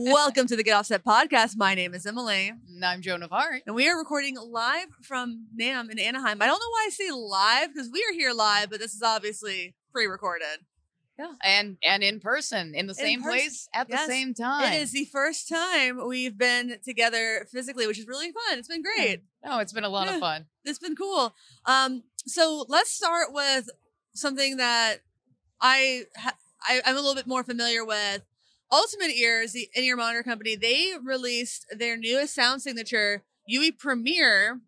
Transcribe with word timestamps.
Welcome 0.00 0.46
to 0.46 0.54
the 0.54 0.62
Get 0.62 0.74
Offset 0.76 1.02
podcast. 1.04 1.56
My 1.56 1.74
name 1.74 1.92
is 1.92 2.06
Emily, 2.06 2.52
And 2.68 2.84
I'm 2.84 3.02
Joan 3.02 3.24
of 3.24 3.30
Heart. 3.30 3.62
and 3.66 3.74
we 3.74 3.88
are 3.88 3.98
recording 3.98 4.36
live 4.36 4.86
from 5.02 5.48
NAMM 5.60 5.90
in 5.90 5.98
Anaheim. 5.98 6.40
I 6.40 6.46
don't 6.46 6.60
know 6.60 6.70
why 6.70 6.84
I 6.86 6.90
say 6.90 7.10
live 7.10 7.74
because 7.74 7.90
we 7.92 7.98
are 8.08 8.12
here 8.14 8.32
live, 8.32 8.70
but 8.70 8.78
this 8.78 8.94
is 8.94 9.02
obviously 9.02 9.74
pre-recorded. 9.92 10.60
Yeah. 11.18 11.32
And 11.42 11.78
and 11.84 12.04
in 12.04 12.20
person, 12.20 12.76
in 12.76 12.86
the 12.86 12.94
same 12.94 13.22
person. 13.24 13.38
place 13.40 13.68
at 13.74 13.88
Yes. 13.90 14.06
the 14.06 14.12
same 14.12 14.34
time. 14.34 14.72
It 14.72 14.82
is 14.82 14.92
the 14.92 15.06
first 15.06 15.48
time 15.48 16.06
we've 16.06 16.38
been 16.38 16.76
together 16.84 17.48
physically, 17.50 17.88
which 17.88 17.98
is 17.98 18.06
really 18.06 18.30
fun. 18.30 18.56
It's 18.60 18.68
been 18.68 18.84
great. 18.84 19.22
No, 19.44 19.58
it's 19.58 19.72
been 19.72 19.82
a 19.82 19.88
lot 19.88 20.06
Yeah. 20.06 20.14
of 20.14 20.20
fun. 20.20 20.46
It's 20.64 20.78
been 20.78 20.94
cool. 20.94 21.34
Um, 21.66 22.04
so 22.24 22.64
let's 22.68 22.92
start 22.92 23.32
with 23.32 23.68
something 24.14 24.58
that 24.58 24.98
I, 25.60 26.04
ha- 26.16 26.36
I 26.62 26.82
I'm 26.86 26.94
a 26.94 27.00
little 27.00 27.16
bit 27.16 27.26
more 27.26 27.42
familiar 27.42 27.84
with. 27.84 28.22
Ultimate 28.70 29.10
Ears, 29.10 29.52
the 29.52 29.68
in-ear 29.74 29.96
monitor 29.96 30.22
company, 30.22 30.56
they 30.56 30.92
released 31.02 31.66
their 31.76 31.96
newest 31.96 32.34
sound 32.34 32.62
signature, 32.62 33.22
UE 33.46 33.72
Premier, 33.72 34.60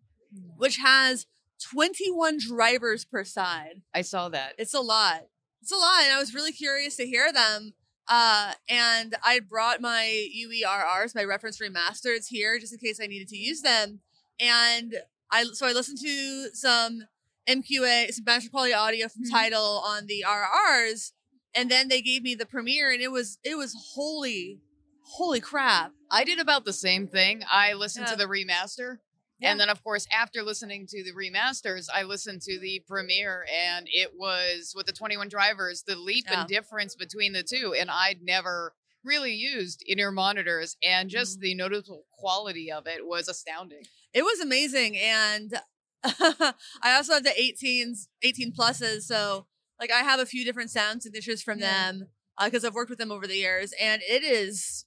which 0.57 0.77
has 0.77 1.27
21 1.69 2.39
drivers 2.39 3.05
per 3.05 3.23
side. 3.23 3.81
I 3.93 4.01
saw 4.01 4.29
that. 4.29 4.53
It's 4.57 4.73
a 4.73 4.79
lot. 4.79 5.27
It's 5.61 5.71
a 5.71 5.75
lot, 5.75 6.01
and 6.03 6.13
I 6.13 6.19
was 6.19 6.33
really 6.33 6.51
curious 6.51 6.95
to 6.97 7.05
hear 7.05 7.31
them. 7.31 7.73
Uh, 8.07 8.53
and 8.67 9.15
I 9.23 9.39
brought 9.39 9.79
my 9.79 10.27
UERRs, 10.35 11.13
my 11.13 11.23
reference 11.23 11.59
remasters 11.59 12.27
here, 12.27 12.57
just 12.59 12.73
in 12.73 12.79
case 12.79 12.99
I 13.01 13.05
needed 13.07 13.27
to 13.29 13.37
use 13.37 13.61
them. 13.61 13.99
And 14.39 14.95
I 15.31 15.43
so 15.53 15.67
I 15.67 15.71
listened 15.71 15.99
to 16.01 16.49
some 16.53 17.03
MQA, 17.47 18.11
some 18.11 18.23
master 18.25 18.49
quality 18.49 18.73
audio 18.73 19.07
from 19.07 19.23
Mhm. 19.23 19.31
Tidal 19.31 19.81
on 19.85 20.07
the 20.07 20.25
RRs, 20.27 21.11
and 21.55 21.69
then 21.69 21.87
they 21.87 22.01
gave 22.01 22.23
me 22.23 22.35
the 22.35 22.45
premiere, 22.45 22.91
and 22.91 23.01
it 23.01 23.11
was 23.11 23.37
it 23.43 23.55
was 23.57 23.75
holy, 23.95 24.59
holy 25.03 25.39
crap! 25.39 25.91
I 26.09 26.23
did 26.23 26.39
about 26.39 26.65
the 26.65 26.73
same 26.73 27.07
thing. 27.07 27.43
I 27.51 27.73
listened 27.73 28.05
Yeah. 28.07 28.13
to 28.13 28.17
the 28.17 28.25
remaster. 28.27 28.97
Yeah. 29.39 29.51
And 29.51 29.59
then, 29.59 29.69
of 29.69 29.83
course, 29.83 30.05
after 30.11 30.43
listening 30.43 30.85
to 30.87 31.03
the 31.03 31.13
remasters, 31.13 31.87
I 31.91 32.03
listened 32.03 32.41
to 32.43 32.59
the 32.59 32.83
premiere, 32.87 33.43
and 33.51 33.87
it 33.91 34.11
was 34.15 34.73
with 34.75 34.85
the 34.85 34.91
21 34.91 35.29
drivers, 35.29 35.81
the 35.81 35.95
leap 35.95 36.25
Yeah. 36.29 36.41
and 36.41 36.47
difference 36.47 36.95
between 36.95 37.33
the 37.33 37.41
two. 37.41 37.73
And 37.73 37.89
I'd 37.89 38.21
never 38.21 38.75
really 39.03 39.33
used 39.33 39.81
in 39.87 39.97
ear 39.97 40.11
monitors, 40.11 40.77
and 40.83 41.09
Mm-hmm. 41.09 41.17
just 41.17 41.39
the 41.39 41.55
noticeable 41.55 42.05
quality 42.11 42.71
of 42.71 42.85
it 42.85 43.07
was 43.07 43.27
astounding. 43.27 43.83
It 44.13 44.21
was 44.21 44.39
amazing, 44.41 44.95
and 44.97 45.59
I 46.03 46.53
also 46.95 47.13
have 47.13 47.23
the 47.23 47.31
18s, 47.31 48.07
18 48.21 48.51
pluses. 48.53 49.03
So 49.03 49.47
like 49.81 49.91
I 49.91 49.99
have 50.03 50.19
a 50.21 50.25
few 50.25 50.45
different 50.45 50.69
sound 50.69 51.03
signatures 51.03 51.41
from 51.41 51.59
Yeah. 51.59 51.91
them 51.91 52.07
uh, 52.37 52.45
because 52.45 52.63
I've 52.63 52.75
worked 52.75 52.89
with 52.91 52.99
them 52.99 53.11
over 53.11 53.27
the 53.27 53.35
years, 53.35 53.73
and 53.81 54.01
it 54.07 54.23
is 54.23 54.85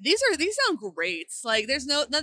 these 0.00 0.22
are 0.30 0.36
these 0.36 0.56
sound 0.66 0.78
great. 0.94 1.32
Like 1.42 1.66
there's 1.66 1.86
no, 1.86 2.04
no 2.10 2.20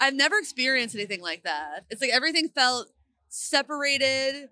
I've 0.00 0.14
never 0.14 0.38
experienced 0.38 0.94
anything 0.96 1.20
like 1.20 1.44
that. 1.44 1.84
It's 1.90 2.00
like 2.00 2.10
everything 2.10 2.48
felt 2.48 2.88
separated. 3.28 4.48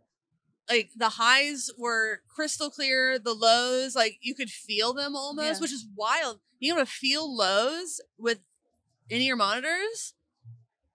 Like 0.69 0.91
the 0.95 1.09
highs 1.09 1.71
were 1.79 2.21
crystal 2.29 2.69
clear, 2.71 3.19
the 3.19 3.33
lows 3.33 3.97
like 3.97 4.19
you 4.21 4.35
could 4.35 4.51
feel 4.51 4.93
them 4.93 5.17
almost, 5.17 5.47
Yeah. 5.55 5.61
which 5.61 5.73
is 5.73 5.87
wild. 5.97 6.41
You 6.61 6.75
know 6.75 6.81
to 6.81 6.87
feel 6.87 7.35
lows 7.35 8.01
with 8.19 8.41
in 9.09 9.23
ear 9.23 9.37
monitors. 9.37 10.15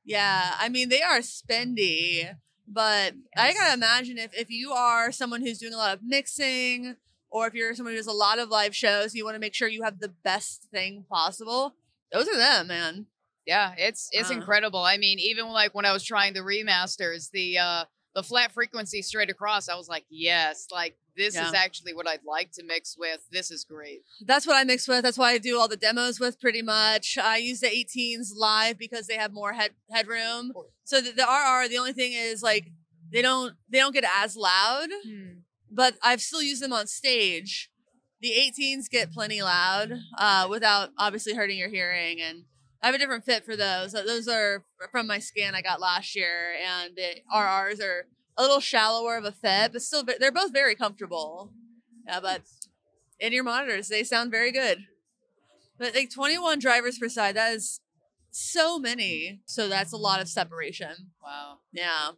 Yeah, 0.06 0.56
I 0.60 0.70
mean 0.70 0.90
they 0.90 1.02
are 1.02 1.20
spendy, 1.20 2.36
but 2.74 3.14
I 3.38 3.54
gotta 3.54 3.74
imagine 3.74 4.18
if 4.18 4.34
if 4.34 4.50
you 4.50 4.72
are 4.72 5.12
someone 5.12 5.42
who's 5.42 5.60
doing 5.60 5.74
a 5.74 5.78
lot 5.78 5.94
of 5.96 6.04
mixing, 6.04 6.96
or 7.30 7.48
if 7.48 7.54
you're 7.54 7.74
someone 7.76 7.94
who 7.94 7.98
does 7.98 8.08
a 8.08 8.12
lot 8.12 8.40
of 8.40 8.50
live 8.50 8.76
shows, 8.76 9.14
you 9.16 9.24
want 9.24 9.36
to 9.36 9.40
make 9.40 9.54
sure 9.54 9.68
you 9.68 9.84
have 9.84 10.00
the 10.00 10.10
best 10.24 10.68
thing 10.72 11.06
possible. 11.10 11.76
Those 12.12 12.28
are 12.28 12.38
them, 12.38 12.68
man. 12.68 13.06
Yeah, 13.46 13.74
it's 13.78 14.10
it's 14.12 14.30
Uh. 14.30 14.34
incredible. 14.36 14.80
I 14.84 14.98
mean, 14.98 15.20
even 15.20 15.48
like 15.48 15.74
when 15.76 15.86
I 15.86 15.92
was 15.94 16.04
trying 16.04 16.34
the 16.34 16.42
remasters, 16.42 17.30
the 17.32 17.58
uh 17.58 17.86
the 18.16 18.24
flat 18.24 18.52
frequency 18.52 19.02
straight 19.02 19.32
across, 19.32 19.68
I 19.68 19.76
was 19.76 19.90
like, 19.90 20.06
yes, 20.10 20.68
like 20.72 20.96
this 21.18 21.34
Yeah. 21.34 21.48
is 21.48 21.54
actually 21.56 21.94
what 21.96 22.08
I'd 22.08 22.24
like 22.24 22.52
to 22.54 22.64
mix 22.64 22.96
with. 22.98 23.20
This 23.32 23.50
is 23.52 23.64
great. 23.64 24.04
That's 24.22 24.46
what 24.48 24.56
I 24.56 24.64
mix 24.64 24.88
with. 24.88 25.02
That's 25.04 25.18
why 25.18 25.32
I 25.32 25.40
do 25.40 25.60
all 25.60 25.68
the 25.68 25.78
demos 25.78 26.20
with 26.20 26.40
pretty 26.40 26.62
much. 26.62 27.18
I 27.18 27.38
use 27.38 27.60
the 27.60 27.68
18s 27.70 28.32
live 28.36 28.78
because 28.78 29.08
they 29.08 29.16
have 29.18 29.34
more 29.34 29.54
head 29.54 29.72
headroom. 29.92 30.52
So 30.84 31.02
the, 31.02 31.12
the 31.12 31.24
RR, 31.24 31.68
the 31.70 31.78
only 31.78 31.94
thing 31.94 32.14
is 32.14 32.42
like 32.44 32.68
they 33.12 33.22
don't 33.22 33.54
they 33.70 33.80
don't 33.80 33.94
get 33.94 34.06
as 34.18 34.36
loud. 34.36 34.90
but 35.72 35.96
I've 36.04 36.22
still 36.22 36.42
used 36.42 36.62
them 36.62 36.74
on 36.74 36.88
stage. 36.88 37.70
The 38.22 38.30
18s 38.32 38.90
get 38.90 39.12
plenty 39.12 39.42
loud 39.42 39.92
uh, 40.18 40.48
without 40.50 40.90
obviously 40.98 41.34
hurting 41.34 41.58
your 41.58 41.70
hearing, 41.70 42.22
and 42.22 42.44
I 42.82 42.86
have 42.86 42.96
a 42.96 42.98
different 42.98 43.26
fit 43.26 43.44
for 43.44 43.56
those. 43.58 43.92
Those 43.94 44.28
are 44.28 44.64
from 44.92 45.08
my 45.08 45.20
scan 45.20 45.56
I 45.56 45.62
got 45.62 45.82
last 45.82 46.16
year, 46.16 46.54
and 46.66 46.96
the 46.96 47.16
RRs 47.34 47.82
are 47.82 48.06
a 48.38 48.42
little 48.42 48.60
shallower 48.60 49.18
of 49.18 49.26
a 49.26 49.32
fit, 49.32 49.74
but 49.74 49.82
still 49.82 50.04
they're 50.04 50.32
both 50.32 50.54
very 50.54 50.76
comfortable. 50.76 51.52
Yeah, 52.08 52.20
but 52.20 52.42
in 53.20 53.34
your 53.34 53.44
monitors, 53.44 53.88
they 53.88 54.04
sound 54.04 54.32
very 54.32 54.52
good. 54.52 54.80
But 55.78 55.96
like 55.96 56.10
21 56.14 56.60
drivers 56.60 56.98
per 57.00 57.10
side, 57.10 57.36
that 57.36 57.54
is 57.54 57.80
so 58.34 58.80
many. 58.80 59.42
So 59.46 59.68
that's 59.68 59.94
a 59.94 59.98
lot 59.98 60.22
of 60.22 60.28
separation. 60.28 61.12
Wow. 61.24 61.60
Yeah, 61.72 62.12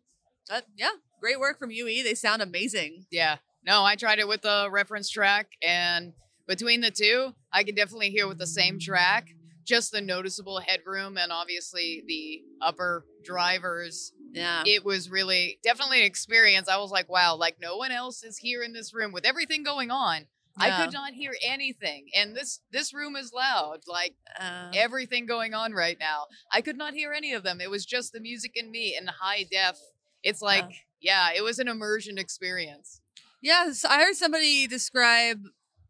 but 0.49 0.65
yeah, 0.77 0.91
great 1.19 1.39
work 1.39 1.59
from 1.59 1.71
UE. 1.71 2.03
They 2.03 2.15
sound 2.15 2.41
amazing. 2.41 3.05
Yeah. 3.11 3.37
No, 3.65 3.83
I 3.83 3.95
tried 3.95 4.19
it 4.19 4.27
with 4.27 4.43
the 4.43 4.67
reference 4.71 5.09
track, 5.09 5.53
and 5.65 6.13
between 6.47 6.81
the 6.81 6.91
two, 6.91 7.33
I 7.51 7.63
can 7.63 7.73
definitely 7.73 8.11
hear 8.11 8.27
with 8.27 8.37
the 8.37 8.47
same 8.47 8.79
track 8.79 9.29
just 9.65 9.91
the 9.91 10.01
noticeable 10.01 10.59
headroom 10.59 11.17
and 11.17 11.31
obviously 11.31 12.03
the 12.07 12.41
upper 12.61 13.05
drivers. 13.23 14.13
Yeah. 14.31 14.63
It 14.65 14.85
was 14.85 15.09
really 15.09 15.59
definitely 15.63 16.01
an 16.01 16.05
experience. 16.05 16.69
I 16.69 16.77
was 16.77 16.91
like, 16.91 17.09
wow, 17.09 17.35
like 17.35 17.57
no 17.59 17.75
one 17.77 17.91
else 17.91 18.23
is 18.23 18.37
here 18.37 18.61
in 18.61 18.73
this 18.73 18.93
room 18.93 19.11
with 19.11 19.25
everything 19.25 19.63
going 19.63 19.91
on. 19.91 20.27
I 20.57 20.83
could 20.83 20.93
not 20.93 21.13
hear 21.13 21.33
anything. 21.45 22.07
And 22.16 22.35
this 22.35 22.61
this 22.71 22.93
room 22.93 23.16
is 23.16 23.31
loud. 23.33 23.81
Like 23.88 24.16
Uh, 24.39 24.71
everything 24.73 25.25
going 25.25 25.53
on 25.53 25.73
right 25.73 25.97
now. 25.99 26.25
I 26.51 26.61
could 26.61 26.77
not 26.77 26.93
hear 26.93 27.11
any 27.13 27.33
of 27.33 27.43
them. 27.43 27.59
It 27.61 27.69
was 27.69 27.85
just 27.85 28.13
the 28.13 28.19
music 28.19 28.53
and 28.55 28.69
me 28.71 28.95
in 28.97 29.07
high 29.07 29.43
def. 29.49 29.77
It's 30.23 30.41
like, 30.41 30.71
yeah, 31.01 31.29
it 31.35 31.43
was 31.43 31.59
an 31.59 31.67
immersion 31.67 32.17
experience. 32.17 33.01
yes, 33.41 33.85
I 33.85 33.99
heard 33.99 34.16
somebody 34.16 34.66
describe 34.67 35.41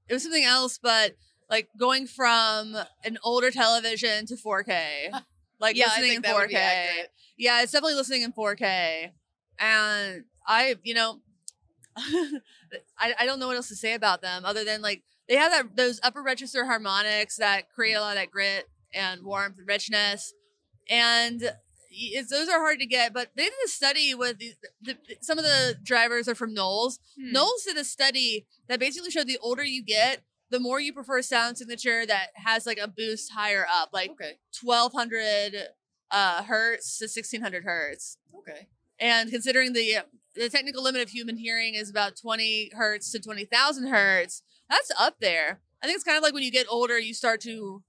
it 0.10 0.14
was 0.14 0.24
something 0.24 0.44
else, 0.44 0.78
but 0.78 1.16
like 1.50 1.70
going 1.80 2.06
from 2.08 2.76
an 3.04 3.18
older 3.24 3.50
television 3.52 4.26
to 4.26 4.36
4K, 4.36 5.12
like 5.60 5.78
yeah, 5.78 5.86
I 5.86 5.88
listening 6.02 6.10
think 6.10 6.16
in 6.16 6.22
that 6.24 6.36
4K. 6.50 6.54
accurate. 6.56 7.12
Yeah, 7.38 7.62
it's 7.62 7.72
definitely 7.72 7.96
listening 7.96 8.24
in 8.24 8.34
4K, 8.34 9.12
and 9.60 10.26
I, 10.48 10.76
you 10.84 10.94
know, 10.94 11.22
I 13.00 13.14
I 13.20 13.26
don't 13.26 13.40
know 13.40 13.48
what 13.48 13.56
else 13.56 13.70
to 13.70 13.76
say 13.76 13.94
about 13.94 14.22
them 14.22 14.44
other 14.46 14.64
than 14.64 14.82
like 14.82 15.04
they 15.28 15.36
have 15.36 15.52
that 15.52 15.76
those 15.76 16.00
upper 16.04 16.22
register 16.22 16.66
harmonics 16.66 17.38
that 17.38 17.72
create 17.74 17.94
a 17.94 18.02
lot 18.02 18.12
of 18.12 18.22
that 18.22 18.32
grit 18.32 18.68
and 18.94 19.24
warmth 19.24 19.58
and 19.58 19.68
richness, 19.68 20.34
and 20.90 21.52
it's, 21.90 22.30
those 22.30 22.50
are 22.50 22.60
hard 22.60 22.80
to 22.80 22.86
get. 22.86 23.14
But 23.14 23.32
they 23.36 23.44
did 23.44 23.54
a 23.66 23.70
study 23.70 24.14
with 24.14 24.38
the, 24.40 24.54
the, 24.82 24.98
some 25.22 25.38
of 25.38 25.46
the 25.46 25.76
drivers 25.84 26.28
are 26.28 26.36
from 26.36 26.54
Knowles. 26.54 27.00
Hmm. 27.20 27.32
Knowles 27.32 27.64
did 27.64 27.78
a 27.78 27.84
study 27.84 28.46
that 28.68 28.80
basically 28.80 29.12
showed 29.12 29.28
the 29.28 29.40
older 29.42 29.64
you 29.64 29.84
get, 29.84 30.22
the 30.50 30.60
more 30.60 30.80
you 30.80 30.94
prefer 30.94 31.20
a 31.20 31.24
sound 31.24 31.58
signature 31.58 32.06
that 32.06 32.28
has 32.36 32.66
like 32.66 32.78
a 32.78 32.88
boost 32.88 33.32
higher 33.32 33.66
up, 33.74 33.90
like 33.94 34.12
Okay. 34.12 34.34
1200 34.62 35.56
uh, 36.12 36.44
hertz 36.44 36.98
to 37.00 37.06
1600 37.06 37.64
hertz. 37.64 38.18
Okay. 38.38 38.68
And 39.00 39.30
considering 39.30 39.74
the 39.74 40.00
the 40.36 40.50
technical 40.50 40.84
limit 40.84 41.02
of 41.02 41.10
human 41.10 41.38
hearing 41.38 41.76
is 41.76 41.90
about 41.90 42.16
20 42.16 42.72
hertz 42.76 43.12
to 43.12 43.20
20,000 43.20 43.88
hertz, 43.88 44.42
that's 44.70 44.92
up 45.00 45.20
there. 45.20 45.62
I 45.82 45.88
think 45.88 45.96
it's 45.96 46.04
kind 46.04 46.18
of 46.18 46.24
like 46.24 46.34
when 46.34 46.44
you 46.44 46.52
get 46.52 46.68
older, 46.70 46.98
you 47.00 47.14
start 47.14 47.42
to 47.42 47.84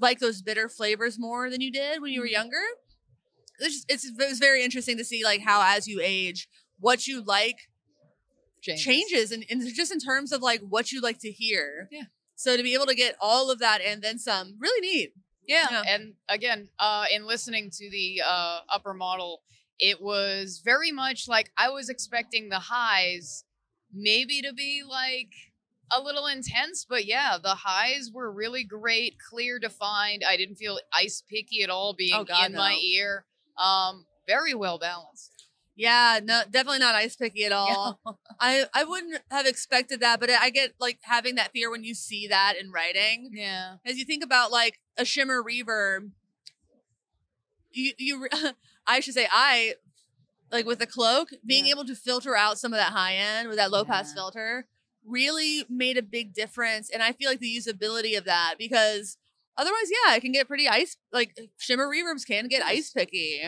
like 0.00 0.20
those 0.20 0.42
bitter 0.42 0.68
flavors 0.68 1.18
more 1.18 1.50
than 1.50 1.60
you 1.60 1.70
did 1.72 2.00
when 2.00 2.12
you 2.12 2.20
were 2.20 2.26
Mhm. 2.26 2.30
younger. 2.32 2.62
It's, 3.58 3.74
just, 3.74 3.90
it's 3.90 4.04
it 4.04 4.28
was 4.28 4.38
very 4.38 4.62
interesting 4.64 4.96
to 4.98 5.04
see 5.04 5.24
like 5.24 5.40
how 5.42 5.62
as 5.64 5.86
you 5.86 6.00
age, 6.02 6.48
what 6.78 7.06
you 7.06 7.22
like 7.22 7.68
Changes. 8.62 8.84
changes 8.84 9.32
and, 9.32 9.44
and 9.50 9.62
just 9.74 9.92
in 9.92 9.98
terms 10.00 10.32
of 10.32 10.42
like 10.42 10.60
what 10.60 10.92
you 10.92 11.00
like 11.00 11.18
to 11.20 11.30
hear. 11.30 11.88
Yeah. 11.92 12.04
So 12.36 12.56
to 12.56 12.62
be 12.62 12.74
able 12.74 12.86
to 12.86 12.94
get 12.94 13.16
all 13.20 13.50
of 13.50 13.58
that 13.60 13.80
and 13.80 14.02
then 14.02 14.18
some, 14.18 14.56
really 14.58 14.80
neat. 14.86 15.12
Yeah. 15.46 15.68
Yeah. 15.70 15.82
And 15.88 16.14
again, 16.28 16.68
uh, 16.78 17.06
in 17.10 17.26
listening 17.26 17.70
to 17.70 17.90
the 17.90 18.20
uh, 18.26 18.60
upper 18.72 18.92
model, 18.92 19.42
it 19.78 20.00
was 20.00 20.62
very 20.64 20.92
much 20.92 21.28
like 21.28 21.50
I 21.56 21.68
was 21.70 21.88
expecting 21.88 22.48
the 22.48 22.58
highs 22.58 23.44
maybe 23.92 24.42
to 24.42 24.52
be 24.52 24.82
like 24.88 25.32
a 25.92 26.00
little 26.00 26.26
intense, 26.26 26.84
but 26.88 27.06
yeah, 27.06 27.38
the 27.42 27.54
highs 27.54 28.10
were 28.12 28.30
really 28.30 28.64
great, 28.64 29.16
clear, 29.30 29.58
defined. 29.58 30.22
I 30.26 30.36
didn't 30.36 30.56
feel 30.56 30.78
ice 30.92 31.22
picky 31.28 31.62
at 31.62 31.70
all 31.70 31.94
being 31.94 32.14
Oh, 32.14 32.24
God, 32.24 32.46
in 32.46 32.56
my 32.56 32.78
ear. 32.82 33.24
Um, 33.56 34.06
very 34.26 34.54
well 34.54 34.78
balanced. 34.78 35.32
Yeah, 35.76 36.20
no, 36.24 36.42
definitely 36.50 36.78
not 36.78 36.94
ice 36.94 37.16
picky 37.16 37.44
at 37.44 37.52
all. 37.52 38.00
I 38.40 38.64
I 38.72 38.84
wouldn't 38.84 39.20
have 39.30 39.46
expected 39.46 40.00
that, 40.00 40.20
but 40.20 40.30
I 40.30 40.48
get 40.48 40.72
like 40.80 40.98
having 41.02 41.34
that 41.34 41.52
fear 41.52 41.70
when 41.70 41.84
you 41.84 41.94
see 41.94 42.26
that 42.28 42.54
in 42.58 42.72
writing. 42.72 43.30
Yeah. 43.32 43.74
As 43.84 43.98
you 43.98 44.06
think 44.06 44.24
about 44.24 44.50
like 44.50 44.80
a 44.96 45.04
shimmer 45.04 45.42
reverb, 45.42 46.10
you 47.70 47.92
you 47.98 48.28
I 48.86 49.00
should 49.00 49.14
say 49.14 49.28
I 49.30 49.74
like 50.52 50.66
with 50.66 50.78
the 50.78 50.86
cloak 50.86 51.30
being 51.44 51.66
Yeah. 51.66 51.72
able 51.72 51.84
to 51.86 51.94
filter 51.96 52.36
out 52.36 52.58
some 52.58 52.72
of 52.72 52.78
that 52.78 52.92
high 52.92 53.14
end 53.16 53.48
with 53.48 53.56
that 53.58 53.70
low 53.70 53.84
pass 53.84 54.08
Yeah. 54.10 54.14
filter 54.14 54.68
really 55.04 55.64
made 55.68 55.96
a 55.96 56.02
big 56.02 56.34
difference, 56.34 56.90
and 56.90 57.02
I 57.02 57.12
feel 57.12 57.30
like 57.30 57.40
the 57.40 57.54
usability 57.56 58.16
of 58.18 58.24
that 58.24 58.54
because 58.58 59.16
otherwise, 59.56 59.88
yeah, 60.04 60.14
it 60.16 60.20
can 60.20 60.32
get 60.32 60.48
pretty 60.48 60.68
ice 60.68 60.96
like 61.12 61.36
shimmer 61.58 61.86
reverbs 61.88 62.26
can 62.26 62.48
get 62.48 62.62
ice 62.62 62.90
picky. 62.90 63.42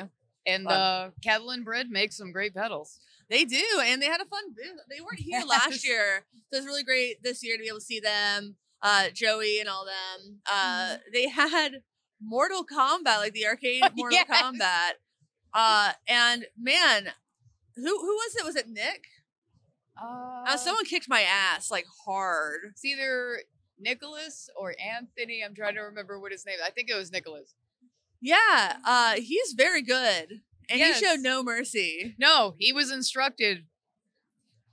And 0.46 0.64
Fun. 0.64 0.72
uh, 0.80 1.10
Catalinbread 1.24 1.90
makes 1.90 2.16
some 2.16 2.32
great 2.32 2.54
pedals. 2.54 3.00
They 3.28 3.44
do, 3.44 3.62
and 3.82 4.00
they 4.00 4.06
had 4.06 4.22
a 4.22 4.24
fun 4.24 4.54
booth. 4.54 4.80
They 4.88 5.00
weren't 5.02 5.18
here 5.20 5.42
last 5.46 5.84
year, 5.86 6.24
so 6.50 6.56
it's 6.58 6.66
really 6.66 6.84
great 6.84 7.22
this 7.22 7.44
year 7.44 7.56
to 7.56 7.62
be 7.62 7.68
able 7.68 7.80
to 7.80 7.84
see 7.84 8.00
them, 8.00 8.56
uh, 8.80 9.10
Joey 9.12 9.60
and 9.60 9.68
all 9.68 9.84
them. 9.84 10.40
Uh, 10.50 10.96
they 11.12 11.28
had 11.28 11.82
Mortal 12.22 12.64
Kombat, 12.64 13.18
like 13.18 13.34
the 13.34 13.46
arcade 13.46 13.82
Mortal 13.94 14.18
Yes. 14.26 14.28
Kombat, 14.30 14.92
uh, 15.54 15.92
and 16.08 16.46
man, 16.58 17.08
who 17.76 17.82
who 17.98 18.06
was 18.14 18.36
it? 18.36 18.44
Was 18.44 18.56
it 18.56 18.68
Nick? 18.68 19.04
Uh, 20.00 20.44
Uh, 20.46 20.56
someone 20.56 20.84
kicked 20.84 21.08
my 21.08 21.22
ass 21.22 21.70
like 21.70 21.86
hard. 22.04 22.60
it's 22.70 22.84
either 22.84 23.40
Nicholas 23.78 24.48
or 24.56 24.74
Anthony. 24.80 25.42
I'm 25.44 25.54
trying 25.54 25.74
to 25.74 25.80
remember 25.82 26.18
what 26.20 26.32
his 26.32 26.44
name. 26.46 26.58
I 26.64 26.70
think 26.70 26.90
it 26.90 26.94
was 26.96 27.10
Nicholas. 27.12 27.54
Yeah, 28.20 28.76
uh, 28.84 29.14
he's 29.14 29.52
very 29.52 29.82
good, 29.82 30.40
and 30.68 30.78
Yes. 30.80 30.98
he 30.98 31.04
showed 31.06 31.20
no 31.20 31.42
mercy. 31.42 32.14
No, 32.18 32.54
he 32.58 32.72
was 32.72 32.90
instructed 32.90 33.66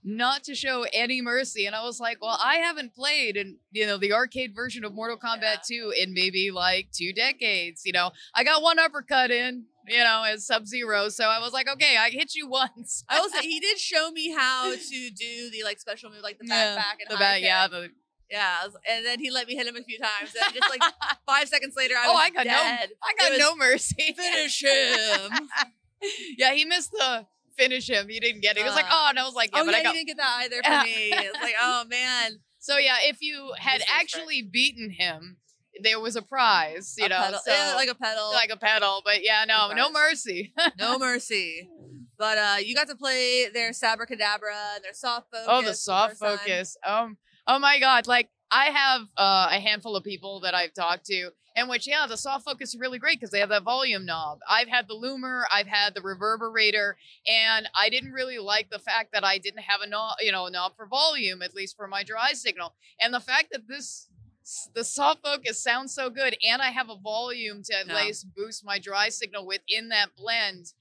not 0.07 0.43
to 0.43 0.53
show 0.53 0.85
any 0.93 1.19
mercy, 1.21 1.65
and 1.65 1.75
I 1.75 1.83
was 1.83 1.99
like, 1.99 2.21
"Well, 2.21 2.37
I 2.41 2.57
haven't 2.57 2.93
played 2.93 3.35
in 3.35 3.57
you 3.71 3.87
know 3.87 3.97
the 3.97 4.13
arcade 4.13 4.53
version 4.55 4.85
of 4.85 4.93
Mortal 4.93 5.17
Kombat 5.17 5.63
2 5.67 5.93
in 5.99 6.13
maybe 6.13 6.51
like 6.51 6.89
two 6.93 7.11
decades. 7.11 7.81
You 7.85 7.93
know, 7.93 8.11
I 8.35 8.43
got 8.43 8.61
one 8.61 8.77
uppercut 8.77 9.31
in, 9.31 9.65
you 9.87 9.97
know, 9.97 10.23
as 10.27 10.45
Sub 10.45 10.67
Zero, 10.67 11.09
so 11.09 11.25
I 11.25 11.39
was 11.39 11.53
like, 11.53 11.67
okay, 11.67 11.97
I 11.97 12.11
hit 12.11 12.35
you 12.35 12.47
once. 12.61 13.03
I 13.09 13.19
will 13.19 13.29
say 13.29 13.41
he 13.41 13.59
did 13.59 13.79
show 13.79 14.11
me 14.11 14.31
how 14.31 14.71
to 14.71 15.09
do 15.09 15.49
the 15.51 15.63
like 15.63 15.79
special 15.79 16.11
move, 16.11 16.19
like 16.21 16.37
the 16.37 16.45
back 16.45 16.65
Yeah, 16.65 16.75
back 16.75 16.97
and 17.01 17.09
the 17.09 17.19
back, 17.19 17.41
yeah, 17.41 17.67
the 17.67 17.89
Yeah, 18.29 18.63
was- 18.65 18.77
and 18.87 19.03
then 19.05 19.19
he 19.19 19.31
let 19.31 19.47
me 19.47 19.55
hit 19.55 19.65
him 19.65 19.75
a 19.75 19.81
few 19.83 19.97
times. 19.97 20.33
And 20.39 20.53
just 20.53 20.69
like 20.69 20.81
five 21.25 21.47
seconds 21.49 21.73
later, 21.75 21.95
I 21.97 22.05
Oh, 22.07 22.13
was 22.13 22.21
I 22.25 22.29
got 22.29 22.45
no- 22.45 22.51
dead. 22.51 22.89
I 23.03 23.13
got 23.29 23.39
no 23.39 23.55
mercy. 23.55 24.13
Finish 24.15 24.61
him. 24.63 25.49
yeah, 26.37 26.53
he 26.53 26.63
missed 26.65 26.91
the 26.91 27.25
finish 27.57 27.89
him. 27.89 28.07
He 28.09 28.19
didn't 28.19 28.41
get 28.41 28.55
it. 28.57 28.59
He 28.59 28.65
was 28.65 28.75
like, 28.75 28.85
Uh, 28.85 28.89
oh, 28.93 29.05
and 29.09 29.19
I 29.19 29.23
was 29.23 29.33
like, 29.35 29.51
yeah, 29.53 29.61
oh 29.61 29.65
but 29.65 29.71
yeah, 29.73 29.77
I 29.79 29.83
got. 29.83 29.93
you 29.95 29.99
didn't 30.05 30.07
get 30.07 30.17
that 30.17 30.37
either 30.43 30.61
for 30.63 30.83
me. 30.85 31.09
It's 31.11 31.41
like, 31.41 31.55
oh 31.61 31.83
man, 31.89 32.31
So 32.59 32.77
yeah, 32.77 32.97
if 33.01 33.17
you 33.21 33.53
had 33.57 33.81
actually 33.93 34.41
beaten 34.41 34.89
him, 34.91 35.37
there 35.83 35.99
was 35.99 36.15
a 36.15 36.21
prize. 36.21 36.95
You 36.97 37.05
a 37.05 37.09
know, 37.09 37.17
pedal, 37.19 37.39
so 37.45 37.51
yeah, 37.53 37.73
like 37.75 37.89
a 37.89 37.95
pedal, 37.95 38.31
like 38.33 38.49
a 38.51 38.57
pedal. 38.57 39.01
But 39.03 39.23
yeah, 39.23 39.43
no, 39.47 39.71
no 39.73 39.91
mercy. 39.91 40.53
no 40.79 40.97
mercy. 40.97 41.69
But 42.17 42.37
uh, 42.37 42.55
you 42.63 42.73
got 42.75 42.87
to 42.87 42.95
play 42.95 43.49
their 43.53 43.71
Sabbra 43.71 44.07
Cadabra 44.07 44.75
and 44.75 44.83
their 44.85 44.93
soft 44.93 45.27
focus. 45.31 45.45
oh, 45.49 45.61
the 45.61 45.73
soft 45.73 46.19
time. 46.21 46.37
focus. 46.37 46.77
Um, 46.85 47.17
oh 47.45 47.59
my 47.59 47.79
god, 47.79 48.07
like 48.07 48.29
I 48.51 48.65
have 48.65 49.01
uh, 49.17 49.49
a 49.51 49.59
handful 49.59 49.95
of 49.95 50.03
people 50.03 50.39
that 50.41 50.53
I've 50.53 50.73
talked 50.73 51.05
to, 51.07 51.31
and 51.55 51.69
which 51.69 51.87
yeah, 51.87 52.05
the 52.07 52.17
soft 52.17 52.45
focus 52.45 52.73
is 52.73 52.79
really 52.79 52.99
great 52.99 53.19
because 53.19 53.31
they 53.31 53.39
have 53.39 53.49
that 53.49 53.63
volume 53.63 54.05
knob. 54.05 54.39
I've 54.49 54.67
had 54.67 54.87
the 54.87 54.93
loomer, 54.95 55.43
I've 55.51 55.67
had 55.67 55.93
the 55.95 56.01
reverberator, 56.01 56.93
and 57.27 57.67
I 57.75 57.89
didn't 57.89 58.11
really 58.13 58.37
like 58.37 58.69
the 58.69 58.79
fact 58.79 59.11
that 59.13 59.23
I 59.23 59.37
didn't 59.37 59.61
have 59.61 59.81
a 59.81 59.87
knob, 59.87 60.17
you 60.21 60.31
know, 60.31 60.45
a 60.45 60.51
knob 60.51 60.75
for 60.75 60.85
volume, 60.85 61.41
at 61.41 61.55
least 61.55 61.75
for 61.75 61.87
my 61.87 62.03
dry 62.03 62.33
signal, 62.33 62.73
and 62.99 63.13
the 63.13 63.19
fact 63.19 63.49
that 63.51 63.67
this. 63.67 64.09
The 64.75 64.83
soft 64.83 65.23
focus 65.23 65.59
sounds 65.63 65.95
so 65.95 66.11
good, 66.11 66.37
and 66.47 66.61
I 66.61 66.69
have 66.69 66.87
a 66.91 66.95
volume 66.95 67.63
to 67.63 67.73
at 67.79 67.87
Yeah. 67.87 67.95
least 67.95 68.27
boost 68.35 68.63
my 68.63 68.77
dry 68.77 69.09
signal 69.09 69.43
within 69.47 69.89
that 69.89 70.15
blend. 70.15 70.71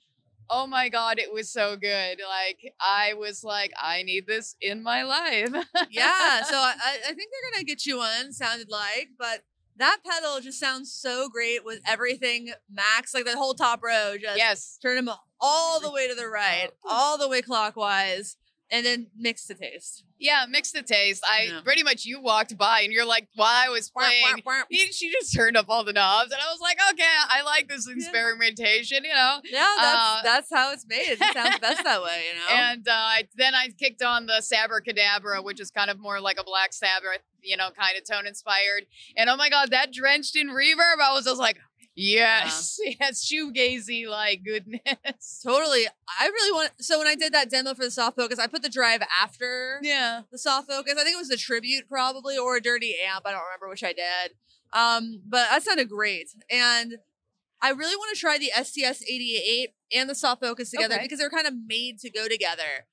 Oh 0.51 0.67
my 0.67 0.89
god, 0.89 1.19
it 1.19 1.33
was 1.33 1.51
so 1.51 1.77
good. 1.77 2.21
Like 2.29 2.75
I 2.81 3.15
was 3.15 3.45
like, 3.45 3.73
I 3.81 4.03
need 4.03 4.27
this 4.27 4.57
in 4.61 4.83
my 4.83 5.03
life. 5.03 5.51
yeah, 5.91 6.43
so 6.43 6.57
I, 6.57 6.75
I 6.85 6.93
think 7.07 7.17
they're 7.31 7.53
gonna 7.53 7.65
get 7.65 7.87
you 7.87 7.99
one. 7.99 8.33
Sounded 8.33 8.69
like, 8.71 9.11
but 9.19 9.43
that 9.77 9.99
pedal 10.05 10.41
just 10.41 10.61
sounds 10.61 10.93
so 10.93 11.29
great 11.29 11.65
with 11.65 11.81
everything 11.87 12.53
max, 12.71 13.15
like 13.15 13.25
the 13.25 13.37
whole 13.37 13.55
top 13.55 13.83
row. 13.83 14.17
Just 14.21 14.39
yes. 14.39 14.79
turn 14.81 15.05
them 15.05 15.15
all 15.41 15.81
the 15.81 15.91
way 15.91 16.09
to 16.09 16.15
the 16.15 16.29
right, 16.29 16.71
all 16.89 17.19
the 17.19 17.29
way 17.29 17.43
clockwise, 17.43 18.37
and 18.75 18.85
then 18.85 19.07
mix 19.17 19.47
the 19.47 19.55
taste. 19.55 20.05
Yeah, 20.19 20.47
mix 20.49 20.73
the 20.73 20.83
taste. 20.83 21.23
I 21.29 21.43
Yeah. 21.51 21.61
pretty 21.63 21.83
much 21.83 22.05
you 22.05 22.21
walked 22.21 22.57
by 22.57 22.81
and 22.81 22.93
you're 22.93 23.05
like, 23.05 23.29
while 23.37 23.53
I 23.55 23.69
was 23.69 23.91
playing, 23.91 24.43
he- 24.71 24.93
she 24.93 25.11
just 25.13 25.35
turned 25.35 25.57
up 25.57 25.67
all 25.69 25.85
the 25.85 25.93
knobs, 25.93 26.33
and 26.33 26.41
I 26.41 26.51
was 26.51 26.61
like, 26.61 26.79
okay, 26.93 27.15
I 27.29 27.43
like 27.43 27.69
this 27.69 27.87
experimentation, 27.89 29.05
you 29.05 29.13
know. 29.13 29.41
Yeah, 29.45 29.67
that's 29.79 29.97
Uh, 29.99 30.21
that's 30.23 30.51
how 30.51 30.73
it's 30.73 30.87
made. 30.87 31.05
It 31.09 31.19
sounds 31.33 31.59
best 31.59 31.85
that 31.85 32.03
way, 32.03 32.25
you 32.33 32.39
know. 32.39 32.47
And 32.63 32.89
uh, 32.89 33.11
then 33.37 33.55
I 33.55 33.69
kicked 33.79 34.03
on 34.03 34.27
the 34.27 34.41
Sabbra 34.41 34.81
Cadabra, 34.87 35.43
which 35.45 35.61
is 35.61 35.71
kind 35.71 35.91
of 35.91 35.99
more 35.99 36.21
like 36.21 36.39
a 36.41 36.45
Black 36.45 36.73
Sabbath, 36.73 37.21
you 37.43 37.57
know, 37.57 37.71
kind 37.71 37.97
of 37.97 38.05
tone 38.09 38.27
inspired. 38.27 38.87
And 39.17 39.29
oh 39.31 39.37
my 39.37 39.51
god, 39.51 39.71
that 39.71 39.93
drenched 39.93 40.37
in 40.37 40.49
reverb, 40.49 41.01
I 41.03 41.13
was 41.13 41.25
just 41.25 41.39
like, 41.41 41.59
yes, 41.95 42.79
yes, 43.01 43.25
shoegazy 43.31 44.07
like 44.09 44.43
goodness. 44.45 45.41
totally. 45.45 45.87
I 46.21 46.27
really 46.27 46.53
want. 46.53 46.71
So 46.81 46.99
when 46.99 47.07
I 47.07 47.15
did 47.15 47.33
that 47.33 47.51
demo 47.51 47.75
for 47.75 47.85
the 47.85 47.91
soft 47.91 48.17
focus, 48.17 48.39
I 48.39 48.47
put 48.47 48.63
the 48.63 48.69
drive 48.69 49.03
after 49.23 49.79
Yeah. 49.83 50.23
the 50.31 50.39
soft 50.39 50.69
focus. 50.69 50.95
I 50.99 51.05
think 51.05 51.15
it 51.15 51.19
was 51.19 51.31
a 51.31 51.37
tribute 51.37 51.89
probably 51.89 52.37
or 52.39 52.57
a 52.57 52.61
dirty 52.61 52.95
amp. 53.07 53.25
I 53.27 53.31
don't 53.33 53.43
remember 53.45 53.69
which 53.69 53.85
I 53.85 53.93
did. 53.93 54.33
Um, 54.73 55.23
but 55.27 55.49
that 55.51 55.63
sounded 55.63 55.89
great. 55.89 56.31
And 56.51 56.97
I 57.63 57.71
really 57.71 57.97
want 57.97 58.15
to 58.15 58.21
try 58.21 58.39
the 58.39 58.51
STS 58.63 59.03
88 59.03 59.71
and 59.97 60.11
the 60.11 60.15
soft 60.15 60.41
focus 60.43 60.71
together 60.71 60.95
Okay. 60.97 61.05
because 61.05 61.19
they're 61.19 61.31
kind 61.31 61.47
of 61.47 61.55
made 61.67 61.99
to 62.01 62.11
go 62.11 62.29
together. 62.29 62.87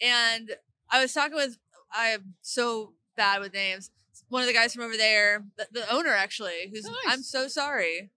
And 0.00 0.50
I 0.90 1.00
was 1.00 1.12
talking 1.12 1.36
with 1.36 1.58
I'm 1.92 2.34
so 2.42 2.94
bad 3.16 3.40
with 3.40 3.54
names. 3.54 3.90
One 4.28 4.42
of 4.42 4.48
the 4.48 4.52
guys 4.52 4.74
from 4.74 4.84
over 4.84 4.96
there, 4.96 5.44
the, 5.56 5.68
the 5.72 5.90
owner 5.94 6.10
actually, 6.10 6.68
who's 6.70 6.84
Nice. 6.84 6.94
I'm 7.06 7.22
so 7.22 7.48
sorry. 7.48 8.10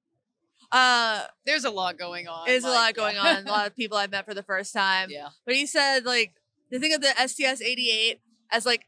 Uh 0.71 1.23
There's 1.45 1.65
a 1.65 1.69
lot 1.69 1.97
going 1.97 2.27
on. 2.27 2.47
there's 2.47 2.63
a 2.63 2.69
lot 2.69 2.93
going 2.93 3.15
yeah. 3.15 3.37
on. 3.37 3.47
A 3.47 3.51
lot 3.51 3.67
of 3.67 3.75
people 3.75 3.97
I've 3.97 4.11
met 4.11 4.25
for 4.25 4.33
the 4.33 4.43
first 4.43 4.73
time. 4.73 5.09
yeah. 5.11 5.29
But 5.45 5.55
he 5.55 5.65
said 5.65 6.05
like 6.05 6.33
the 6.69 6.79
thing 6.79 6.93
of 6.93 7.01
the 7.01 7.13
STS 7.27 7.61
88 7.61 8.21
as 8.51 8.65
like 8.65 8.85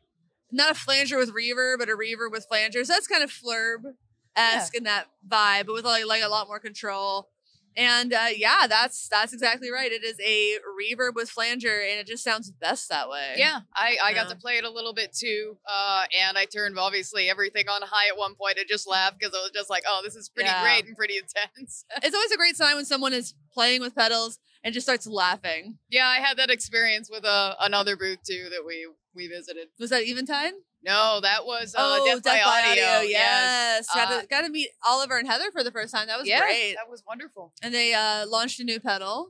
not 0.51 0.71
a 0.71 0.75
flanger 0.75 1.17
with 1.17 1.33
reverb, 1.33 1.79
but 1.79 1.89
a 1.89 1.93
reverb 1.93 2.31
with 2.31 2.45
flanger. 2.45 2.83
So 2.85 2.93
that's 2.93 3.07
kind 3.07 3.23
of 3.23 3.31
flurb 3.31 3.95
esque 4.35 4.75
in 4.75 4.83
that 4.83 5.07
vibe, 5.27 5.65
but 5.65 5.73
with 5.73 5.85
like, 5.85 6.05
like 6.05 6.23
a 6.23 6.27
lot 6.27 6.47
more 6.47 6.59
control. 6.59 7.29
And 7.75 8.13
uh, 8.13 8.27
yeah, 8.35 8.67
that's 8.67 9.07
that's 9.09 9.33
exactly 9.33 9.71
right. 9.71 9.91
It 9.91 10.03
is 10.03 10.19
a 10.19 10.57
reverb 10.79 11.15
with 11.15 11.29
flanger, 11.29 11.79
and 11.81 11.99
it 11.99 12.07
just 12.07 12.23
sounds 12.23 12.51
best 12.51 12.89
that 12.89 13.09
way. 13.09 13.35
Yeah, 13.37 13.61
I, 13.75 13.97
I 14.03 14.13
got 14.13 14.29
to 14.29 14.35
play 14.35 14.57
it 14.57 14.63
a 14.63 14.69
little 14.69 14.93
bit 14.93 15.13
too, 15.13 15.57
uh, 15.67 16.03
and 16.19 16.37
I 16.37 16.45
turned 16.45 16.77
obviously 16.77 17.29
everything 17.29 17.67
on 17.69 17.81
high 17.83 18.09
at 18.09 18.17
one 18.17 18.35
point 18.35 18.57
and 18.59 18.67
just 18.69 18.87
laughed 18.87 19.17
because 19.19 19.33
I 19.33 19.39
was 19.41 19.51
just 19.53 19.69
like, 19.69 19.83
"Oh, 19.87 20.01
this 20.03 20.15
is 20.15 20.29
pretty 20.29 20.49
Yeah. 20.49 20.61
great 20.61 20.85
and 20.85 20.95
pretty 20.95 21.17
intense." 21.17 21.85
it's 22.03 22.15
always 22.15 22.31
a 22.31 22.37
great 22.37 22.55
sign 22.55 22.75
when 22.75 22.85
someone 22.85 23.13
is 23.13 23.33
playing 23.51 23.81
with 23.81 23.95
pedals 23.95 24.39
and 24.63 24.73
just 24.73 24.85
starts 24.85 25.07
laughing. 25.07 25.77
yeah, 25.89 26.07
I 26.07 26.17
had 26.17 26.37
that 26.37 26.49
experience 26.49 27.09
with 27.11 27.25
uh, 27.25 27.55
another 27.59 27.97
booth 27.97 28.19
too 28.23 28.47
that 28.51 28.63
we 28.65 28.87
we 29.15 29.27
visited. 29.27 29.67
Was 29.79 29.89
that 29.91 30.03
Eventide? 30.03 30.53
No, 30.83 31.19
that 31.21 31.45
was 31.45 31.73
uh, 31.75 31.79
oh, 31.79 32.05
Death, 32.05 32.23
by 32.23 32.41
Audio. 32.41 33.07
Yes, 33.07 33.87
got 33.93 34.11
Uh, 34.11 34.21
to 34.21 34.27
got 34.27 34.41
to 34.41 34.49
meet 34.49 34.69
Oliver 34.85 35.17
and 35.17 35.27
Heather 35.27 35.49
for 35.51 35.63
the 35.63 35.71
first 35.71 35.93
time. 35.93 36.07
That 36.07 36.19
was 36.19 36.27
yeah, 36.27 36.39
great. 36.41 36.75
that 36.75 36.89
was 36.89 37.03
wonderful. 37.07 37.53
And 37.61 37.73
they 37.73 37.93
uh, 37.93 38.25
launched 38.27 38.59
a 38.59 38.63
new 38.63 38.79
pedal. 38.79 39.29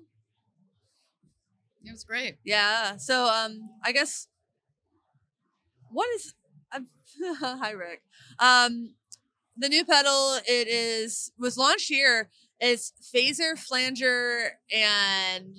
It 1.86 1.92
was 1.92 2.04
great. 2.04 2.38
Yeah. 2.44 2.98
So 2.98 3.26
um 3.26 3.70
I 3.84 3.92
guess 3.92 4.28
what 5.92 6.08
is 6.16 6.34
hi 7.40 7.72
Rick. 7.72 8.02
Um 8.40 8.96
the 9.58 9.70
new 9.70 9.86
pedal 9.86 10.40
it 10.48 10.68
is 10.68 11.32
was 11.38 11.58
launched 11.58 11.90
here. 11.90 12.30
It's 12.60 12.94
phaser, 13.14 13.58
flanger, 13.60 14.60
and 14.74 15.56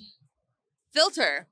filter. 0.92 1.48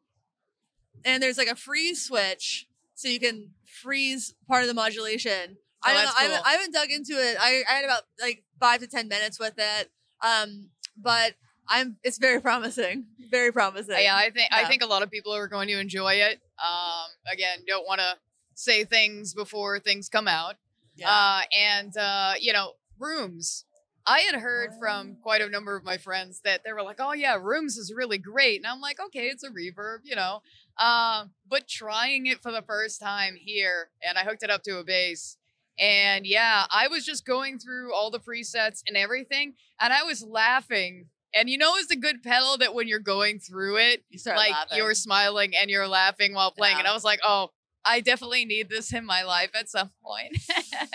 And 1.04 1.22
there's 1.22 1.38
like 1.38 1.48
a 1.48 1.56
freeze 1.56 2.04
switch 2.04 2.66
so 2.94 3.08
you 3.08 3.18
can 3.20 3.50
freeze 3.82 4.34
part 4.48 4.62
of 4.62 4.68
the 4.68 4.74
modulation. 4.74 5.56
I 5.84 5.90
Oh, 5.90 5.94
don't 5.94 5.96
know. 5.96 6.04
that's 6.04 6.16
I 6.18 6.22
haven't. 6.22 6.46
I 6.46 6.50
haven't 6.52 6.72
dug 6.74 6.90
into 6.90 7.12
it. 7.14 7.36
I, 7.40 7.62
I 7.68 7.72
had 7.74 7.84
about 7.84 8.02
like 8.20 8.44
five 8.60 8.80
to 8.80 8.86
ten 8.86 9.08
minutes 9.08 9.38
with 9.40 9.54
it. 9.58 9.90
Um, 10.24 10.68
but 10.96 11.34
I'm 11.68 11.96
it's 12.04 12.18
very 12.18 12.40
promising. 12.40 13.06
Very 13.30 13.50
promising. 13.52 13.96
Yeah, 13.98 14.14
I 14.16 14.30
think 14.30 14.48
I 14.52 14.64
think 14.66 14.82
a 14.82 14.86
lot 14.86 15.02
of 15.02 15.10
people 15.10 15.34
are 15.34 15.48
going 15.48 15.68
to 15.68 15.78
enjoy 15.80 16.14
it. 16.14 16.40
Um, 16.62 17.10
again, 17.32 17.58
don't 17.66 17.86
want 17.86 18.00
to 18.00 18.14
say 18.54 18.84
things 18.84 19.34
before 19.34 19.80
things 19.80 20.08
come 20.08 20.28
out. 20.28 20.56
Uh, 21.04 21.40
and 21.58 21.96
uh, 21.96 22.34
you 22.38 22.52
know, 22.52 22.72
rooms. 22.98 23.64
I 24.04 24.20
had 24.20 24.34
heard 24.34 24.70
from 24.80 25.16
quite 25.22 25.40
a 25.40 25.48
number 25.48 25.76
of 25.76 25.84
my 25.84 25.96
friends 25.96 26.40
that 26.44 26.62
they 26.64 26.72
were 26.72 26.82
like, 26.82 26.96
"Oh 26.98 27.12
yeah, 27.12 27.36
Rooms 27.40 27.76
is 27.76 27.92
really 27.94 28.18
great," 28.18 28.56
and 28.56 28.66
I'm 28.66 28.80
like, 28.80 28.98
"Okay, 29.00 29.26
it's 29.28 29.44
a 29.44 29.48
reverb, 29.50 29.98
you 30.04 30.16
know." 30.16 30.42
Um, 30.78 31.30
but 31.48 31.68
trying 31.68 32.26
it 32.26 32.42
for 32.42 32.50
the 32.52 32.62
first 32.62 33.00
time 33.00 33.34
here, 33.38 33.90
and 34.06 34.16
I 34.18 34.22
hooked 34.24 34.42
it 34.42 34.50
up 34.50 34.62
to 34.64 34.78
a 34.78 34.84
bass, 34.84 35.36
and 35.78 36.26
yeah, 36.26 36.64
I 36.70 36.88
was 36.88 37.04
just 37.04 37.24
going 37.26 37.58
through 37.58 37.94
all 37.94 38.10
the 38.10 38.18
presets 38.20 38.82
and 38.86 38.96
everything, 38.96 39.54
and 39.80 39.92
I 39.92 40.02
was 40.02 40.22
laughing. 40.24 41.06
And 41.34 41.48
you 41.48 41.56
know, 41.56 41.72
it's 41.76 41.90
a 41.90 41.96
good 41.96 42.22
pedal 42.22 42.58
that 42.58 42.74
when 42.74 42.88
you're 42.88 42.98
going 42.98 43.38
through 43.38 43.78
it, 43.78 44.04
You 44.10 44.18
start 44.18 44.36
like 44.36 44.50
laughing. 44.52 44.76
you're 44.78 44.92
smiling 44.94 45.52
and 45.58 45.70
you're 45.70 45.88
laughing 45.88 46.34
while 46.34 46.50
playing. 46.52 46.76
And 46.78 46.86
I 46.86 46.92
was 46.92 47.04
like, 47.04 47.20
oh, 47.24 47.48
I 47.86 48.00
definitely 48.00 48.44
need 48.44 48.68
this 48.68 48.92
in 48.92 49.06
my 49.06 49.22
life 49.22 49.50
at 49.58 49.68
some 49.70 49.90
point. 50.04 50.32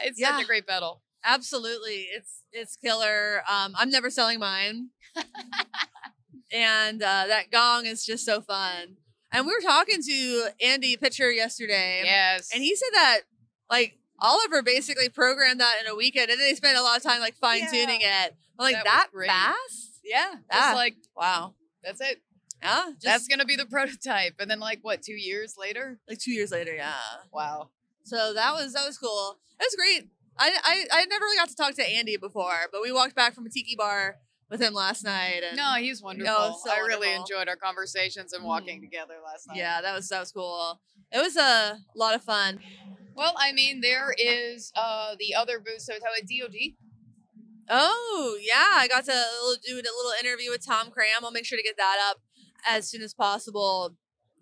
it's 0.04 0.20
Yeah. 0.20 0.36
such 0.38 0.44
a 0.44 0.48
great 0.48 0.68
pedal. 0.68 1.02
Absolutely. 1.26 2.08
It's 2.16 2.44
it's 2.52 2.76
killer. 2.78 3.42
Um, 3.50 3.74
I'm 3.78 3.90
never 3.90 4.10
selling 4.12 4.38
mine. 4.40 4.90
and 6.52 7.02
uh, 7.02 7.26
that 7.28 7.52
gong 7.52 7.86
is 7.86 8.06
just 8.06 8.26
so 8.26 8.42
fun. 8.42 8.98
And 9.32 9.46
we 9.46 9.54
were 9.54 9.62
talking 9.62 10.02
to 10.02 10.50
Andy 10.64 10.96
Pitcher 10.98 11.32
yesterday. 11.32 12.02
Yes. 12.06 12.50
And 12.54 12.64
he 12.64 12.76
said 12.76 12.90
that 12.94 13.20
like 13.70 13.98
Oliver 14.20 14.62
basically 14.64 15.10
programmed 15.10 15.60
that 15.60 15.76
in 15.82 15.88
a 15.92 15.96
weekend 15.96 16.30
and 16.32 16.40
then 16.40 16.48
they 16.48 16.56
spent 16.56 16.78
a 16.78 16.82
lot 16.82 16.98
of 16.98 17.04
time 17.04 17.20
like 17.20 17.36
fine 17.36 17.70
tuning 17.70 18.00
it. 18.02 18.36
I'm 18.60 18.64
like 18.64 18.76
That 18.76 18.86
that, 18.86 19.08
great. 19.14 19.30
fast? 19.30 20.00
yeah. 20.04 20.36
Ah. 20.52 20.56
Just 20.70 20.76
like, 20.76 20.96
Wow. 21.16 21.54
that's 21.84 22.02
it. 22.02 22.22
Yeah. 22.64 22.86
Just 22.94 23.02
that's 23.04 23.28
going 23.28 23.40
to 23.40 23.46
be 23.46 23.56
the 23.56 23.66
prototype. 23.70 24.36
And 24.40 24.50
then, 24.50 24.60
like, 24.60 24.80
what, 24.82 25.04
two 25.04 25.14
years 25.14 25.56
later? 25.60 26.00
like 26.10 26.18
two 26.20 26.32
years 26.32 26.52
later, 26.52 26.74
yeah. 26.74 26.94
Wow. 27.32 27.70
So 28.04 28.34
that 28.34 28.54
was 28.54 28.74
that 28.74 28.86
was 28.88 28.98
cool. 28.98 29.38
It 29.60 29.66
was 29.66 29.76
great. 29.76 30.10
I 30.40 30.56
I 30.64 30.86
I 31.02 31.06
never 31.06 31.26
really 31.26 31.38
got 31.38 31.50
to 31.50 31.56
talk 31.56 31.76
to 31.76 31.88
Andy 31.88 32.16
before, 32.18 32.68
but 32.72 32.82
we 32.82 32.92
walked 32.92 33.16
back 33.16 33.36
from 33.36 33.46
a 33.46 33.50
tiki 33.50 33.76
bar 33.76 34.16
with 34.50 34.62
him 34.62 34.74
last 34.74 35.04
night 35.04 35.42
and 35.48 35.58
No, 35.58 35.74
he's 35.76 36.02
wonderful. 36.02 36.60
so 36.64 36.72
I 36.72 36.78
really 36.80 37.08
wonderful. 37.10 37.22
enjoyed 37.38 37.50
our 37.50 37.56
conversations 37.58 38.34
and 38.34 38.44
walking 38.44 38.80
Mhm. 38.80 38.84
together 38.84 39.16
last 39.24 39.48
night. 39.48 39.58
Yeah, 39.58 39.82
that 39.82 39.94
was 39.94 40.08
that 40.10 40.20
was 40.20 40.32
cool. 40.32 40.82
It 41.12 41.20
was 41.20 41.36
a 41.38 41.80
lot 41.96 42.16
of 42.16 42.24
fun. 42.24 42.62
Well, 43.16 43.34
I 43.38 43.52
mean, 43.52 43.82
there 43.82 44.14
is 44.18 44.72
uh 44.76 45.16
the 45.20 45.34
other 45.36 45.60
booth. 45.60 45.82
So, 45.82 45.94
it's 45.94 46.06
how 46.06 46.12
at 46.16 46.28
DOD? 46.28 46.76
Oh 47.70 48.38
yeah, 48.42 48.70
I 48.74 48.88
got 48.88 49.06
to 49.06 49.24
do 49.66 49.74
a 49.74 49.76
little 49.76 50.14
interview 50.22 50.50
with 50.52 50.66
Tom 50.66 50.90
Cram. 50.92 51.24
I'll 51.26 51.32
make 51.32 51.46
sure 51.46 51.58
to 51.58 51.64
get 51.64 51.78
that 51.78 51.98
up 52.10 52.22
as 52.66 52.90
soon 52.90 53.02
as 53.02 53.14
possible. 53.14 53.96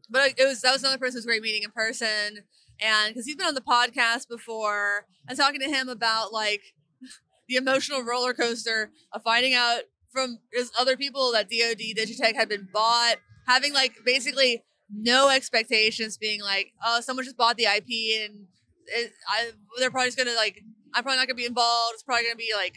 But 0.09 0.35
it 0.37 0.45
was 0.45 0.61
that 0.61 0.71
was 0.73 0.83
another 0.83 0.99
person 0.99 1.13
who 1.15 1.17
was 1.19 1.25
great 1.25 1.41
meeting 1.41 1.63
in 1.63 1.71
person, 1.71 2.43
and 2.79 3.07
because 3.13 3.25
he's 3.25 3.35
been 3.35 3.47
on 3.47 3.55
the 3.55 3.61
podcast 3.61 4.27
before, 4.27 5.07
and 5.27 5.37
talking 5.37 5.59
to 5.61 5.69
him 5.69 5.89
about 5.89 6.31
like 6.31 6.75
the 7.47 7.55
emotional 7.55 8.03
roller 8.03 8.33
coaster 8.33 8.91
of 9.11 9.23
finding 9.23 9.53
out 9.55 9.81
from 10.15 10.39
his 10.53 10.71
other 10.79 10.95
people 10.95 11.33
that 11.33 11.49
DoD 11.49 11.97
Digitech 11.97 12.35
had 12.35 12.47
been 12.47 12.67
bought, 12.71 13.17
having 13.47 13.73
like 13.73 13.93
basically 14.05 14.63
no 14.89 15.29
expectations, 15.29 16.17
being 16.17 16.41
like, 16.41 16.71
oh, 16.83 17.01
someone 17.01 17.25
just 17.25 17.37
bought 17.37 17.57
the 17.57 17.65
IP 17.65 18.21
and 18.23 18.47
it, 18.87 19.11
I, 19.27 19.51
they're 19.77 19.91
probably 19.91 20.07
just 20.07 20.17
gonna 20.17 20.35
like, 20.35 20.61
I'm 20.93 21.03
probably 21.03 21.17
not 21.17 21.27
gonna 21.27 21.35
be 21.35 21.45
involved. 21.45 21.93
It's 21.95 22.03
probably 22.03 22.23
gonna 22.23 22.37
be 22.37 22.53
like 22.55 22.75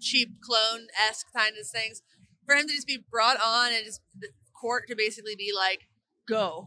cheap 0.00 0.34
clone 0.42 0.88
esque 1.08 1.26
kind 1.34 1.54
of 1.58 1.66
things. 1.66 2.02
For 2.46 2.54
him 2.54 2.66
to 2.66 2.74
just 2.74 2.86
be 2.86 2.98
brought 3.10 3.38
on 3.40 3.72
and 3.72 3.84
just 3.84 4.02
the 4.18 4.28
court 4.60 4.84
to 4.88 4.96
basically 4.96 5.36
be 5.36 5.52
like, 5.56 5.88
go. 6.28 6.66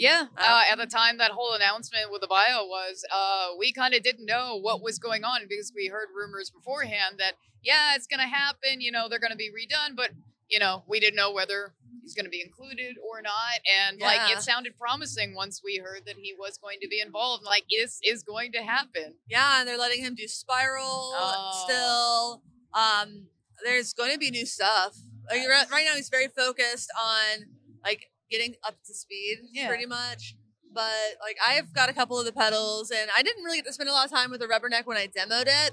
Yeah. 0.00 0.26
Uh, 0.36 0.40
Uh, 0.40 0.62
at 0.72 0.78
the 0.78 0.86
time 0.86 1.18
that 1.18 1.30
whole 1.32 1.52
announcement 1.52 2.10
with 2.10 2.22
the 2.22 2.26
bio 2.26 2.64
was, 2.64 3.04
uh, 3.12 3.48
we 3.58 3.72
kind 3.72 3.94
of 3.94 4.02
didn't 4.02 4.26
know 4.26 4.58
what 4.58 4.82
was 4.82 4.98
going 4.98 5.24
on 5.24 5.42
because 5.48 5.72
we 5.74 5.86
heard 5.88 6.08
rumors 6.14 6.50
beforehand 6.50 7.16
that, 7.18 7.34
yeah, 7.62 7.94
it's 7.94 8.06
going 8.06 8.20
to 8.20 8.26
happen. 8.26 8.80
You 8.80 8.90
know, 8.92 9.08
they're 9.08 9.18
going 9.20 9.30
to 9.32 9.36
be 9.36 9.50
redone, 9.50 9.94
but, 9.94 10.10
you 10.48 10.58
know, 10.58 10.84
we 10.88 11.00
didn't 11.00 11.16
know 11.16 11.32
whether 11.32 11.74
he's 12.02 12.14
going 12.14 12.24
to 12.24 12.30
be 12.30 12.40
included 12.42 12.96
or 13.06 13.20
not. 13.20 13.60
And, 13.78 14.00
like, 14.00 14.30
it 14.30 14.40
sounded 14.42 14.76
promising 14.78 15.34
once 15.34 15.60
we 15.62 15.76
heard 15.76 16.06
that 16.06 16.16
he 16.16 16.34
was 16.38 16.56
going 16.56 16.78
to 16.80 16.88
be 16.88 17.00
involved. 17.00 17.44
Like, 17.44 17.64
this 17.70 18.00
is 18.02 18.22
going 18.22 18.52
to 18.52 18.62
happen. 18.62 19.14
Yeah, 19.28 19.60
and 19.60 19.68
they're 19.68 19.78
letting 19.78 20.02
him 20.02 20.14
do 20.14 20.26
Spiral 20.26 21.12
Oh. 21.14 21.64
still. 21.66 22.42
Um, 22.72 23.26
there's 23.64 23.92
going 23.92 24.12
to 24.12 24.18
be 24.18 24.30
new 24.30 24.46
stuff. 24.46 24.96
Like, 25.30 25.42
right 25.70 25.84
now, 25.86 25.94
he's 25.94 26.08
very 26.08 26.28
focused 26.28 26.90
on 26.98 27.44
like 27.84 28.10
getting 28.30 28.54
up 28.66 28.76
to 28.86 28.94
speed, 28.94 29.38
Yeah. 29.52 29.68
pretty 29.68 29.86
much. 29.86 30.36
But 30.72 30.92
like, 31.20 31.36
I've 31.46 31.72
got 31.72 31.88
a 31.88 31.92
couple 31.92 32.18
of 32.18 32.24
the 32.26 32.32
pedals, 32.32 32.90
and 32.90 33.10
I 33.16 33.22
didn't 33.22 33.42
really 33.44 33.58
get 33.58 33.66
to 33.66 33.72
spend 33.72 33.88
a 33.88 33.92
lot 33.92 34.04
of 34.04 34.10
time 34.12 34.30
with 34.30 34.40
the 34.40 34.46
Rubberneck 34.46 34.86
when 34.86 34.96
I 34.96 35.06
demoed 35.08 35.46
it. 35.48 35.72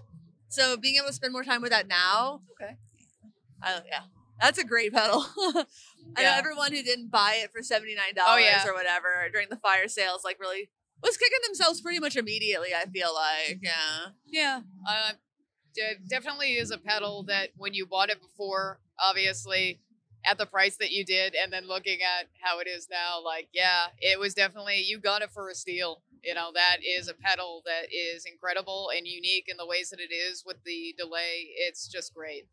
So 0.50 0.76
being 0.78 0.96
able 0.96 1.08
to 1.08 1.14
spend 1.14 1.34
more 1.34 1.44
time 1.44 1.62
with 1.62 1.72
that 1.72 1.88
now, 1.88 2.42
Okay. 2.54 2.78
uh, 3.62 3.82
yeah, 3.86 4.04
that's 4.42 4.58
a 4.58 4.64
great 4.64 4.94
pedal. 4.94 5.26
I 6.16 6.24
know 6.24 6.32
everyone 6.36 6.72
who 6.74 6.82
didn't 6.82 7.12
buy 7.12 7.40
it 7.44 7.52
for 7.52 7.62
seventy 7.62 7.94
nine 7.96 8.16
dollars 8.16 8.32
Oh, 8.34 8.38
yeah. 8.38 8.66
or 8.66 8.74
whatever 8.74 9.28
during 9.32 9.50
the 9.50 9.58
fire 9.58 9.88
sales, 9.88 10.24
like 10.24 10.40
really 10.40 10.70
was 11.04 11.18
kicking 11.18 11.40
themselves 11.46 11.82
pretty 11.82 12.00
much 12.00 12.16
immediately. 12.16 12.70
I 12.76 12.86
feel 12.90 13.14
like, 13.14 13.60
yeah. 13.62 14.08
Yeah. 14.26 14.62
Uh, 14.88 15.12
definitely 16.10 16.54
is 16.54 16.72
a 16.72 16.78
pedal 16.78 17.24
that 17.28 17.50
when 17.58 17.74
you 17.74 17.86
bought 17.86 18.10
it 18.10 18.20
before, 18.22 18.80
obviously 19.00 19.80
at 20.30 20.38
the 20.38 20.46
price 20.46 20.78
that 20.78 20.92
you 20.92 21.06
did, 21.06 21.36
and 21.36 21.52
then 21.52 21.68
looking 21.68 22.00
at 22.02 22.28
how 22.42 22.60
it 22.60 22.68
is 22.68 22.88
now, 22.90 23.24
like, 23.24 23.48
yeah, 23.54 23.88
it 24.00 24.20
was 24.20 24.34
definitely, 24.34 24.84
you 24.84 25.00
got 25.00 25.22
it 25.22 25.32
for 25.32 25.50
a 25.50 25.56
steal. 25.56 26.02
You 26.24 26.34
know, 26.34 26.50
that 26.54 26.78
is 26.84 27.08
a 27.08 27.14
pedal 27.14 27.62
that 27.66 27.94
is 27.94 28.26
incredible 28.26 28.90
and 28.96 29.08
unique 29.08 29.46
in 29.48 29.58
the 29.58 29.66
ways 29.66 29.92
that 29.92 30.00
it 30.00 30.14
is 30.14 30.44
with 30.46 30.58
the 30.66 30.94
delay. 30.98 31.48
It's 31.56 31.88
just 31.88 32.14
great. 32.14 32.48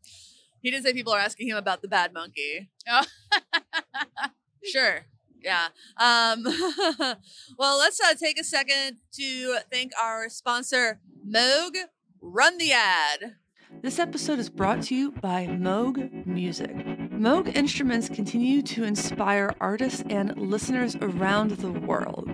He 0.61 0.71
did 0.71 0.83
say 0.83 0.93
people 0.93 1.13
are 1.13 1.19
asking 1.19 1.49
him 1.49 1.57
about 1.57 1.81
the 1.81 1.87
bad 1.87 2.13
monkey. 2.13 2.69
Oh. 2.89 3.03
Sure. 4.65 5.05
Yeah. 5.43 5.67
Um, 5.97 6.43
well, 7.57 7.77
let's 7.77 7.99
uh, 8.01 8.15
take 8.15 8.39
a 8.39 8.43
second 8.43 8.97
to 9.13 9.57
thank 9.71 9.91
our 10.01 10.27
sponsor, 10.29 10.99
Moog. 11.27 11.75
Run 12.21 12.57
the 12.57 12.71
ad. 12.71 13.35
This 13.81 13.99
episode 13.99 14.39
is 14.39 14.49
brought 14.49 14.81
to 14.83 14.95
you 14.95 15.11
by 15.11 15.45
Moog 15.45 16.25
Music. 16.25 16.94
Moog 17.17 17.55
instruments 17.55 18.09
continue 18.09 18.61
to 18.61 18.83
inspire 18.83 19.55
artists 19.61 20.03
and 20.09 20.37
listeners 20.37 20.97
around 20.97 21.51
the 21.51 21.71
world. 21.71 22.29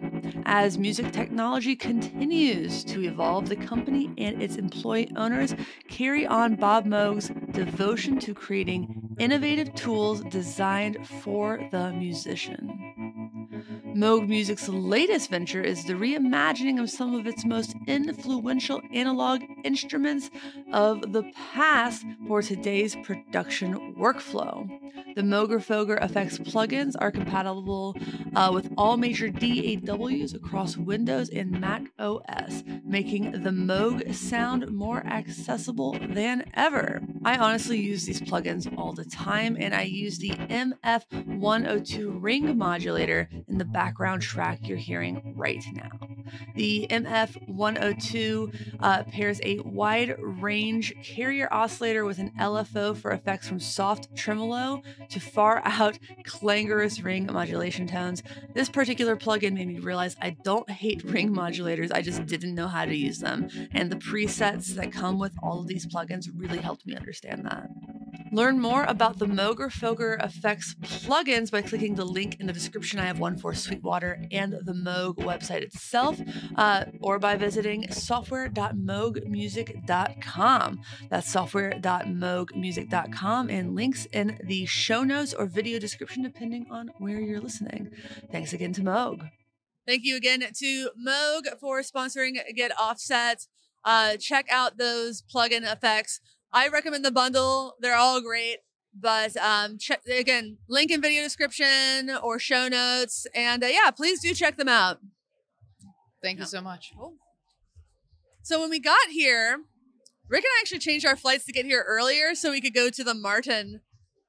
As 0.45 0.79
music 0.79 1.11
technology 1.11 1.75
continues 1.75 2.83
to 2.85 3.03
evolve, 3.03 3.47
the 3.47 3.55
company 3.55 4.11
and 4.17 4.41
its 4.41 4.55
employee 4.55 5.11
owners 5.15 5.53
carry 5.88 6.25
on 6.25 6.55
Bob 6.55 6.85
Moog's 6.85 7.29
devotion 7.51 8.19
to 8.21 8.33
creating 8.33 9.15
innovative 9.19 9.71
tools 9.75 10.21
designed 10.31 11.07
for 11.07 11.59
the 11.71 11.93
musician. 11.93 12.90
Moog 13.95 14.27
Music's 14.27 14.69
latest 14.69 15.29
venture 15.29 15.62
is 15.62 15.83
the 15.83 15.93
reimagining 15.93 16.79
of 16.81 16.89
some 16.89 17.13
of 17.13 17.27
its 17.27 17.43
most 17.43 17.75
influential 17.88 18.81
analog 18.93 19.41
instruments 19.63 20.29
of 20.71 21.12
the 21.12 21.24
past 21.53 22.05
for 22.27 22.41
today's 22.41 22.95
production 23.03 23.93
workflow. 23.95 24.69
The 25.15 25.21
Moogerfooger 25.21 26.01
Effects 26.01 26.38
plugins 26.38 26.95
are 26.98 27.12
compatible 27.12 27.95
uh, 28.33 28.51
with 28.53 28.71
all 28.77 28.95
major 28.95 29.29
DAWs 29.29 30.33
across 30.33 30.77
Windows 30.77 31.29
and 31.29 31.60
Mac 31.60 31.83
OS, 32.00 32.63
making 32.86 33.31
the 33.31 33.50
Moog 33.50 34.13
sound 34.15 34.71
more 34.71 35.05
accessible 35.05 35.98
than 36.00 36.50
ever. 36.53 37.01
I 37.25 37.38
honestly 37.38 37.77
use 37.77 38.05
these 38.05 38.21
plugins 38.21 38.74
all 38.77 38.93
the 38.93 39.03
time, 39.03 39.57
and 39.60 39.75
I 39.75 39.83
use 39.83 40.17
the 40.17 40.31
MF102 40.31 42.17
ring 42.21 42.57
modulator 42.57 43.29
in 43.50 43.57
the 43.57 43.65
background 43.81 44.21
track 44.21 44.59
you're 44.61 44.77
hearing 44.77 45.33
right 45.35 45.65
now. 45.73 45.89
The 46.53 46.85
MF102 46.91 48.75
uh, 48.79 49.03
pairs 49.05 49.41
a 49.43 49.57
wide 49.61 50.15
range 50.19 50.93
carrier 51.03 51.51
oscillator 51.51 52.05
with 52.05 52.19
an 52.19 52.31
LFO 52.39 52.95
for 52.95 53.09
effects 53.09 53.47
from 53.47 53.59
soft 53.59 54.15
tremolo 54.15 54.83
to 55.09 55.19
far 55.19 55.63
out 55.65 55.97
clangorous 56.25 57.01
ring 57.01 57.25
modulation 57.25 57.88
tones. 57.88 58.21
This 58.53 58.69
particular 58.69 59.17
plugin 59.17 59.53
made 59.53 59.67
me 59.67 59.79
realize 59.79 60.15
I 60.21 60.38
don't 60.43 60.69
hate 60.69 61.03
ring 61.03 61.33
modulators, 61.33 61.91
I 61.91 62.03
just 62.03 62.27
didn't 62.27 62.53
know 62.53 62.67
how 62.67 62.85
to 62.85 62.95
use 62.95 63.17
them. 63.17 63.50
And 63.71 63.91
the 63.91 63.95
presets 63.95 64.75
that 64.75 64.91
come 64.91 65.17
with 65.17 65.33
all 65.41 65.59
of 65.59 65.65
these 65.65 65.88
plugins 65.88 66.27
really 66.35 66.59
helped 66.59 66.85
me 66.85 66.95
understand 66.95 67.45
that. 67.45 67.67
Learn 68.31 68.59
more 68.59 68.83
about 68.83 69.17
the 69.19 69.25
Moogerfooger 69.25 70.23
Effects 70.23 70.75
plugins 70.81 71.51
by 71.51 71.61
clicking 71.61 71.95
the 71.95 72.05
link 72.05 72.38
in 72.39 72.47
the 72.47 72.53
description. 72.53 72.97
I 73.00 73.05
have 73.05 73.19
one 73.19 73.38
for 73.38 73.53
Sweetwater 73.53 74.25
and 74.31 74.53
the 74.53 74.71
Moog 74.71 75.17
website 75.17 75.63
itself, 75.63 76.17
uh, 76.55 76.85
or 77.01 77.19
by 77.19 77.35
visiting 77.35 77.91
software.moogmusic.com. 77.91 80.79
That's 81.09 81.29
software.moogmusic.com 81.29 83.50
and 83.50 83.75
links 83.75 84.05
in 84.13 84.39
the 84.43 84.65
show 84.65 85.03
notes 85.03 85.33
or 85.33 85.45
video 85.45 85.77
description, 85.77 86.23
depending 86.23 86.67
on 86.71 86.91
where 87.00 87.19
you're 87.19 87.41
listening. 87.41 87.91
Thanks 88.31 88.53
again 88.53 88.71
to 88.73 88.81
Moog. 88.81 89.29
Thank 89.85 90.05
you 90.05 90.15
again 90.15 90.39
to 90.39 90.89
Moog 91.05 91.59
for 91.59 91.81
sponsoring 91.81 92.38
Get 92.55 92.71
Offset. 92.79 93.47
Uh, 93.83 94.15
check 94.15 94.45
out 94.50 94.77
those 94.77 95.21
plugin 95.23 95.69
effects 95.69 96.21
I 96.53 96.67
recommend 96.67 97.05
the 97.05 97.12
bundle. 97.12 97.75
They're 97.79 97.96
all 97.96 98.22
great. 98.22 98.58
But 98.93 99.38
um, 99.38 99.77
check 99.77 100.01
again, 100.05 100.58
link 100.67 100.91
in 100.91 101.01
video 101.01 101.24
description 101.24 102.12
or 102.22 102.39
show 102.39 102.67
notes, 102.67 103.25
and 103.34 103.63
uh, 103.63 103.67
yeah, 103.67 103.89
please 103.91 104.20
do 104.22 104.34
check 104.34 104.58
them 104.58 104.67
out. 104.67 104.98
Thank 106.22 106.39
Yeah. 106.39 106.43
you 106.43 106.48
so 106.48 106.62
much. 106.62 106.91
So 108.43 108.60
when 108.60 108.70
we 108.70 108.79
got 108.79 109.08
here, 109.10 109.62
Rick 110.27 110.43
and 110.43 110.51
I 110.58 110.60
actually 110.60 110.79
changed 110.79 111.05
our 111.05 111.15
flights 111.15 111.46
to 111.46 111.53
get 111.53 111.65
here 111.65 111.86
earlier 111.88 112.36
so 112.36 112.51
we 112.51 112.60
could 112.60 112.74
go 112.74 112.89
to 112.89 113.03
the 113.03 113.13
Martin 113.13 113.79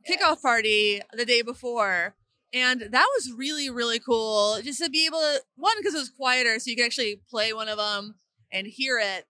kickoff 0.08 0.42
party 0.42 1.00
the 1.12 1.26
day 1.26 1.42
before. 1.42 2.14
And 2.54 2.82
that 2.90 3.08
was 3.16 3.32
really, 3.36 3.68
really 3.70 3.98
cool. 3.98 4.60
Just 4.62 4.80
to 4.82 4.90
be 4.90 5.06
able 5.06 5.18
to, 5.18 5.40
one, 5.56 5.74
because 5.78 5.94
it 5.94 5.98
was 5.98 6.10
quieter, 6.10 6.58
so 6.60 6.70
you 6.70 6.76
could 6.76 6.84
actually 6.84 7.20
play 7.28 7.52
one 7.52 7.68
of 7.68 7.78
them 7.78 8.14
and 8.52 8.66
hear 8.66 8.98
it. 8.98 9.26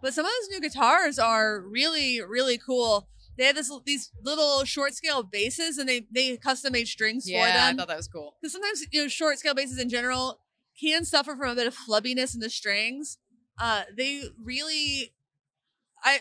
But 0.00 0.14
some 0.14 0.24
of 0.24 0.30
those 0.30 0.48
new 0.50 0.60
guitars 0.68 1.18
are 1.18 1.60
really, 1.60 2.20
really 2.22 2.58
cool. 2.58 3.08
They 3.36 3.44
have 3.44 3.56
this 3.56 3.70
these 3.84 4.10
little 4.22 4.64
short 4.64 4.94
scale 4.94 5.22
basses, 5.22 5.78
and 5.78 5.88
they 5.88 6.06
they 6.12 6.36
custom 6.36 6.72
made 6.72 6.88
strings 6.88 7.28
Yeah, 7.28 7.40
for 7.46 7.52
them. 7.52 7.74
I 7.74 7.76
thought 7.78 7.88
that 7.88 7.96
was 7.96 8.08
cool. 8.08 8.34
because 8.40 8.52
sometimes 8.52 8.84
you 8.90 9.02
know 9.02 9.08
short 9.08 9.38
scale 9.38 9.54
basses 9.54 9.78
in 9.78 9.88
general 9.88 10.40
can 10.80 11.04
suffer 11.04 11.36
from 11.36 11.50
a 11.50 11.54
bit 11.54 11.66
of 11.66 11.76
flubbiness 11.76 12.34
in 12.34 12.40
the 12.40 12.50
strings. 12.50 13.18
Uh, 13.60 13.82
they 13.96 14.22
really, 14.42 15.12
I 16.02 16.18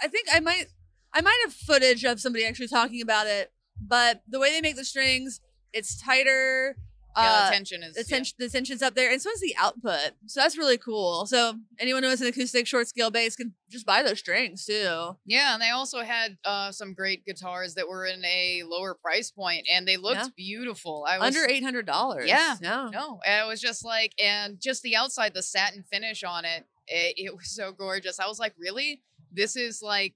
I 0.00 0.08
think 0.08 0.28
I 0.32 0.40
might 0.40 0.66
I 1.12 1.20
might 1.20 1.38
have 1.44 1.52
footage 1.54 2.04
of 2.04 2.20
somebody 2.20 2.44
actually 2.44 2.68
talking 2.68 3.02
about 3.02 3.26
it, 3.26 3.52
but 3.80 4.22
the 4.28 4.38
way 4.38 4.50
they 4.50 4.60
make 4.60 4.76
the 4.76 4.84
strings, 4.84 5.40
it's 5.72 6.00
tighter. 6.00 6.76
Yeah, 7.16 7.22
Uh, 7.22 7.44
the 7.46 7.52
tension 7.56 7.82
is. 7.82 7.94
the, 7.94 8.00
yeah. 8.02 8.16
tension, 8.16 8.36
the 8.38 8.48
tension's 8.48 8.82
up 8.82 8.94
there, 8.94 9.10
and 9.10 9.20
so 9.20 9.30
is 9.30 9.40
the 9.40 9.54
output. 9.58 10.12
So 10.26 10.40
that's 10.40 10.56
really 10.56 10.78
cool. 10.78 11.26
So 11.26 11.54
anyone 11.78 12.02
who 12.02 12.08
has 12.08 12.20
an 12.20 12.28
acoustic 12.28 12.66
short 12.66 12.86
scale 12.88 13.10
bass 13.10 13.34
can 13.36 13.54
just 13.68 13.84
buy 13.84 14.02
those 14.02 14.18
strings 14.20 14.64
too. 14.64 15.16
Yeah, 15.26 15.54
and 15.54 15.60
they 15.62 15.70
also 15.70 16.02
had 16.02 16.38
uh, 16.44 16.70
some 16.72 16.94
great 16.94 17.24
guitars 17.24 17.74
that 17.74 17.88
were 17.88 18.06
in 18.06 18.24
a 18.24 18.62
lower 18.64 18.94
price 18.94 19.30
point, 19.30 19.66
and 19.72 19.86
they 19.88 19.96
looked 19.96 20.16
Yeah. 20.20 20.28
beautiful. 20.36 21.04
I 21.08 21.18
was, 21.18 21.36
Under 21.36 21.50
eight 21.52 21.62
hundred 21.64 21.86
dollars. 21.86 22.28
Yeah. 22.28 22.56
no, 22.60 22.88
No, 22.90 23.20
and 23.26 23.44
it 23.44 23.48
was 23.48 23.60
just 23.60 23.84
like, 23.84 24.12
and 24.22 24.60
just 24.60 24.82
the 24.82 24.94
outside, 24.96 25.34
the 25.34 25.42
satin 25.42 25.82
finish 25.90 26.22
on 26.22 26.44
it, 26.44 26.64
it, 26.86 27.14
it 27.16 27.36
was 27.36 27.50
so 27.50 27.72
gorgeous. 27.72 28.20
I 28.20 28.26
was 28.28 28.38
like, 28.38 28.54
really? 28.58 29.02
This 29.32 29.56
is 29.56 29.82
like, 29.82 30.14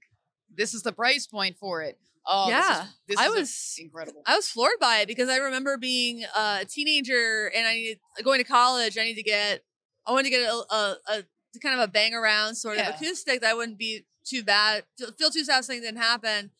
this 0.53 0.73
is 0.73 0.83
the 0.83 0.91
price 0.93 1.27
point 1.27 1.57
for 1.57 1.81
it. 1.81 1.97
Oh, 2.27 2.49
this 2.49 2.57
is- 2.65 2.69
Yeah. 2.69 2.87
this 3.07 3.17
I 3.19 3.29
was 3.29 3.75
incredible. 3.79 4.23
I 4.25 4.35
was 4.35 4.47
floored 4.47 4.79
by 4.79 4.97
it 4.99 5.07
because 5.07 5.29
I 5.29 5.37
remember 5.37 5.77
being 5.77 6.23
a 6.35 6.65
teenager 6.67 7.51
and 7.55 7.67
I 7.67 7.73
needed 7.75 7.99
going 8.23 8.39
to 8.39 8.43
college. 8.43 8.97
I 8.97 9.03
need 9.03 9.15
to 9.15 9.23
get 9.23 9.63
I 10.07 10.11
wanted 10.11 10.25
to 10.25 10.29
get 10.31 10.41
a, 10.49 10.53
a, 10.75 10.97
a 11.09 11.23
kind 11.63 11.79
of 11.79 11.81
a 11.81 11.91
bang 11.91 12.13
around 12.13 12.55
sort 12.55 12.77
Yeah. 12.77 12.89
of 12.89 12.95
acoustic 12.95 13.41
that 13.41 13.55
wouldn't 13.57 13.77
be 13.79 14.05
too 14.23 14.43
bad. 14.43 14.83
Feel, 15.17 15.29
too 15.31 15.43
sad 15.43 15.63
something 15.65 15.81
didn't 15.81 15.97
happen. 16.01 16.51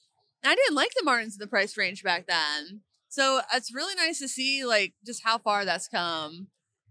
And 0.44 0.52
I 0.52 0.56
didn't 0.56 0.76
like 0.76 0.92
the 0.96 1.04
Martins 1.04 1.34
in 1.36 1.40
the 1.40 1.48
price 1.48 1.76
range 1.78 2.04
back 2.04 2.28
then. 2.28 2.82
So 3.10 3.42
it's 3.54 3.74
really 3.74 3.96
nice 3.96 4.20
to 4.20 4.28
see 4.28 4.66
like 4.66 4.94
just 5.06 5.24
how 5.24 5.38
far 5.38 5.64
that's 5.66 5.88
come. 5.88 6.48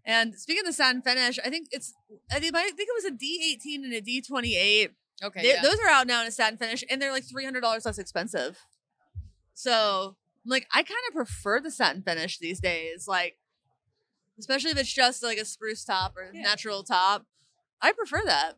And 0.06 0.34
speaking 0.34 0.60
of 0.62 0.66
the 0.66 0.72
satin 0.72 1.00
finish, 1.02 1.38
I 1.44 1.48
think 1.50 1.68
it's 1.70 1.92
I 2.30 2.38
think, 2.40 2.54
I 2.56 2.62
think 2.70 2.88
it 2.88 2.94
was 2.94 3.04
a 3.04 3.10
D18 3.10 3.84
and 3.84 3.92
a 3.94 4.00
D28. 4.02 4.90
Okay, 5.23 5.42
They- 5.42 5.49
yeah. 5.54 5.62
Those 5.62 5.78
are 5.80 5.88
out 5.88 6.06
now 6.06 6.21
in 6.23 6.26
a 6.26 6.30
satin 6.30 6.59
finish, 6.59 6.83
and 6.90 7.00
they're 7.00 7.12
like 7.12 7.25
three 7.25 7.44
hundred 7.44 7.61
dollars 7.61 7.85
less 7.87 7.99
expensive. 7.99 8.59
So, 9.54 10.16
like, 10.44 10.66
I 10.73 10.83
kind 10.83 11.00
of 11.09 11.14
prefer 11.14 11.61
the 11.61 11.71
satin 11.71 12.02
finish 12.02 12.38
these 12.38 12.61
days. 12.61 13.06
Like, 13.06 13.37
especially 14.38 14.73
if 14.73 14.78
it's 14.78 14.92
just 14.92 15.23
like 15.23 15.38
a 15.38 15.44
spruce 15.44 15.85
top 15.85 16.16
or 16.16 16.30
Yeah. 16.35 16.42
natural 16.42 16.83
top, 16.83 17.26
I 17.80 17.92
prefer 17.92 18.23
that. 18.26 18.54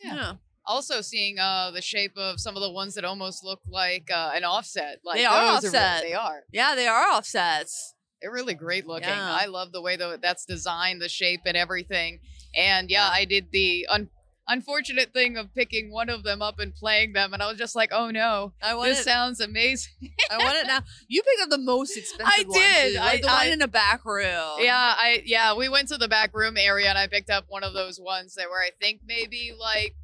Yeah. 0.00 0.34
also 0.64 1.00
seeing 1.00 1.38
uh 1.40 1.70
the 1.72 1.82
shape 1.82 2.16
of 2.16 2.38
some 2.40 2.56
of 2.56 2.62
the 2.62 2.70
ones 2.70 2.94
that 2.94 3.04
almost 3.04 3.42
look 3.44 3.60
like 3.68 4.08
uh, 4.12 4.30
an 4.34 4.44
offset. 4.44 4.98
Like 5.04 5.16
They 5.18 5.24
are 5.24 5.44
offset. 5.56 6.02
they 6.02 6.14
are. 6.14 6.44
yeah, 6.52 6.74
they 6.76 6.86
are 6.86 7.02
offsets. 7.10 7.94
They're 8.20 8.30
really 8.32 8.54
great 8.54 8.86
looking. 8.86 9.08
Yeah. 9.08 9.32
I 9.32 9.46
love 9.46 9.72
the 9.72 9.82
way 9.82 9.96
though 9.96 10.16
that's 10.16 10.44
designed, 10.44 11.02
the 11.02 11.08
shape 11.08 11.40
and 11.46 11.56
everything. 11.56 12.20
And 12.54 12.90
yeah, 12.90 13.06
Yeah. 13.08 13.12
I 13.12 13.24
did 13.24 13.50
the 13.52 13.86
un- 13.90 14.10
unfortunate 14.48 15.12
thing 15.12 15.36
of 15.36 15.54
picking 15.54 15.90
one 15.92 16.08
of 16.08 16.22
them 16.24 16.42
up 16.42 16.58
and 16.58 16.74
playing 16.74 17.12
them, 17.12 17.32
and 17.32 17.42
I 17.42 17.48
was 17.48 17.58
just 17.58 17.74
like, 17.76 17.90
oh 17.92 18.10
no, 18.10 18.52
I 18.62 18.74
want 18.74 18.88
this 18.88 19.00
it. 19.00 19.04
sounds 19.04 19.40
amazing. 19.40 19.92
I 20.30 20.38
want 20.38 20.56
it 20.58 20.66
now. 20.66 20.80
You 21.08 21.22
picked 21.22 21.42
up 21.42 21.50
the 21.50 21.58
most 21.58 21.96
expensive. 21.96 22.26
I 22.26 22.44
one, 22.46 22.58
did. 22.58 22.92
too, 22.94 22.98
like 22.98 23.18
I- 23.18 23.20
the 23.22 23.30
I- 23.30 23.44
one 23.44 23.52
in 23.52 23.58
the 23.60 23.68
back 23.68 24.04
room. 24.04 24.56
yeah, 24.58 24.94
I 24.96 25.22
yeah, 25.24 25.54
we 25.54 25.68
went 25.68 25.88
to 25.88 25.96
the 25.96 26.08
back 26.08 26.34
room 26.34 26.56
area 26.56 26.88
and 26.88 26.98
I 26.98 27.06
picked 27.06 27.30
up 27.30 27.44
one 27.48 27.64
of 27.64 27.72
those 27.74 27.98
ones 28.00 28.34
that 28.34 28.48
were 28.50 28.60
I 28.60 28.70
think 28.80 29.00
maybe 29.06 29.52
like 29.58 29.94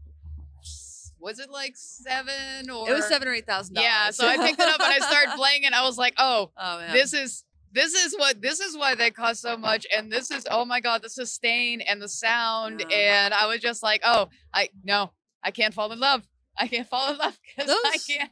was 1.21 1.41
it 1.41 1.51
like 1.51 1.73
seven 1.75 2.71
or 2.71 2.89
it 2.89 2.93
was 2.95 3.05
seven 3.09 3.27
or 3.27 3.33
eight 3.35 3.45
thousand 3.47 3.75
dollars. 3.75 3.89
Yeah, 3.89 4.11
so 4.11 4.27
I 4.27 4.37
picked 4.37 4.61
it 4.61 4.69
up 4.69 4.81
and 4.81 4.93
I 4.93 4.99
started 5.01 5.33
playing 5.37 5.65
it. 5.65 5.73
I 5.73 5.83
was 5.83 5.99
like, 5.99 6.15
oh, 6.17 6.53
Oh 6.57 6.79
man, 6.79 6.93
this 6.93 7.13
is 7.13 7.43
this 7.73 7.95
is 7.95 8.15
what 8.17 8.41
this 8.41 8.61
is 8.61 8.77
why 8.77 8.95
they 8.95 9.11
cost 9.11 9.41
so 9.43 9.57
much 9.57 9.87
and 9.97 10.11
this 10.11 10.31
is 10.31 10.47
oh 10.51 10.65
my 10.65 10.81
god 10.81 11.03
the 11.03 11.11
sustain 11.11 11.81
and 11.81 12.01
the 12.01 12.09
sound 12.09 12.85
Yeah. 12.91 13.25
and 13.25 13.35
i 13.35 13.47
was 13.47 13.61
just 13.61 13.83
like 13.83 14.01
oh 14.05 14.29
i 14.55 14.69
no 14.85 15.13
i 15.43 15.51
can't 15.51 15.75
fall 15.75 15.93
in 15.93 16.01
love 16.01 16.23
i 16.59 16.67
can't 16.67 16.89
fall 16.89 17.13
in 17.13 17.19
love 17.19 17.39
because 17.57 17.71
i 17.85 17.97
can't 18.07 18.31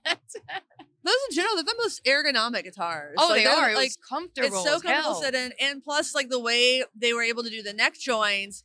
those 1.05 1.15
in 1.31 1.37
general, 1.37 1.55
they're 1.55 1.63
the 1.65 1.75
most 1.79 2.05
ergonomic 2.05 2.65
guitars. 2.65 3.15
oh 3.19 3.29
Like, 3.29 3.45
they 3.45 3.47
are 3.47 3.75
Like 3.77 3.93
comfortable 4.09 4.49
it's 4.49 4.65
so 4.65 4.81
comfortable 4.81 5.13
hell. 5.13 5.23
sitting, 5.23 5.53
and 5.61 5.81
plus, 5.81 6.17
like 6.17 6.31
the 6.31 6.41
way 6.41 6.83
they 6.97 7.13
were 7.13 7.23
able 7.23 7.45
to 7.45 7.49
do 7.51 7.63
the 7.63 7.73
neck 7.73 7.95
joints, 7.97 8.65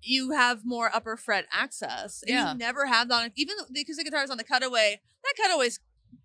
you 0.00 0.30
have 0.30 0.62
more 0.64 0.90
upper 0.94 1.18
fret 1.18 1.44
access. 1.52 2.22
And 2.22 2.30
Yeah. 2.34 2.52
you 2.52 2.56
never 2.58 2.86
have 2.86 3.08
that. 3.08 3.24
On, 3.24 3.30
even 3.36 3.56
the 3.68 3.82
acoustic 3.82 4.06
guitars 4.06 4.30
on 4.30 4.38
the 4.38 4.44
cutaway, 4.44 5.02
that 5.22 5.34
cutaway's 5.36 5.80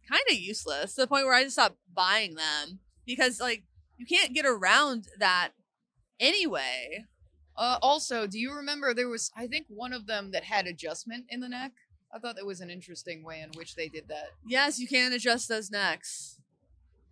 kind 0.10 0.23
of 0.31 0.38
useless 0.38 0.95
to 0.95 1.01
the 1.01 1.07
point 1.07 1.25
where 1.25 1.33
I 1.36 1.43
just 1.43 1.55
stopped 1.57 1.75
buying 1.93 2.36
them 2.36 2.79
because, 3.05 3.41
like, 3.41 3.65
you 3.97 4.05
can't 4.05 4.33
get 4.33 4.45
around 4.45 5.07
that 5.19 5.49
anyway. 6.19 7.05
uh, 7.57 7.77
also 7.81 8.27
do 8.27 8.39
you 8.39 8.53
remember 8.53 8.93
there 8.93 9.10
was 9.10 9.31
i 9.36 9.47
think 9.47 9.65
one 9.69 9.93
of 9.93 10.05
them 10.07 10.31
that 10.31 10.43
had 10.43 10.67
adjustment 10.67 11.25
in 11.29 11.39
the 11.39 11.49
neck 11.49 11.71
i 12.13 12.19
thought 12.19 12.36
that 12.36 12.45
was 12.45 12.62
an 12.62 12.69
interesting 12.69 13.23
way 13.23 13.39
in 13.41 13.49
which 13.55 13.75
they 13.75 13.88
did 13.88 14.07
that 14.07 14.29
Yes, 14.47 14.79
you 14.79 14.88
can 14.88 15.12
adjust 15.13 15.49
those 15.49 15.69
necks. 15.71 16.39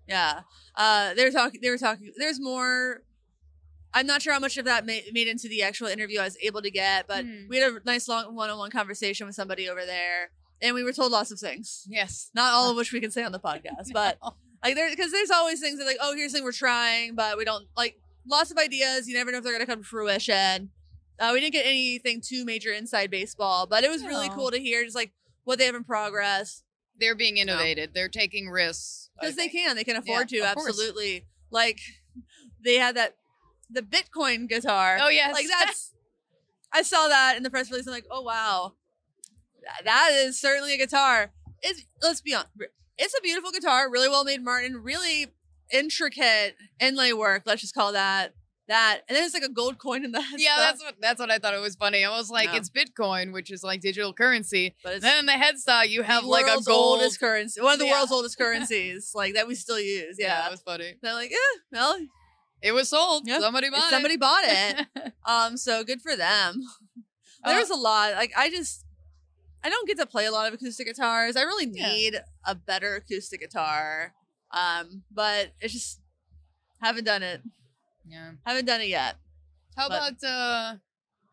Yeah. 0.07 0.41
Uh, 0.75 1.13
they 1.15 1.25
were 1.25 1.31
talking. 1.31 1.59
They 1.61 1.69
were 1.71 1.79
talking. 1.79 2.11
There's 2.15 2.39
more. 2.39 3.01
I'm 3.93 4.05
not 4.05 4.21
sure 4.21 4.33
how 4.33 4.39
much 4.39 4.55
of 4.57 4.65
that 4.65 4.85
made, 4.85 5.05
made 5.13 5.27
into 5.27 5.47
the 5.49 5.63
actual 5.63 5.87
interview 5.87 6.19
I 6.19 6.25
was 6.25 6.37
able 6.43 6.61
to 6.61 6.69
get, 6.69 7.07
but 7.07 7.25
Hmm. 7.25 7.47
we 7.49 7.57
had 7.57 7.71
a 7.73 7.79
nice 7.85 8.07
long 8.07 8.35
one-on-one 8.35 8.69
conversation 8.69 9.25
with 9.25 9.35
somebody 9.35 9.67
over 9.67 9.83
there, 9.85 10.29
and 10.61 10.75
we 10.75 10.83
were 10.83 10.93
told 10.93 11.11
lots 11.11 11.31
of 11.31 11.39
things. 11.39 11.85
yes 11.89 12.29
Not 12.35 12.53
all 12.53 12.69
of 12.71 12.77
which 12.77 12.93
we 12.93 13.01
can 13.01 13.09
say 13.09 13.23
on 13.23 13.31
the 13.31 13.39
podcast, 13.39 13.91
but 13.93 14.19
like 14.65 14.75
there 14.75 14.89
because 14.89 15.11
there's 15.11 15.29
always 15.31 15.59
things 15.59 15.77
that 15.79 15.85
like 15.85 15.97
oh 16.01 16.15
here's 16.15 16.31
the 16.31 16.39
thing 16.39 16.43
we're 16.43 16.51
trying, 16.51 17.15
but 17.15 17.37
we 17.37 17.45
don't 17.45 17.67
like 17.77 17.97
lots 18.27 18.51
of 18.51 18.57
ideas. 18.57 19.07
You 19.07 19.13
never 19.13 19.31
know 19.31 19.37
if 19.37 19.43
they're 19.43 19.53
gonna 19.53 19.65
come 19.65 19.83
to 19.83 19.87
fruition. 19.87 20.71
Uh, 21.19 21.29
we 21.33 21.39
didn't 21.39 21.53
get 21.53 21.65
anything 21.65 22.19
too 22.21 22.43
major 22.43 22.71
inside 22.73 23.09
baseball, 23.09 23.67
but 23.67 23.83
it 23.83 23.89
was 23.89 24.03
really 24.03 24.27
cool 24.29 24.51
to 24.51 24.59
hear 24.59 24.83
just 24.83 24.95
like 24.95 25.13
what 25.45 25.59
they 25.59 25.65
have 25.65 25.75
in 25.75 25.83
progress. 25.83 26.63
They're 26.99 27.15
being 27.15 27.37
innovated. 27.37 27.93
They're 27.93 28.09
taking 28.09 28.49
risks 28.49 29.09
because 29.19 29.35
they 29.35 29.47
can 29.47 29.75
they 29.75 29.83
can 29.83 29.95
afford 29.95 30.31
Yeah, 30.31 30.41
to 30.41 30.49
of 30.49 30.55
course. 30.55 30.69
absolutely. 30.69 31.25
Like 31.51 31.79
they 32.63 32.75
had 32.75 32.95
that 32.95 33.15
the 33.69 33.81
bitcoin 33.81 34.49
guitar. 34.49 34.97
Oh 34.99 35.09
yes. 35.09 35.33
Like 35.33 35.47
that's 35.59 35.91
i 36.73 36.81
saw 36.81 37.07
that 37.07 37.37
in 37.37 37.43
the 37.43 37.49
press 37.49 37.69
release 37.71 37.87
i'm 37.87 37.93
like 37.93 38.07
oh 38.11 38.21
wow. 38.21 38.73
Th- 39.61 39.85
that 39.85 40.09
is 40.11 40.39
certainly 40.39 40.73
a 40.73 40.77
guitar. 40.77 41.31
It's 41.61 41.85
let's 42.01 42.21
be 42.21 42.33
honest 42.33 42.49
it's 42.97 43.13
a 43.17 43.21
beautiful 43.21 43.51
guitar 43.51 43.89
really 43.91 44.09
well 44.09 44.23
made 44.23 44.43
martin 44.43 44.77
really 44.83 45.27
intricate 45.71 46.55
inlay 46.79 47.11
work 47.13 47.43
let's 47.45 47.61
just 47.61 47.73
call 47.73 47.91
that 47.93 48.33
that 48.67 49.01
and 49.07 49.15
then 49.15 49.23
it's 49.23 49.33
like 49.35 49.43
a 49.43 49.49
gold 49.49 49.77
coin 49.77 50.03
in 50.03 50.11
that 50.13 50.25
Yeah, 50.37 50.55
that's 50.57 50.83
what 50.83 50.95
that's 50.99 51.19
what 51.19 51.29
I 51.29 51.37
thought 51.37 51.53
it 51.53 51.59
was 51.61 51.75
funny. 51.75 52.03
I 52.03 52.09
was 52.09 52.31
like, 52.31 52.49
Yeah. 52.49 52.55
it's 52.57 52.69
Bitcoin, 52.71 53.31
which 53.31 53.51
is 53.51 53.61
like 53.63 53.79
digital 53.79 54.11
currency. 54.11 54.73
but 54.83 54.93
it's 54.93 55.03
Then 55.03 55.19
in 55.19 55.25
the 55.27 55.33
headstock, 55.33 55.87
you 55.89 56.01
have 56.01 56.23
like 56.23 56.45
a 56.47 56.63
gold. 56.63 56.97
oldest 56.99 57.19
currency 57.19 57.61
one 57.61 57.73
of 57.73 57.79
the 57.79 57.85
Yeah. 57.85 57.91
world's 57.91 58.11
oldest 58.11 58.37
currencies 58.39 59.11
like 59.13 59.35
that 59.35 59.47
we 59.47 59.53
still 59.53 59.79
use 59.79 60.15
yeah, 60.17 60.41
that 60.41 60.49
was 60.49 60.61
funny. 60.61 60.95
they're 61.03 61.13
like 61.13 61.29
yeah 61.29 61.37
well 61.73 61.99
It 62.63 62.71
was 62.71 62.89
sold. 62.89 63.27
Yeah. 63.27 63.39
Somebody 63.39 63.69
bought 63.69 63.89
somebody 63.91 64.15
it. 64.15 64.19
bought 64.19 64.43
it 64.45 64.87
Um, 65.27 65.57
so 65.57 65.83
good 65.83 66.01
for 66.01 66.15
them. 66.15 66.61
There 67.43 67.55
Uh, 67.57 67.59
was 67.59 67.69
a 67.69 67.75
lot. 67.75 68.13
Like 68.13 68.31
I 68.35 68.49
just 68.49 68.83
I 69.65 69.69
don't 69.69 69.87
get 69.87 69.97
to 69.97 70.05
play 70.05 70.25
a 70.25 70.31
lot 70.31 70.47
of 70.47 70.53
acoustic 70.53 70.85
guitars. 70.85 71.35
I 71.35 71.41
really 71.41 71.65
Yeah. 71.73 71.87
need 71.91 72.21
a 72.45 72.53
better 72.53 72.95
acoustic 72.95 73.39
guitar. 73.41 74.13
Um, 74.51 75.03
but 75.11 75.53
it's 75.59 75.73
just 75.73 76.01
haven't 76.81 77.05
done 77.05 77.23
it. 77.23 77.41
yeah. 78.07 78.33
Haven't 78.45 78.65
done 78.65 78.81
it 78.81 78.89
yet. 78.89 79.15
How 79.75 79.89
But- 79.89 80.13
about 80.19 80.23
uh, 80.23 80.75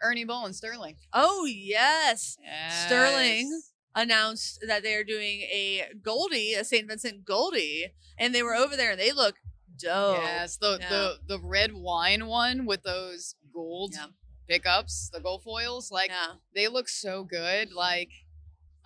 Ernie 0.03 0.25
Ball 0.25 0.47
and 0.47 0.57
Sterling? 0.57 0.97
Oh 1.13 1.45
yes. 1.45 2.39
Sterling 2.87 3.63
Announced 3.95 4.61
that 4.67 4.83
they 4.83 4.95
are 4.95 5.05
doing 5.05 5.43
a 5.43 5.93
Goldie, 6.03 6.55
a 6.55 6.65
St. 6.65 6.89
Vincent 6.89 7.27
Goldie, 7.27 7.93
and 8.19 8.35
they 8.35 8.43
were 8.43 8.55
over 8.55 8.75
there 8.75 8.93
and 8.93 8.99
they 9.01 9.13
look 9.13 9.37
dope. 9.79 10.17
Yes, 10.23 10.57
the, 10.57 10.79
Yeah. 10.81 10.89
the 10.89 11.19
the 11.27 11.39
red 11.39 11.75
wine 11.75 12.27
one 12.27 12.65
with 12.65 12.85
those 12.85 13.35
gold 13.53 13.93
Yeah. 13.95 14.07
pickups, 14.49 15.11
the 15.13 15.21
gold 15.21 15.43
foils, 15.43 15.91
like 15.91 16.09
yeah. 16.09 16.37
they 16.55 16.69
look 16.69 16.89
so 16.89 17.23
good. 17.25 17.71
Like, 17.75 18.09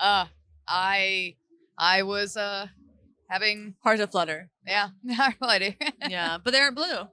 uh, 0.00 0.26
I 0.68 1.36
I 1.78 2.02
was 2.02 2.36
uh 2.36 2.66
having 3.28 3.74
Heart 3.82 4.00
of 4.00 4.10
flutter. 4.10 4.50
yeah, 4.66 4.88
alrighty. 5.08 5.76
Yeah, 6.08 6.38
but 6.42 6.52
they 6.52 6.60
aren't 6.60 6.76
blue. 6.76 7.08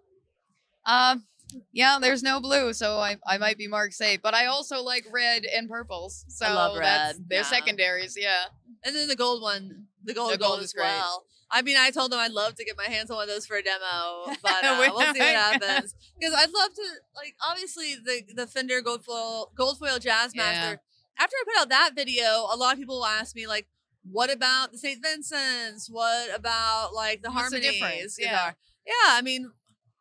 um, 0.86 1.26
yeah, 1.72 1.98
there's 2.02 2.24
no 2.24 2.40
blue, 2.40 2.74
so 2.74 2.98
I 2.98 3.18
I 3.28 3.38
might 3.38 3.58
be 3.58 3.68
marked 3.68 3.94
safe. 3.94 4.22
But 4.22 4.34
I 4.34 4.48
also 4.48 4.82
like 4.82 5.06
red 5.12 5.44
and 5.46 5.70
purples. 5.70 6.26
So 6.30 6.46
love 6.46 6.76
that's- 6.76 7.16
red, 7.16 7.26
They're 7.30 7.40
yeah. 7.40 7.44
secondaries, 7.46 8.16
yeah. 8.20 8.46
And 8.84 8.96
then 8.96 9.08
the 9.08 9.16
gold 9.16 9.42
one, 9.42 9.86
the 10.04 10.14
gold 10.14 10.34
The 10.34 10.38
gold, 10.38 10.50
gold 10.50 10.60
as 10.60 10.66
is 10.66 10.74
great. 10.74 10.86
well. 10.86 11.26
I 11.56 11.62
mean, 11.62 11.78
I 11.78 11.92
told 11.92 12.12
them 12.12 12.20
I'd 12.20 12.32
love 12.32 12.56
to 12.56 12.66
get 12.66 12.76
my 12.78 12.86
hands 12.92 13.12
on 13.12 13.18
one 13.18 13.30
of 13.30 13.36
those 13.36 13.46
for 13.46 13.56
a 13.58 13.62
demo, 13.62 14.26
but 14.42 14.64
uh, 14.66 14.76
we'll 14.80 15.00
see 15.14 15.20
what 15.20 15.36
happens. 15.36 15.94
Because 16.20 16.34
I'd 16.36 16.50
love 16.52 16.74
to, 16.74 16.82
like, 17.16 17.36
obviously 17.48 17.94
the 18.04 18.24
the 18.34 18.48
Fender 18.48 18.82
gold 18.82 19.06
foil 19.06 19.52
gold 19.56 19.78
foil 19.78 20.00
Jazz 20.00 20.32
Yeah. 20.34 20.76
After 21.18 21.36
I 21.36 21.44
put 21.46 21.62
out 21.62 21.70
that 21.70 21.92
video, 21.96 22.48
a 22.52 22.58
lot 22.58 22.74
of 22.74 22.80
people 22.80 22.98
will 22.98 23.06
ask 23.06 23.36
me 23.36 23.48
like, 23.48 23.68
"What 24.04 24.32
about 24.32 24.72
the 24.72 24.78
St. 24.78 25.02
Vincent's? 25.02 25.90
What 25.90 26.34
about 26.36 26.94
like 26.94 27.22
the 27.22 27.30
What's 27.30 27.42
harmonies?" 27.42 27.72
difference? 27.72 28.18
Yeah. 28.20 28.30
guitar?" 28.32 28.56
yeah. 28.86 28.94
I 29.10 29.22
mean, 29.22 29.52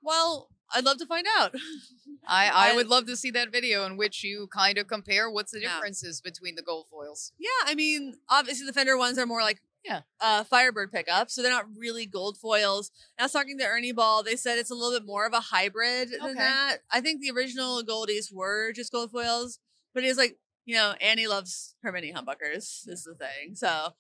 well, 0.03 0.49
I'd 0.75 0.85
love 0.85 0.99
to 0.99 1.07
find 1.07 1.27
out. 1.39 1.55
I, 2.27 2.49
I 2.71 2.75
would 2.77 2.87
love 2.87 3.07
to 3.07 3.17
see 3.17 3.31
that 3.33 3.51
video 3.51 3.85
in 3.85 3.97
which 3.97 4.23
you 4.23 4.47
kind 4.53 4.79
of 4.79 4.87
compare 4.87 5.29
what's 5.31 5.51
the 5.53 5.61
Yeah. 5.61 5.75
differences 5.75 6.21
between 6.21 6.55
the 6.55 6.63
gold 6.63 6.87
foils. 6.89 7.33
Yeah, 7.39 7.49
I 7.67 7.75
mean, 7.75 8.15
obviously 8.29 8.65
the 8.65 8.73
Fender 8.73 8.97
ones 8.97 9.19
are 9.19 9.27
more 9.27 9.43
like 9.43 9.61
Yeah. 9.85 10.03
uh, 10.21 10.45
Firebird 10.45 10.93
pickups, 10.93 11.35
so 11.35 11.43
they're 11.43 11.51
not 11.51 11.67
really 11.77 12.07
gold 12.07 12.39
foils. 12.39 12.93
And 13.19 13.25
I 13.25 13.27
was 13.27 13.33
talking 13.33 13.59
to 13.59 13.67
Ernie 13.67 13.91
Ball; 13.93 14.23
they 14.23 14.37
said 14.37 14.57
it's 14.59 14.71
a 14.71 14.75
little 14.75 14.97
bit 14.99 15.05
more 15.07 15.27
of 15.27 15.33
a 15.33 15.41
hybrid 15.41 16.11
than 16.11 16.37
that. 16.37 16.79
I 16.91 17.01
think 17.01 17.21
the 17.21 17.33
original 17.33 17.83
Goldies 17.83 18.33
were 18.33 18.73
just 18.73 18.93
gold 18.93 19.11
foils, 19.11 19.59
but 19.93 20.05
it's 20.05 20.19
like 20.19 20.39
you 20.65 20.75
know, 20.75 20.95
Annie 21.01 21.27
loves 21.27 21.75
her 21.83 21.93
mini 21.93 22.13
humbuckers. 22.13 22.89
Is 22.89 23.05
the 23.05 23.15
thing. 23.15 23.55
So, 23.55 23.91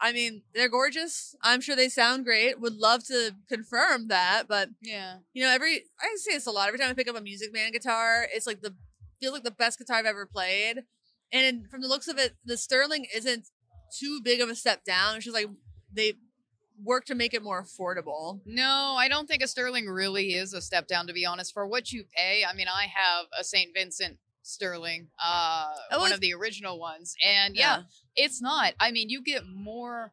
I 0.00 0.12
mean, 0.12 0.42
they're 0.54 0.68
gorgeous. 0.68 1.34
I'm 1.42 1.60
sure 1.60 1.76
they 1.76 1.88
sound 1.88 2.24
great. 2.24 2.60
Would 2.60 2.74
love 2.76 3.04
to 3.06 3.36
confirm 3.48 4.08
that, 4.08 4.44
but 4.48 4.70
Yeah. 4.80 5.18
you 5.32 5.42
know, 5.44 5.50
every 5.50 5.84
I 6.00 6.14
say 6.16 6.32
this 6.34 6.46
a 6.46 6.50
lot. 6.50 6.68
Every 6.68 6.78
time 6.78 6.90
I 6.90 6.94
pick 6.94 7.08
up 7.08 7.16
a 7.16 7.20
Music 7.20 7.52
Man 7.52 7.72
guitar, 7.72 8.26
it's 8.32 8.46
like 8.46 8.60
the 8.62 8.74
feels 9.20 9.32
like 9.34 9.44
the 9.44 9.50
best 9.52 9.78
guitar 9.78 9.96
I've 9.98 10.06
ever 10.06 10.26
played. 10.26 10.82
And 11.32 11.70
from 11.70 11.80
the 11.80 11.88
looks 11.88 12.08
of 12.08 12.18
it, 12.18 12.34
the 12.44 12.56
Sterling 12.56 13.06
isn't 13.14 13.48
too 13.98 14.20
big 14.22 14.40
of 14.40 14.48
a 14.50 14.54
step 14.56 14.84
down. 14.84 15.16
It's 15.16 15.24
just 15.24 15.34
like 15.34 15.48
they 15.92 16.14
work 16.82 17.04
to 17.06 17.14
make 17.14 17.32
it 17.32 17.42
more 17.42 17.62
affordable. 17.62 18.40
No, 18.44 18.96
I 18.98 19.08
don't 19.08 19.28
think 19.28 19.42
a 19.42 19.46
Sterling 19.46 19.86
really 19.86 20.34
is 20.34 20.52
a 20.52 20.60
step 20.60 20.88
down, 20.88 21.06
to 21.06 21.12
be 21.12 21.24
honest. 21.24 21.52
For 21.52 21.66
what 21.66 21.92
you 21.92 22.04
pay, 22.16 22.44
I 22.44 22.52
mean, 22.54 22.66
I 22.68 22.86
have 22.86 23.26
a 23.38 23.44
St. 23.44 23.70
Vincent 23.72 24.18
Sterling, 24.42 25.08
uh, 25.22 25.72
Oh, 25.92 26.00
one 26.00 26.12
of 26.12 26.20
the 26.20 26.34
original 26.34 26.78
ones. 26.78 27.14
And 27.24 27.54
yeah, 27.56 27.82
it's 28.16 28.40
not. 28.42 28.74
I 28.80 28.90
mean, 28.90 29.08
you 29.08 29.22
get 29.22 29.42
more 29.46 30.12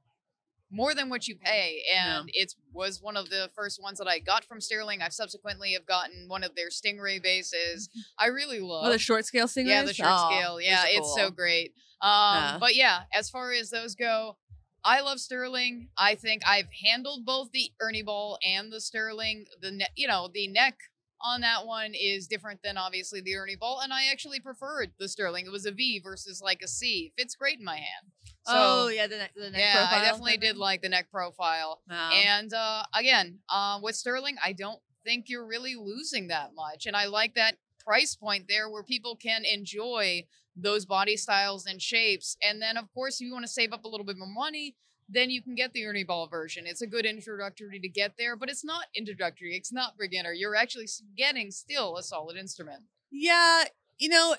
more 0.71 0.93
than 0.93 1.09
what 1.09 1.27
you 1.27 1.35
pay 1.35 1.81
and 1.97 2.29
it 2.31 2.53
was 2.71 3.01
one 3.01 3.17
of 3.17 3.31
the 3.31 3.49
first 3.55 3.81
ones 3.81 3.97
that 3.97 4.07
i 4.07 4.19
got 4.19 4.45
from 4.45 4.61
sterling 4.61 5.01
i've 5.01 5.11
subsequently 5.13 5.73
have 5.73 5.83
gotten 5.87 6.25
one 6.27 6.43
of 6.43 6.53
their 6.53 6.69
stingray 6.69 7.19
basses 7.19 7.89
i 8.19 8.27
really 8.27 8.59
love 8.59 8.85
Oh, 8.85 8.91
the 8.91 8.99
short 8.99 9.25
scale 9.25 9.47
stingrays. 9.47 9.65
yeah 9.67 9.81
the 9.83 9.95
short 9.95 10.09
Oh, 10.13 10.27
scale 10.29 10.61
yeah 10.61 10.83
are 10.83 10.87
it's 10.89 11.15
so 11.15 11.31
great 11.31 11.73
um 12.03 12.09
Yeah. 12.11 12.57
but 12.59 12.75
yeah 12.75 12.99
as 13.11 13.31
far 13.31 13.51
as 13.51 13.71
those 13.71 13.95
go 13.95 14.37
i 14.85 15.01
love 15.01 15.19
sterling 15.19 15.89
i 15.97 16.13
think 16.13 16.43
i've 16.45 16.67
handled 16.85 17.25
both 17.25 17.51
the 17.51 17.71
ernie 17.81 18.03
ball 18.03 18.37
and 18.47 18.71
the 18.71 18.79
sterling 18.79 19.45
the 19.63 19.71
ne- 19.71 19.87
you 19.95 20.07
know 20.07 20.29
the 20.31 20.47
neck 20.49 20.77
on 21.21 21.41
that 21.41 21.65
one 21.65 21.93
is 21.93 22.27
different 22.27 22.61
than 22.63 22.77
obviously 22.77 23.21
the 23.21 23.35
ernie 23.35 23.55
ball 23.55 23.81
and 23.83 23.93
i 23.93 24.05
actually 24.11 24.39
preferred 24.39 24.91
the 24.99 25.07
sterling 25.07 25.45
it 25.45 25.51
was 25.51 25.65
a 25.65 25.71
v 25.71 25.99
versus 25.99 26.41
like 26.41 26.61
a 26.63 26.67
c 26.67 27.11
fits 27.17 27.35
great 27.35 27.59
in 27.59 27.65
my 27.65 27.75
hand 27.75 28.11
so 28.43 28.53
oh 28.55 28.87
yeah, 28.87 29.05
the 29.05 29.17
neck, 29.17 29.31
the 29.35 29.49
neck 29.51 29.59
yeah 29.59 29.85
i 29.85 29.87
profile 29.89 30.03
definitely 30.03 30.37
did 30.37 30.57
like 30.57 30.81
the 30.81 30.89
neck 30.89 31.11
profile? 31.11 31.81
Wow. 31.89 32.11
and 32.13 32.53
uh, 32.53 32.83
again, 32.93 33.39
uh, 33.49 33.79
with 33.81 33.95
Sterling, 33.95 34.37
I 34.43 34.53
don't 34.53 34.79
think 35.03 35.29
you're 35.29 35.45
really 35.45 35.75
losing 35.75 36.27
that 36.27 36.51
much. 36.55 36.85
And 36.85 36.95
I 36.95 37.05
like 37.05 37.35
that 37.35 37.55
price 37.83 38.15
point 38.15 38.45
there 38.47 38.69
where 38.69 38.83
people 38.83 39.15
can 39.15 39.43
enjoy 39.45 40.25
those 40.55 40.85
body 40.85 41.17
styles 41.17 41.65
and 41.65 41.81
shapes. 41.81 42.37
And 42.43 42.61
then, 42.61 42.77
of 42.77 42.91
course, 42.93 43.15
if 43.15 43.25
you 43.25 43.33
want 43.33 43.45
to 43.45 43.51
save 43.51 43.73
up 43.73 43.85
a 43.85 43.87
little 43.87 44.05
bit 44.05 44.17
more 44.17 44.27
money, 44.27 44.75
then 45.11 45.29
you 45.29 45.41
can 45.41 45.55
get 45.55 45.73
the 45.73 45.85
Ernie 45.85 46.03
Ball 46.03 46.27
version. 46.27 46.65
It's 46.67 46.81
a 46.81 46.87
good 46.87 47.05
introductory 47.05 47.79
to 47.79 47.89
get 47.89 48.13
there, 48.17 48.35
but 48.35 48.49
it's 48.49 48.63
not 48.63 48.85
introductory. 48.95 49.55
It's 49.55 49.73
not 49.73 49.97
beginner. 49.97 50.33
You're 50.33 50.55
actually 50.55 50.87
getting 51.17 51.51
still 51.51 51.97
a 51.97 52.03
solid 52.03 52.37
instrument. 52.37 52.83
Yeah, 53.11 53.63
you 53.97 54.09
know, 54.09 54.35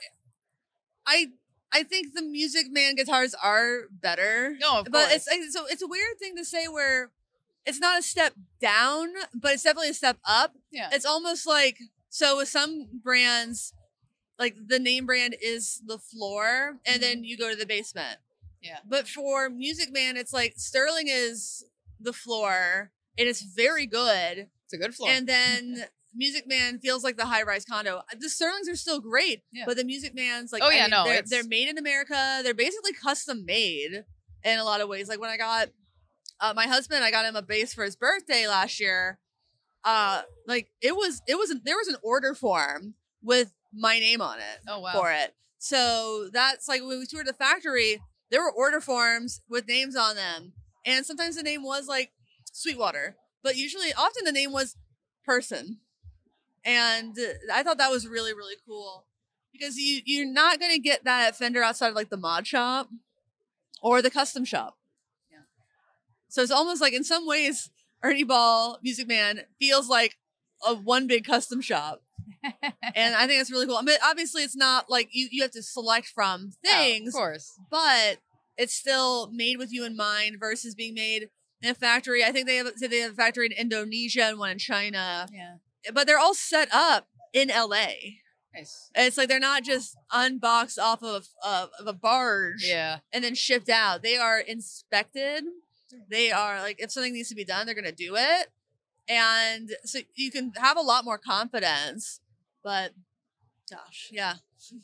I 1.07 1.29
I 1.73 1.83
think 1.83 2.15
the 2.15 2.23
Music 2.23 2.67
Man 2.71 2.95
guitars 2.95 3.35
are 3.43 3.83
better. 3.91 4.57
No, 4.61 4.81
of 4.81 4.87
but 4.87 5.09
course. 5.09 5.27
it's 5.29 5.53
so 5.53 5.67
it's 5.67 5.83
a 5.83 5.89
weird 5.89 6.19
thing 6.19 6.37
to 6.37 6.45
say 6.45 6.69
where 6.69 7.11
it's 7.67 7.81
not 7.81 7.99
a 7.99 8.03
step 8.03 8.35
down, 8.61 9.09
but 9.35 9.53
it's 9.53 9.65
definitely 9.65 9.91
a 9.91 9.95
step 9.95 10.19
up. 10.25 10.55
yeah. 10.71 10.89
It's 10.93 11.05
almost 11.05 11.47
like 11.47 11.79
so 12.09 12.39
with 12.39 12.49
some 12.49 12.89
brands, 13.03 13.75
like 14.39 14.57
the 14.69 14.79
name 14.79 15.07
brand 15.07 15.37
is 15.43 15.83
the 15.87 15.99
floor, 15.99 16.79
and 16.87 16.95
mm-hmm. 16.95 17.01
then 17.01 17.25
you 17.25 17.37
go 17.37 17.51
to 17.51 17.57
the 17.57 17.67
basement. 17.67 18.19
Yeah. 18.63 18.79
But 18.87 19.09
for 19.09 19.49
Music 19.49 19.93
Man, 19.93 20.17
it's 20.17 20.33
like 20.33 20.55
Sterling 20.57 21.07
is 21.09 21.65
the 21.99 22.13
floor. 22.13 22.93
And 23.19 23.27
It 23.27 23.31
is 23.31 23.43
very 23.43 23.87
good. 23.87 24.49
It's 24.65 24.73
a 24.73 24.79
good 24.79 24.95
floor. 24.95 25.11
And 25.11 25.27
then 25.27 25.85
Music 26.15 26.47
Man 26.47 26.79
feels 26.79 27.05
like 27.05 27.17
the 27.17 27.27
high 27.27 27.43
rise 27.43 27.65
condo. 27.65 28.03
The 28.19 28.29
Sterlings 28.29 28.69
are 28.69 28.77
still 28.77 29.01
great, 29.01 29.43
Yeah. 29.53 29.65
but 29.67 29.77
the 29.77 29.85
Music 29.85 30.15
Man's 30.15 30.53
like, 30.53 30.63
Oh, 30.63 30.69
I 30.69 30.75
yeah, 30.75 30.83
mean, 30.83 30.91
no, 30.91 31.05
they're, 31.05 31.23
they're 31.27 31.45
made 31.45 31.69
in 31.69 31.79
America. 31.79 32.41
They're 32.43 32.55
basically 32.55 32.93
custom 32.93 33.45
made 33.45 34.05
in 34.45 34.59
a 34.59 34.65
lot 34.65 34.81
of 34.81 34.89
ways. 34.89 35.09
Like 35.09 35.21
when 35.21 35.31
I 35.31 35.37
got 35.37 35.69
uh, 36.41 36.53
my 36.55 36.67
husband, 36.67 37.05
I 37.05 37.11
got 37.11 37.27
him 37.27 37.37
a 37.37 37.43
bass 37.43 37.75
for 37.75 37.85
his 37.85 37.97
birthday 37.97 38.47
last 38.47 38.81
year. 38.81 39.19
Uh, 39.85 40.23
like 40.47 40.71
it 40.83 40.95
was, 40.95 41.23
it 41.27 41.37
was 41.37 41.55
there 41.65 41.77
was 41.77 41.89
an 41.89 41.97
order 42.03 42.35
form 42.35 42.95
with 43.23 43.53
my 43.73 43.99
name 43.99 44.21
on 44.21 44.39
it 44.39 44.61
oh, 44.69 44.81
wow. 44.81 44.93
for 44.93 45.11
it. 45.11 45.35
So 45.59 46.29
that's 46.33 46.69
like 46.69 46.81
when 46.81 46.99
we 46.99 47.07
toured 47.07 47.27
the 47.27 47.33
factory, 47.33 48.01
there 48.31 48.43
were 48.43 48.53
order 48.53 48.81
forms 48.81 49.41
with 49.49 49.69
names 49.69 49.97
on 49.97 50.17
them. 50.17 50.53
And 50.87 51.05
sometimes 51.05 51.37
the 51.37 51.43
name 51.43 51.63
was 51.63 51.87
like 51.87 52.13
Sweetwater, 52.53 53.17
but 53.43 53.57
usually, 53.57 53.93
often 53.97 54.25
the 54.25 54.33
name 54.33 54.53
was 54.53 54.77
Person. 55.25 55.79
And 56.65 57.17
uh, 57.19 57.55
I 57.55 57.63
thought 57.63 57.79
that 57.79 57.91
was 57.91 58.07
really, 58.07 58.35
really 58.35 58.57
cool 58.67 59.07
because 59.53 59.77
you, 59.77 60.01
you're 60.05 60.31
not 60.31 60.59
going 60.59 60.73
to 60.73 60.79
get 60.79 61.05
that 61.05 61.29
at 61.29 61.37
Fender 61.37 61.63
outside 61.63 61.89
of 61.89 61.95
like 61.95 62.11
the 62.11 62.17
mod 62.17 62.47
shop 62.47 62.89
or 63.83 64.03
the 64.03 64.11
custom 64.11 64.45
shop. 64.45 64.77
Yeah. 65.31 65.39
So 66.29 66.43
it's 66.43 66.51
almost 66.51 66.81
like 66.81 66.93
in 66.93 67.05
some 67.05 67.27
ways, 67.27 67.71
Ernie 68.03 68.25
Ball, 68.25 68.79
Music 68.83 69.09
Man, 69.09 69.43
feels 69.59 69.89
like 69.89 70.17
a 70.67 70.75
one 70.75 71.07
big 71.07 71.25
custom 71.25 71.61
shop 71.61 72.03
and 72.43 73.15
I 73.15 73.27
think 73.27 73.41
that's 73.41 73.51
really 73.51 73.67
cool. 73.67 73.77
I 73.77 73.83
mean, 73.83 73.97
obviously, 74.05 74.43
it's 74.43 74.57
not 74.57 74.89
like 74.91 75.09
you, 75.13 75.29
you 75.31 75.43
have 75.43 75.51
to 75.53 75.63
select 75.63 76.07
from 76.09 76.53
things, 76.65 77.09
of 77.09 77.15
course. 77.15 77.59
but 77.71 78.19
it's 78.57 78.75
still 78.75 79.31
made 79.33 79.59
with 79.59 79.73
you 79.73 79.85
in 79.85 79.97
mind 79.97 80.37
versus 80.39 80.75
being 80.75 80.95
made 80.95 81.29
in 81.63 81.71
a 81.71 81.75
factory. 81.75 82.25
I 82.25 82.33
think 82.33 82.47
they 82.47 82.57
have 82.57 82.73
say 82.77 82.87
they 82.87 82.99
have 82.99 83.13
a 83.13 83.17
factory 83.17 83.47
in 83.47 83.53
Indonesia 83.53 84.25
and 84.25 84.39
one 84.39 84.51
in 84.51 84.59
China, 84.59 85.27
Yeah. 85.33 85.57
but 85.93 86.07
they're 86.07 86.19
all 86.19 86.35
set 86.35 86.69
up 86.73 87.09
in 87.33 87.49
LA. 87.49 87.87
Nice. 88.55 88.91
It's 88.97 89.17
like 89.17 89.29
they're 89.29 89.39
not 89.39 89.63
just 89.63 89.97
unboxed 90.13 90.79
off 90.79 91.03
of, 91.05 91.29
of, 91.45 91.71
of 91.79 91.87
a 91.87 91.93
barge 91.93 92.65
Yeah. 92.67 92.99
and 93.13 93.23
then 93.23 93.35
shipped 93.37 93.69
out. 93.69 94.03
They 94.03 94.17
are 94.17 94.41
inspected. 94.41 95.45
They 96.11 96.33
are 96.33 96.61
like, 96.61 96.81
if 96.81 96.91
something 96.91 97.13
needs 97.13 97.29
to 97.29 97.35
be 97.37 97.45
done, 97.45 97.67
they're 97.67 97.75
going 97.77 97.85
to 97.85 97.93
do 97.93 98.17
it. 98.17 98.49
And 99.09 99.71
so 99.85 100.01
you 100.15 100.31
can 100.31 100.53
have 100.57 100.77
a 100.77 100.81
lot 100.83 101.05
more 101.05 101.19
confidence. 101.19 102.21
But 102.63 102.93
gosh, 103.71 104.09
yeah. 104.13 104.35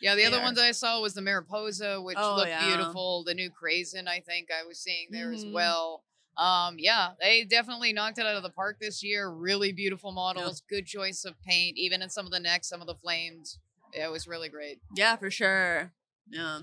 Yeah, 0.00 0.16
the 0.16 0.24
other 0.26 0.40
ones 0.40 0.58
I 0.58 0.72
saw 0.72 1.00
was 1.00 1.14
the 1.14 1.22
Mariposa, 1.22 2.02
which 2.02 2.18
Oh, 2.20 2.34
looked 2.36 2.48
yeah. 2.48 2.66
beautiful. 2.76 3.22
The 3.24 3.32
new 3.32 3.48
Kaizen, 3.50 4.06
I 4.08 4.20
think 4.20 4.50
I 4.50 4.64
was 4.66 4.78
seeing 4.78 5.08
there 5.10 5.32
as 5.32 5.44
Mhm. 5.46 5.52
well. 5.52 6.04
Um, 6.36 6.78
yeah, 6.78 7.12
they 7.20 7.44
definitely 7.44 7.92
knocked 7.92 8.18
it 8.18 8.26
out 8.26 8.34
of 8.36 8.42
the 8.42 8.50
park 8.50 8.78
this 8.80 9.02
year. 9.02 9.30
Really 9.30 9.72
beautiful 9.72 10.10
models, 10.12 10.62
good 10.68 10.84
choice 10.84 11.24
of 11.24 11.40
paint, 11.42 11.78
even 11.78 12.02
in 12.02 12.10
some 12.10 12.26
of 12.26 12.32
the 12.32 12.40
necks, 12.40 12.68
some 12.68 12.80
of 12.80 12.86
the 12.88 12.96
flames. 12.96 13.60
Yeah, 13.94 14.06
it 14.08 14.10
was 14.10 14.26
really 14.26 14.48
great. 14.48 14.80
Yeah, 14.94 15.14
for 15.16 15.30
sure. 15.30 15.94
Yeah. 16.28 16.62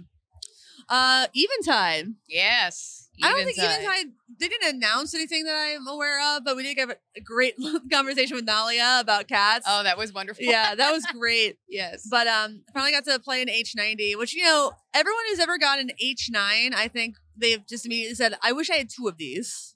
Uh 0.89 1.27
Eventide. 1.33 2.13
Yes. 2.27 3.09
I 3.23 3.29
don't 3.29 3.43
think 3.45 3.57
Eventide. 3.59 4.13
They 4.39 4.47
didn't 4.47 4.77
announce 4.77 5.13
anything 5.13 5.43
that 5.43 5.55
I'm 5.55 5.85
aware 5.87 6.19
of, 6.35 6.43
but 6.43 6.55
we 6.55 6.63
did 6.63 6.79
have 6.79 6.89
a 7.15 7.21
great 7.21 7.53
conversation 7.91 8.35
with 8.35 8.47
Nalia 8.47 8.99
about 8.99 9.27
cats. 9.27 9.65
Oh, 9.69 9.83
that 9.83 9.95
was 9.97 10.11
wonderful. 10.11 10.43
yeah, 10.43 10.73
that 10.73 10.91
was 10.91 11.05
great. 11.13 11.57
yes. 11.69 12.07
But 12.09 12.25
um, 12.27 12.63
finally 12.73 12.91
got 12.91 13.05
to 13.05 13.19
play 13.19 13.43
an 13.43 13.47
H90, 13.47 14.17
which 14.17 14.33
you 14.33 14.43
know 14.43 14.71
everyone 14.93 15.21
who's 15.29 15.39
ever 15.39 15.59
got 15.59 15.77
an 15.79 15.91
H9, 16.03 16.73
I 16.73 16.87
think 16.87 17.17
they've 17.37 17.65
just 17.67 17.85
immediately 17.85 18.15
said, 18.15 18.33
"I 18.41 18.53
wish 18.53 18.71
I 18.71 18.75
had 18.77 18.89
two 18.89 19.07
of 19.07 19.17
these." 19.17 19.75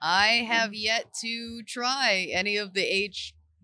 I 0.00 0.46
have 0.48 0.72
yet 0.72 1.06
to 1.22 1.62
try 1.64 2.28
any 2.32 2.56
of 2.56 2.72
the 2.72 2.82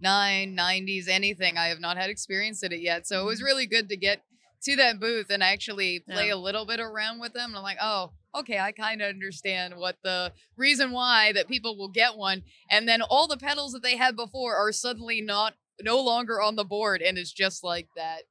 H9, 0.02 0.59
90s, 0.59 1.09
anything. 1.09 1.57
I 1.57 1.68
have 1.68 1.80
not 1.80 1.96
had 1.96 2.11
experience 2.11 2.62
in 2.62 2.72
it 2.72 2.80
yet. 2.80 3.07
So 3.07 3.22
it 3.22 3.24
was 3.24 3.40
really 3.40 3.66
good 3.66 3.88
to 3.88 3.96
get 3.96 4.22
to 4.64 4.77
that 4.77 5.00
booth 5.00 5.27
and 5.31 5.42
actually 5.42 6.00
play 6.00 6.29
Yeah. 6.29 6.35
a 6.35 6.37
little 6.37 6.66
bit 6.66 6.81
around 6.81 7.20
with 7.20 7.33
them. 7.33 7.50
And 7.50 7.57
I'm 7.57 7.62
like, 7.62 7.79
oh, 7.81 8.12
okay, 8.35 8.59
I 8.59 8.72
kind 8.72 9.00
of 9.03 9.09
understand 9.09 9.77
what 9.77 9.96
the 10.03 10.33
reason 10.57 10.90
why 10.92 11.33
that 11.33 11.48
people 11.48 11.77
will 11.77 11.88
get 11.88 12.16
one, 12.16 12.42
and 12.70 12.88
then 12.88 13.03
all 13.03 13.27
the 13.29 13.37
pedals 13.37 13.72
that 13.72 13.83
they 13.83 13.96
had 13.96 14.16
before 14.16 14.57
are 14.57 14.72
suddenly 14.72 15.20
not 15.20 15.55
no 15.83 16.00
longer 16.00 16.40
on 16.40 16.57
the 16.57 16.64
board, 16.64 17.03
and 17.03 17.16
it's 17.18 17.33
just 17.33 17.62
like 17.64 17.88
that, 17.96 18.22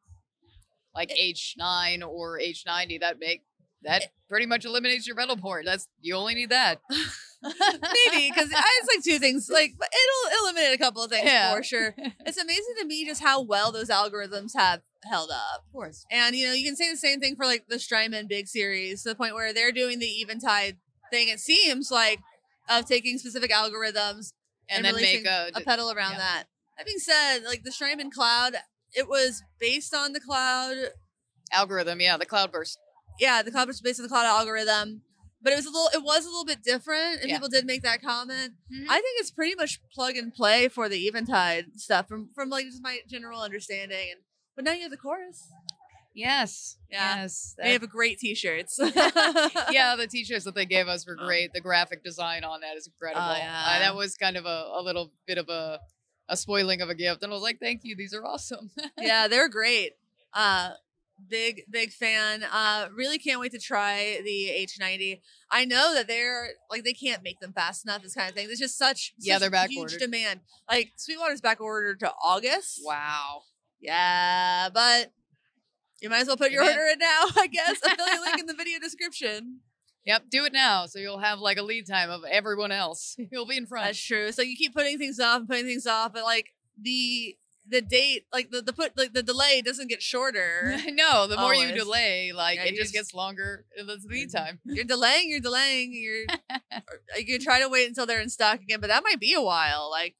like 0.95 1.11
eh 1.11 1.31
H9 1.33 2.03
or 2.07 2.39
H90 2.39 2.99
that 2.99 3.19
make 3.19 3.39
eh 3.41 3.43
that 3.83 4.11
pretty 4.29 4.45
much 4.45 4.65
eliminates 4.65 5.05
your 5.07 5.15
pedal 5.15 5.37
port. 5.37 5.65
That's 5.65 5.87
you 6.01 6.15
only 6.15 6.35
need 6.35 6.49
that. 6.49 6.79
Maybe 7.43 8.29
because 8.29 8.49
it's 8.51 8.87
like 8.87 9.03
two 9.03 9.19
things. 9.19 9.49
Like 9.51 9.71
it'll 9.71 10.43
eliminate 10.45 10.73
a 10.73 10.77
couple 10.77 11.03
of 11.03 11.09
things 11.11 11.25
Yeah. 11.25 11.53
for 11.55 11.63
sure. 11.63 11.95
It's 12.25 12.37
amazing 12.37 12.75
to 12.79 12.85
me 12.85 13.05
just 13.05 13.21
how 13.21 13.41
well 13.41 13.71
those 13.71 13.89
algorithms 13.89 14.51
have 14.55 14.81
held 15.03 15.29
up. 15.29 15.63
Of 15.65 15.71
course. 15.73 16.05
And 16.11 16.35
you 16.35 16.47
know, 16.47 16.53
you 16.53 16.65
can 16.65 16.75
say 16.75 16.89
the 16.89 16.97
same 16.97 17.19
thing 17.19 17.35
for 17.35 17.45
like 17.45 17.67
the 17.67 17.79
Strymon 17.79 18.27
Big 18.27 18.47
Series 18.47 19.03
to 19.03 19.09
the 19.09 19.15
point 19.15 19.33
where 19.35 19.53
they're 19.53 19.71
doing 19.71 19.99
the 19.99 20.05
Eventide 20.07 20.77
thing. 21.11 21.27
It 21.27 21.39
seems 21.39 21.91
like 21.91 22.19
of 22.69 22.85
taking 22.85 23.17
specific 23.17 23.51
algorithms 23.51 24.31
And, 24.69 24.85
then 24.85 24.95
releasing 24.95 25.23
make 25.23 25.31
a, 25.31 25.51
a 25.55 25.61
pedal 25.61 25.91
around 25.91 26.13
yeah. 26.13 26.17
that. 26.19 26.43
That 26.77 26.85
being 26.85 26.99
said, 26.99 27.39
like 27.45 27.63
the 27.63 27.71
Strymon 27.71 28.09
Cloud, 28.09 28.53
it 28.93 29.07
was 29.09 29.43
based 29.59 29.93
on 29.93 30.13
the 30.13 30.19
cloud. 30.21 30.75
algorithm. 31.51 31.99
Yeah, 31.99 32.17
the 32.17 32.25
cloudburst. 32.25 32.79
Yeah, 33.19 33.41
the 33.43 33.51
cloud 33.51 33.67
was 33.67 33.81
based 33.81 33.99
on 33.99 34.03
the 34.03 34.09
cloud 34.09 34.25
algorithm, 34.25 35.01
but 35.43 35.53
it 35.53 35.55
was 35.57 35.65
a 35.65 35.69
little. 35.69 35.89
It 35.93 36.03
was 36.03 36.25
a 36.25 36.29
little 36.29 36.45
bit 36.45 36.63
different, 36.63 37.21
and 37.21 37.29
Yeah. 37.29 37.35
people 37.35 37.49
did 37.49 37.65
make 37.65 37.83
that 37.83 38.01
comment. 38.01 38.53
Mhm. 38.71 38.85
I 38.89 38.95
think 39.01 39.19
it's 39.19 39.31
pretty 39.31 39.55
much 39.55 39.79
plug 39.93 40.15
and 40.15 40.33
play 40.33 40.67
for 40.69 40.87
the 40.89 41.07
Eventide 41.07 41.79
stuff 41.79 42.07
from 42.07 42.29
from 42.33 42.49
like 42.49 42.65
just 42.65 42.81
my 42.81 42.99
general 43.07 43.41
understanding. 43.41 44.11
And 44.11 44.21
but 44.55 44.63
now 44.65 44.71
you 44.71 44.81
have 44.83 44.91
the 44.91 44.97
chorus. 44.97 45.47
Yes. 46.15 46.77
Yeah. 46.91 47.21
Yes. 47.23 47.55
They 47.57 47.73
have 47.73 47.81
a 47.81 47.87
great 47.87 48.19
T-shirts. 48.19 48.77
yeah, 49.71 49.95
the 49.95 50.07
t-shirts 50.11 50.45
that 50.45 50.53
they 50.53 50.65
gave 50.65 50.87
us 50.87 51.07
were 51.07 51.15
great. 51.15 51.53
The 51.53 51.59
graphic 51.61 52.03
design 52.03 52.43
on 52.43 52.61
that 52.61 52.77
is 52.77 52.85
incredible. 52.87 53.21
Uh, 53.21 53.33
Oh. 53.33 53.37
yeah. 53.37 53.79
that 53.79 53.95
was 53.95 54.15
kind 54.15 54.37
of 54.37 54.45
a, 54.45 54.71
a 54.75 54.81
little 54.83 55.11
bit 55.25 55.37
of 55.39 55.49
a 55.49 55.79
a 56.29 56.37
spoiling 56.37 56.81
of 56.81 56.89
a 56.89 56.95
gift, 56.95 57.21
and 57.21 57.31
I 57.31 57.33
was 57.33 57.43
like, 57.43 57.59
"Thank 57.59 57.81
you, 57.83 57.95
these 57.97 58.13
are 58.13 58.23
awesome." 58.25 58.71
yeah, 58.97 59.27
they're 59.27 59.49
great. 59.49 59.93
Uh, 60.33 60.71
big 61.29 61.63
big 61.69 61.91
fan. 61.91 62.43
Uh, 62.43 62.87
really 62.95 63.17
can't 63.19 63.39
wait 63.39 63.51
to 63.53 63.59
try 63.59 64.19
the 64.23 64.49
H90. 64.67 65.21
I 65.51 65.65
know 65.65 65.93
that 65.93 66.07
they're 66.07 66.49
like 66.69 66.83
they 66.83 66.93
can't 66.93 67.23
make 67.23 67.39
them 67.39 67.53
fast 67.53 67.85
enough. 67.85 68.01
This 68.03 68.15
kind 68.15 68.29
of 68.29 68.35
thing. 68.35 68.47
There's 68.47 68.59
just 68.59 68.77
such 68.77 69.13
Yeah, 69.19 69.35
such 69.35 69.41
they're 69.41 69.49
back 69.51 69.69
huge 69.69 69.79
ordered. 69.93 69.99
demand. 69.99 70.39
Like 70.69 70.91
Sweetwater's 70.97 71.41
back 71.41 71.61
ordered 71.61 71.99
to 72.01 72.11
August. 72.23 72.81
wow. 72.83 73.41
Yeah, 73.79 74.69
but 74.73 75.11
you 76.01 76.09
might 76.09 76.19
as 76.21 76.27
well 76.27 76.37
put 76.37 76.51
your 76.51 76.63
order 76.63 76.85
in 76.91 76.99
now. 76.99 77.25
I 77.35 77.47
guess 77.47 77.77
affiliate 77.83 78.21
link 78.21 78.39
in 78.39 78.45
the 78.45 78.53
video 78.57 78.79
description. 78.79 79.59
Yep, 80.05 80.23
do 80.29 80.43
it 80.45 80.51
now, 80.53 80.85
so 80.85 80.99
you'll 80.99 81.19
have 81.19 81.39
like 81.39 81.57
a 81.57 81.61
lead 81.61 81.87
time 81.87 82.09
of 82.09 82.21
everyone 82.29 82.71
else. 82.73 83.15
You'll 83.31 83.45
be 83.45 83.55
in 83.55 83.65
front. 83.65 83.85
That's 83.85 83.99
true. 84.05 84.33
So 84.33 84.41
you 84.41 84.57
keep 84.57 84.73
putting 84.75 84.97
things 84.97 85.17
off 85.17 85.39
and 85.39 85.47
putting 85.47 85.65
things 85.65 85.87
off, 85.87 86.11
but 86.11 86.23
like 86.23 86.47
the 86.81 87.37
the 87.67 87.81
date, 87.81 88.25
like 88.33 88.51
the 88.51 88.61
the 88.61 88.73
put 88.73 88.97
like 88.97 89.13
the 89.13 89.23
delay 89.23 89.61
doesn't 89.61 89.87
get 89.89 90.01
shorter. 90.01 90.75
no, 90.89 91.27
the 91.27 91.37
more 91.37 91.53
you 91.55 91.71
delay, 91.73 92.31
like 92.33 92.57
Yeah, 92.57 92.65
it 92.65 92.69
just 92.71 92.81
just- 92.81 92.93
gets 92.93 93.13
longer 93.13 93.65
in 93.77 93.87
the 93.87 93.97
lead 94.05 94.31
time. 94.31 94.59
you're 94.65 94.83
delaying, 94.85 95.29
you're 95.29 95.39
delaying, 95.39 95.93
you're 95.93 96.25
uh, 96.49 96.79
you 97.17 97.25
can 97.25 97.39
try 97.41 97.61
to 97.61 97.69
wait 97.69 97.87
until 97.87 98.05
they're 98.05 98.21
in 98.21 98.29
stock 98.29 98.59
again, 98.61 98.79
but 98.81 98.87
that 98.87 99.03
might 99.03 99.19
be 99.19 99.33
a 99.33 99.41
while. 99.41 99.89
Like 99.89 100.15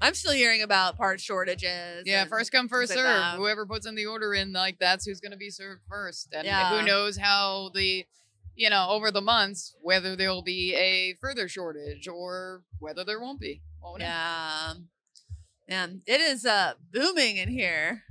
I'm 0.00 0.14
still 0.14 0.32
hearing 0.32 0.62
about 0.62 0.96
part 0.96 1.20
shortages. 1.20 2.04
Yeah, 2.06 2.24
first 2.26 2.52
come, 2.52 2.68
first 2.68 2.90
like 2.90 2.98
serve. 2.98 3.06
that. 3.06 3.36
Whoever 3.36 3.64
puts 3.66 3.86
in 3.86 3.94
the 3.94 4.06
order 4.06 4.34
in, 4.34 4.52
like 4.52 4.78
that's 4.78 5.06
who's 5.06 5.20
going 5.20 5.32
to 5.32 5.38
be 5.38 5.50
served 5.50 5.82
first. 5.88 6.28
And 6.32 6.44
Yeah. 6.46 6.78
who 6.78 6.86
knows 6.86 7.16
how 7.16 7.70
the, 7.74 8.04
you 8.54 8.68
know, 8.70 8.88
over 8.90 9.10
the 9.10 9.22
months 9.22 9.74
whether 9.80 10.14
there 10.16 10.30
will 10.30 10.42
be 10.42 10.74
a 10.74 11.14
further 11.20 11.48
shortage 11.48 12.08
or 12.08 12.62
whether 12.78 13.04
there 13.04 13.20
won't 13.20 13.40
be. 13.40 13.62
Won't. 13.82 14.00
Yeah. 14.02 14.74
Yeah. 15.68 15.86
It 16.06 16.20
is 16.20 16.46
uh 16.46 16.74
booming 16.92 17.36
in 17.38 17.48
here. 17.48 18.02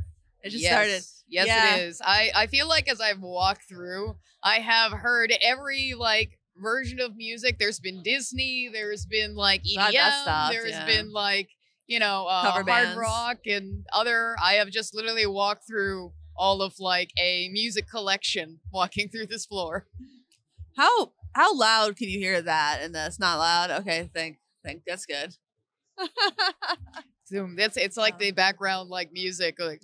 It 0.43 0.49
just 0.49 0.63
yes. 0.63 0.71
started. 0.71 1.03
Yes, 1.27 1.47
Yeah. 1.47 1.75
it 1.75 1.83
is. 1.83 2.01
I 2.03 2.31
I 2.35 2.47
feel 2.47 2.67
like 2.67 2.89
as 2.89 3.01
I've 3.01 3.21
walked 3.21 3.67
through, 3.67 4.15
I 4.43 4.59
have 4.59 4.91
heard 4.91 5.33
every 5.41 5.93
like 5.97 6.37
version 6.57 6.99
of 6.99 7.15
music. 7.15 7.57
There's 7.59 7.79
been 7.79 8.03
Disney. 8.03 8.69
There's 8.71 9.05
been 9.05 9.35
like 9.35 9.63
EDM. 9.63 10.27
Of 10.27 10.51
there's 10.51 10.71
yeah. 10.71 10.85
been 10.85 11.11
like 11.11 11.49
you 11.87 11.99
know 11.99 12.25
uh, 12.27 12.51
hard 12.51 12.65
bands. 12.65 12.97
rock 12.97 13.39
and 13.45 13.85
other. 13.93 14.35
I 14.43 14.53
have 14.53 14.69
just 14.69 14.95
literally 14.95 15.25
walked 15.25 15.67
through 15.67 16.13
all 16.37 16.61
of 16.61 16.79
like 16.79 17.11
a 17.19 17.49
music 17.49 17.89
collection 17.89 18.59
walking 18.71 19.09
through 19.09 19.27
this 19.27 19.45
floor. 19.45 19.87
How 20.77 21.13
how 21.33 21.57
loud 21.57 21.95
can 21.97 22.09
you 22.09 22.19
hear 22.19 22.41
that 22.41 22.79
And 22.81 22.93
that's 22.93 23.19
Not 23.19 23.39
loud. 23.39 23.71
Okay, 23.71 24.09
thank 24.13 24.37
think 24.63 24.83
that's 24.85 25.05
good. 25.05 25.35
Zoom. 27.27 27.55
That's 27.55 27.77
it's 27.77 27.97
like 27.97 28.19
the 28.19 28.31
background 28.31 28.89
like 28.89 29.11
music. 29.11 29.59
Like 29.59 29.81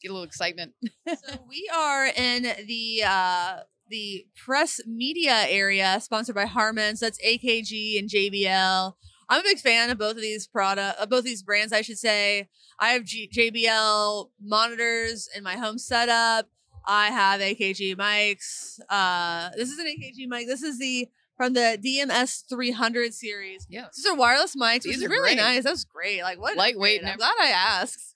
get 0.00 0.10
a 0.10 0.14
little 0.14 0.26
excitement. 0.26 0.72
so 1.06 1.44
we 1.48 1.68
are 1.74 2.06
in 2.06 2.42
the 2.66 3.02
uh 3.06 3.56
the 3.88 4.26
press 4.34 4.80
media 4.86 5.44
area 5.48 5.98
sponsored 6.00 6.34
by 6.34 6.46
Harman. 6.46 6.96
So 6.96 7.06
that's 7.06 7.22
AKG 7.24 7.98
and 7.98 8.08
JBL. 8.08 8.94
I'm 9.28 9.40
a 9.40 9.44
big 9.44 9.58
fan 9.58 9.90
of 9.90 9.98
both 9.98 10.16
of 10.16 10.22
these 10.22 10.46
product, 10.46 10.98
of 10.98 11.08
both 11.08 11.24
these 11.24 11.42
brands, 11.42 11.72
I 11.72 11.82
should 11.82 11.98
say. 11.98 12.48
I 12.78 12.90
have 12.90 13.04
G- 13.04 13.30
JBL 13.32 14.30
monitors 14.42 15.28
in 15.34 15.42
my 15.42 15.56
home 15.56 15.78
setup. 15.78 16.48
I 16.86 17.08
have 17.08 17.40
AKG 17.40 17.96
mics. 17.96 18.80
Uh, 18.88 19.50
this 19.56 19.70
is 19.70 19.78
an 19.78 19.86
AKG 19.86 20.26
mic. 20.26 20.46
This 20.46 20.62
is 20.62 20.78
the 20.78 21.08
from 21.36 21.52
the 21.54 21.78
DMS 21.84 22.42
300 22.48 23.14
series. 23.14 23.66
Yeah. 23.68 23.86
These 23.96 24.06
are 24.06 24.14
wireless 24.14 24.54
mics, 24.56 24.74
which 24.74 24.84
These 24.84 24.96
is 24.98 25.04
are 25.04 25.08
really 25.08 25.34
great. 25.34 25.42
nice. 25.42 25.64
That 25.64 25.70
was 25.70 25.84
great. 25.84 26.22
Like 26.22 26.38
what? 26.40 26.56
Lightweight. 26.56 27.02
I'm 27.04 27.16
glad 27.16 27.34
I 27.40 27.48
asked. 27.48 28.14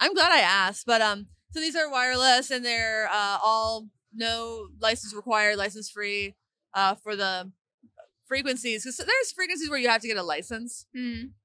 I'm 0.00 0.14
glad 0.14 0.30
I 0.32 0.40
asked. 0.40 0.84
But 0.86 1.00
um, 1.00 1.26
so 1.52 1.60
these 1.60 1.74
are 1.76 1.90
wireless 1.90 2.50
and 2.50 2.64
they're 2.64 3.08
uh, 3.10 3.38
all 3.42 3.88
no 4.14 4.68
license 4.80 5.14
required, 5.14 5.56
license 5.56 5.90
free 5.90 6.34
uh, 6.74 6.94
for 6.96 7.16
the 7.16 7.50
frequencies. 8.26 8.84
Because 8.84 8.96
there's 8.98 9.32
frequencies 9.34 9.70
where 9.70 9.78
you 9.78 9.88
have 9.88 10.02
to 10.02 10.08
get 10.08 10.16
a 10.16 10.22
license. 10.22 10.86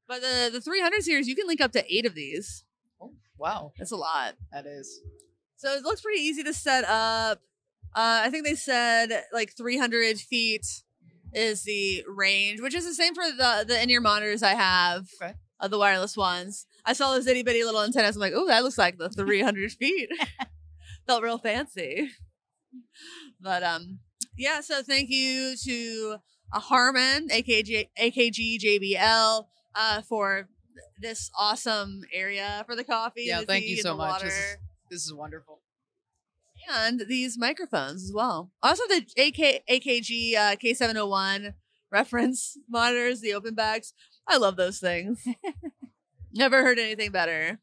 But 0.08 0.22
the 0.22 0.50
the 0.52 0.62
300 0.62 1.02
series, 1.04 1.28
you 1.28 1.36
can 1.36 1.48
link 1.48 1.62
up 1.62 1.72
to 1.74 1.84
eight 1.94 2.06
of 2.06 2.16
these. 2.16 2.64
Oh, 3.02 3.14
wow, 3.38 3.72
That's 3.78 3.92
a 3.92 3.96
lot. 3.96 4.36
that 4.52 4.66
is. 4.66 5.00
So 5.56 5.72
it 5.74 5.84
looks 5.84 6.02
pretty 6.02 6.20
easy 6.22 6.44
to 6.44 6.54
set 6.54 6.84
up. 6.86 7.40
Uh, 7.94 8.24
I 8.24 8.30
think 8.30 8.46
they 8.46 8.56
said 8.56 9.10
like 9.34 9.56
300 9.56 10.18
feet 10.18 10.66
is 11.34 11.64
the 11.64 12.04
range, 12.08 12.62
which 12.62 12.74
is 12.74 12.86
the 12.86 12.94
same 12.94 13.14
for 13.14 13.24
the 13.24 13.66
the 13.68 13.82
in-ear 13.82 14.02
monitors 14.02 14.44
I 14.44 14.54
have. 14.54 15.08
Okay. 15.22 15.34
Of 15.60 15.70
the 15.70 15.78
wireless 15.78 16.18
ones, 16.18 16.66
I 16.86 16.94
saw 16.94 17.14
those 17.14 17.28
itty 17.28 17.44
bitty 17.44 17.64
little 17.64 17.84
antennas. 17.84 18.16
I'm 18.16 18.20
like, 18.20 18.34
oh, 18.36 18.48
that 18.48 18.64
looks 18.64 18.80
like 18.80 18.98
the 18.98 19.10
300 19.10 19.72
feet. 19.72 20.10
Felt 21.08 21.22
real 21.22 21.38
fancy. 21.38 22.10
But 23.40 23.62
um, 23.62 24.00
yeah. 24.36 24.62
So 24.62 24.82
thank 24.82 25.10
you 25.10 25.56
to 25.66 26.16
uh, 26.52 26.60
Harman, 26.60 27.28
AKG, 27.30 27.90
AKG 28.00 28.58
JBL, 28.60 29.46
uh, 29.76 30.02
for 30.02 30.50
this 31.00 31.30
awesome 31.38 32.02
area 32.14 32.64
for 32.66 32.76
the 32.76 32.84
coffee. 32.84 33.26
Yeah, 33.26 33.42
the 33.42 33.46
thank 33.46 33.66
you 33.66 33.78
so 33.78 33.96
much. 33.96 34.24
This 34.24 34.34
is, 34.34 34.58
this 34.90 35.06
is 35.06 35.14
wonderful. 35.14 35.62
And 36.70 37.04
these 37.08 37.38
microphones 37.38 38.04
as 38.04 38.12
well. 38.14 38.52
Also, 38.62 38.84
the 38.88 39.06
AK, 39.18 39.64
AKG 39.70 40.36
uh, 40.36 40.56
K701 40.56 41.54
reference 41.92 42.58
monitors, 42.70 43.22
the 43.22 43.34
open 43.34 43.56
backs. 43.56 43.94
I 44.28 44.38
love 44.38 44.56
those 44.56 44.80
things. 44.80 45.26
Never 46.34 46.62
heard 46.64 46.80
anything 46.80 47.12
better. 47.12 47.60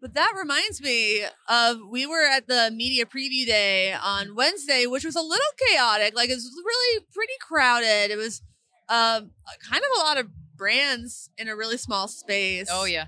But 0.00 0.14
that 0.14 0.34
reminds 0.38 0.80
me 0.80 1.24
of 1.48 1.78
we 1.90 2.06
were 2.06 2.24
at 2.24 2.46
the 2.46 2.70
media 2.72 3.04
preview 3.04 3.44
day 3.46 3.92
on 3.92 4.36
Wednesday, 4.36 4.86
which 4.86 5.04
was 5.04 5.16
a 5.16 5.20
little 5.20 5.46
chaotic. 5.68 6.14
Like 6.14 6.30
it 6.30 6.34
was 6.34 6.50
really 6.64 7.04
pretty 7.12 7.32
crowded. 7.40 8.12
It 8.12 8.16
was 8.16 8.42
um, 8.88 9.32
kind 9.68 9.82
of 9.82 10.00
a 10.00 10.04
lot 10.04 10.18
of 10.18 10.28
brands 10.56 11.30
in 11.36 11.48
a 11.48 11.56
really 11.56 11.76
small 11.76 12.06
space. 12.06 12.68
Oh 12.70 12.84
yeah. 12.84 13.06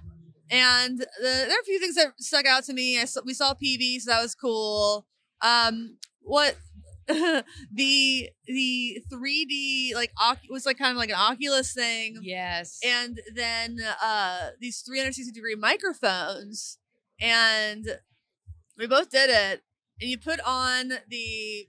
And 0.51 0.99
the, 0.99 1.07
there 1.21 1.51
are 1.51 1.61
a 1.61 1.65
few 1.65 1.79
things 1.79 1.95
that 1.95 2.13
stuck 2.19 2.47
out 2.47 2.65
to 2.65 2.73
me. 2.73 3.01
I 3.01 3.05
saw, 3.05 3.21
we 3.25 3.35
saw 3.35 3.55
PV, 3.55 4.01
so 4.01 4.11
that 4.11 4.21
was 4.23 4.35
cool. 4.35 5.07
Um, 5.43 5.97
what 6.23 6.57
the 7.09 8.29
the 8.47 9.03
3D 9.13 9.95
like 9.95 10.13
was 10.51 10.67
like 10.67 10.79
kind 10.79 10.91
of 10.93 10.97
like 10.97 11.09
an 11.11 11.17
Oculus 11.17 11.73
thing, 11.73 12.19
Yes. 12.23 12.79
and 12.85 13.21
then 13.35 13.79
uh 14.03 14.51
these 14.61 14.81
360 14.83 15.33
degree 15.33 15.55
microphones, 15.57 16.79
and 17.21 17.87
we 18.79 18.87
both 18.87 19.11
did 19.11 19.31
it. 19.31 19.63
And 20.01 20.09
you 20.11 20.19
put 20.19 20.41
on 20.47 20.89
the 21.09 21.69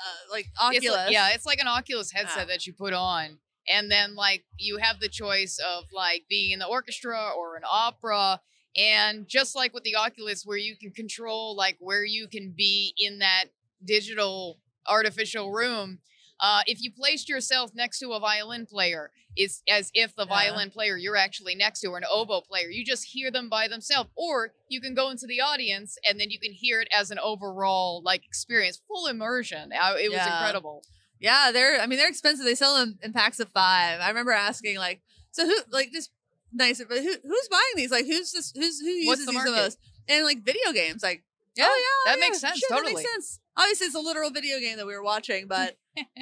uh, 0.00 0.30
like 0.32 0.46
It's 0.46 0.60
Oculus, 0.60 0.96
like- 0.96 1.12
yeah, 1.12 1.30
it's 1.34 1.46
like 1.46 1.60
an 1.60 1.68
Oculus 1.68 2.12
headset 2.12 2.38
Yeah. 2.38 2.44
that 2.46 2.66
you 2.66 2.72
put 2.72 2.92
on, 2.94 3.38
and 3.70 3.90
then 3.90 4.14
like 4.14 4.44
you 4.58 4.78
have 4.78 5.00
the 5.00 5.08
choice 5.08 5.58
of 5.58 5.84
like 5.92 6.24
being 6.28 6.50
in 6.52 6.58
the 6.58 6.66
orchestra 6.66 7.30
or 7.36 7.56
an 7.56 7.62
opera, 7.70 8.40
and 8.76 9.26
just 9.28 9.54
like 9.56 9.72
with 9.74 9.84
the 9.84 9.96
Oculus, 9.96 10.44
where 10.44 10.56
you 10.58 10.76
can 10.76 10.90
control 10.90 11.56
like 11.56 11.76
where 11.80 12.04
you 12.04 12.28
can 12.28 12.52
be 12.56 12.94
in 12.98 13.18
that 13.20 13.44
digital 13.84 14.58
artificial 14.86 15.52
room. 15.52 15.98
Uh, 16.42 16.62
if 16.66 16.80
you 16.82 16.90
placed 16.90 17.28
yourself 17.28 17.70
next 17.74 17.98
to 17.98 18.12
a 18.12 18.18
violin 18.20 18.64
player, 18.64 19.10
it's 19.36 19.62
as 19.68 19.90
if 19.92 20.16
the 20.16 20.22
Yeah. 20.24 20.28
violin 20.28 20.70
player 20.70 20.96
you're 20.96 21.16
actually 21.16 21.54
next 21.54 21.80
to, 21.80 21.88
or 21.88 21.98
an 21.98 22.04
oboe 22.10 22.40
player. 22.40 22.68
You 22.70 22.82
just 22.84 23.04
hear 23.04 23.30
them 23.30 23.50
by 23.50 23.68
themselves, 23.68 24.08
or 24.16 24.54
you 24.68 24.80
can 24.80 24.94
go 24.94 25.10
into 25.10 25.26
the 25.26 25.40
audience 25.42 25.98
and 26.08 26.18
then 26.18 26.30
you 26.30 26.38
can 26.40 26.52
hear 26.52 26.80
it 26.80 26.88
as 26.90 27.10
an 27.10 27.18
overall 27.18 28.00
like 28.02 28.24
experience, 28.24 28.80
full 28.88 29.06
immersion. 29.06 29.70
Uh, 29.72 29.96
it 30.00 30.08
was 30.10 30.16
Yeah. 30.16 30.32
incredible. 30.32 30.82
Yeah, 31.20 31.50
they're. 31.52 31.80
I 31.80 31.86
mean, 31.86 31.98
they're 31.98 32.08
expensive. 32.08 32.44
They 32.46 32.54
sell 32.54 32.76
them 32.78 32.98
in 33.02 33.12
packs 33.12 33.40
of 33.40 33.48
five. 33.50 34.00
I 34.00 34.08
remember 34.08 34.32
asking, 34.32 34.78
like, 34.78 35.02
so 35.30 35.44
who, 35.46 35.54
like, 35.70 35.92
just 35.92 36.10
nice, 36.52 36.82
but 36.88 36.98
who, 36.98 37.14
who's 37.22 37.48
buying 37.50 37.62
these? 37.76 37.90
Like, 37.90 38.06
who's 38.06 38.32
this? 38.32 38.52
Who's 38.56 38.80
who 38.80 38.88
uses 38.88 39.26
the 39.26 39.32
these 39.32 39.44
the 39.44 39.50
most? 39.50 39.78
And 40.08 40.24
like 40.24 40.42
video 40.42 40.72
games, 40.72 41.02
like, 41.02 41.22
Yeah, 41.54 41.66
oh 41.68 42.04
yeah, 42.06 42.12
that 42.12 42.18
yeah, 42.18 42.26
makes 42.28 42.40
sense, 42.40 42.60
That 42.68 42.74
totally. 42.74 42.94
makes 42.94 43.08
sense. 43.12 43.38
Obviously, 43.56 43.86
it's 43.86 43.94
a 43.94 44.00
literal 44.00 44.30
video 44.30 44.58
game 44.58 44.76
that 44.78 44.86
we 44.86 44.94
were 44.94 45.02
watching, 45.04 45.46
but 45.48 45.76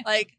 like, 0.05 0.37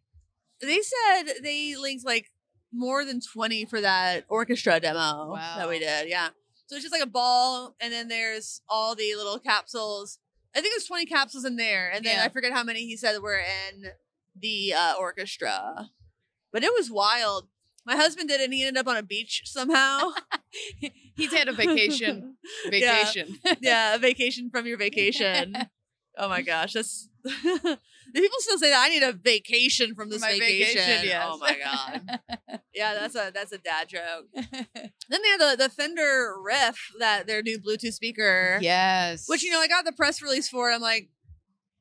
they 0.61 0.81
said 0.83 1.33
they 1.43 1.75
linked 1.77 2.05
like 2.05 2.31
more 2.73 3.05
than 3.05 3.21
twenty 3.21 3.65
for 3.65 3.81
that 3.81 4.25
orchestra 4.29 4.79
demo 4.79 5.35
that 5.57 5.69
we 5.69 5.79
did. 5.79 6.09
Yeah, 6.09 6.29
so 6.67 6.77
it's 6.77 6.85
just 6.85 6.93
like 6.93 7.03
a 7.03 7.07
ball, 7.07 7.75
and 7.81 7.93
then 7.93 8.09
there's 8.09 8.61
all 8.69 8.95
the 8.95 9.15
little 9.17 9.39
capsules. 9.39 10.19
I 10.55 10.61
think 10.61 10.73
there's 10.75 10.87
20 10.87 11.07
capsules 11.07 11.45
in 11.45 11.55
there, 11.57 11.91
and 11.95 12.05
then 12.05 12.17
Yeah. 12.19 12.25
I 12.25 12.29
forget 12.29 12.53
how 12.53 12.63
many 12.65 12.81
he 12.85 12.97
said 12.97 13.21
were 13.23 13.39
in 13.39 13.85
the 14.39 14.75
uh, 14.75 14.95
orchestra. 14.99 15.91
But 16.53 16.65
it 16.65 16.73
was 16.77 16.91
wild. 16.91 17.49
My 17.87 17.97
husband 17.97 18.29
did 18.29 18.41
and 18.41 18.53
he 18.53 18.63
ended 18.63 18.79
up 18.81 18.89
on 18.89 18.97
a 18.97 19.03
beach 19.03 19.43
somehow. 19.47 20.11
He's 21.17 21.33
had 21.33 21.49
a 21.49 21.53
vacation. 21.53 22.37
Vacation. 22.71 23.39
yeah, 23.61 23.95
a 23.95 23.99
vacation 23.99 24.51
from 24.51 24.67
your 24.67 24.79
vacation. 24.79 25.57
Oh 26.19 26.29
my 26.29 26.43
gosh, 26.43 26.73
that's. 26.75 27.09
Do 27.25 27.31
people 28.13 28.39
still 28.41 28.59
say 28.59 28.71
that? 28.71 28.85
I 28.85 28.89
need 28.89 29.05
a 29.05 29.13
vacation 29.13 29.95
from 29.95 30.11
this 30.11 30.21
vacation. 30.23 30.83
vacation, 30.83 31.07
yes. 31.07 31.25
Oh 31.25 31.39
my 31.39 31.57
god. 31.57 32.21
Yeah, 32.75 32.95
that's 32.95 33.15
a 33.15 33.31
that's 33.33 33.53
a 33.53 33.59
dad 33.59 33.89
joke. 33.89 34.27
Then 34.35 35.23
they 35.23 35.29
had 35.29 35.41
the, 35.41 35.57
the 35.57 35.69
Fender 35.71 36.35
Riff, 36.43 36.91
that 36.99 37.27
their 37.29 37.43
new 37.43 37.59
Bluetooth 37.61 37.93
speaker. 37.93 38.59
yes. 38.61 39.29
Which 39.29 39.45
you 39.45 39.51
know, 39.53 39.61
I 39.61 39.69
got 39.69 39.85
the 39.85 39.93
press 39.93 40.21
release 40.21 40.49
for. 40.49 40.71
it. 40.71 40.75
I'm 40.75 40.83
like, 40.83 41.09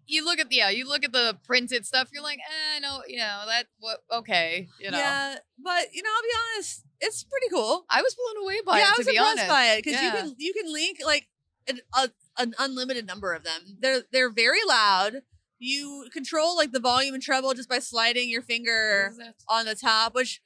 you 0.09 0.25
look 0.25 0.39
at 0.39 0.49
the 0.49 0.55
yeah, 0.55 0.69
you 0.69 0.87
look 0.87 1.03
at 1.03 1.11
the 1.13 1.37
printed 1.45 1.85
stuff. 1.85 2.09
You're 2.11 2.23
like, 2.23 2.39
eh, 2.39 2.79
no, 2.79 3.01
you 3.07 3.17
know 3.17 3.43
that. 3.47 3.65
What? 3.79 3.99
Okay, 4.11 4.67
you 4.79 4.91
know. 4.91 4.97
yeah, 4.97 5.35
but 5.63 5.85
you 5.93 6.01
know, 6.01 6.09
I'll 6.15 6.21
be 6.23 6.55
honest, 6.55 6.83
it's 6.99 7.23
pretty 7.23 7.47
cool. 7.51 7.85
I 7.89 8.01
was 8.01 8.15
blown 8.15 8.43
away 8.43 8.59
by 8.65 8.77
it. 8.77 8.81
yeah, 8.81 8.85
it. 8.87 8.93
I 8.93 8.97
was 8.97 9.07
be 9.07 9.15
impressed 9.15 9.31
honest, 9.31 9.47
by 9.49 9.65
it 9.67 9.83
because 9.83 10.01
Yeah. 10.01 10.05
you 10.05 10.11
can 10.11 10.35
you 10.37 10.53
can 10.53 10.73
link 10.73 10.97
like 11.05 11.27
an, 11.67 11.79
a, 11.95 12.09
an 12.37 12.53
unlimited 12.59 13.05
number 13.05 13.33
of 13.33 13.43
them. 13.43 13.77
They're 13.79 14.01
they're 14.11 14.31
very 14.31 14.59
loud. 14.67 15.21
You 15.59 16.07
control 16.11 16.55
like 16.55 16.71
the 16.71 16.79
volume 16.79 17.13
and 17.13 17.21
treble 17.21 17.53
just 17.53 17.69
by 17.69 17.79
sliding 17.79 18.29
your 18.29 18.41
finger 18.41 19.13
on 19.47 19.65
the 19.65 19.75
top, 19.75 20.15
which 20.15 20.41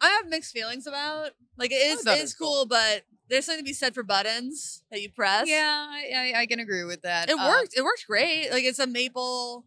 I 0.00 0.08
have 0.08 0.28
mixed 0.28 0.52
feelings 0.52 0.86
about. 0.86 1.30
Like 1.56 1.72
it 1.72 1.76
is 1.76 2.06
it 2.06 2.18
it's 2.20 2.34
cool, 2.34 2.52
cool. 2.54 2.66
but 2.66 3.04
there's 3.28 3.46
something 3.46 3.64
to 3.64 3.68
be 3.68 3.72
said 3.74 3.94
for 3.94 4.02
buttons 4.02 4.82
that 4.90 5.00
you 5.00 5.10
press. 5.10 5.48
Yeah, 5.48 5.86
I, 5.88 6.32
I, 6.34 6.40
I 6.42 6.46
can 6.46 6.60
agree 6.60 6.84
with 6.84 7.02
that. 7.02 7.28
it 7.30 7.36
Uh, 7.38 7.48
worked. 7.48 7.74
It 7.76 7.82
worked 7.82 8.06
great. 8.06 8.50
Like 8.50 8.64
it's 8.64 8.78
a 8.78 8.86
maple 8.86 9.64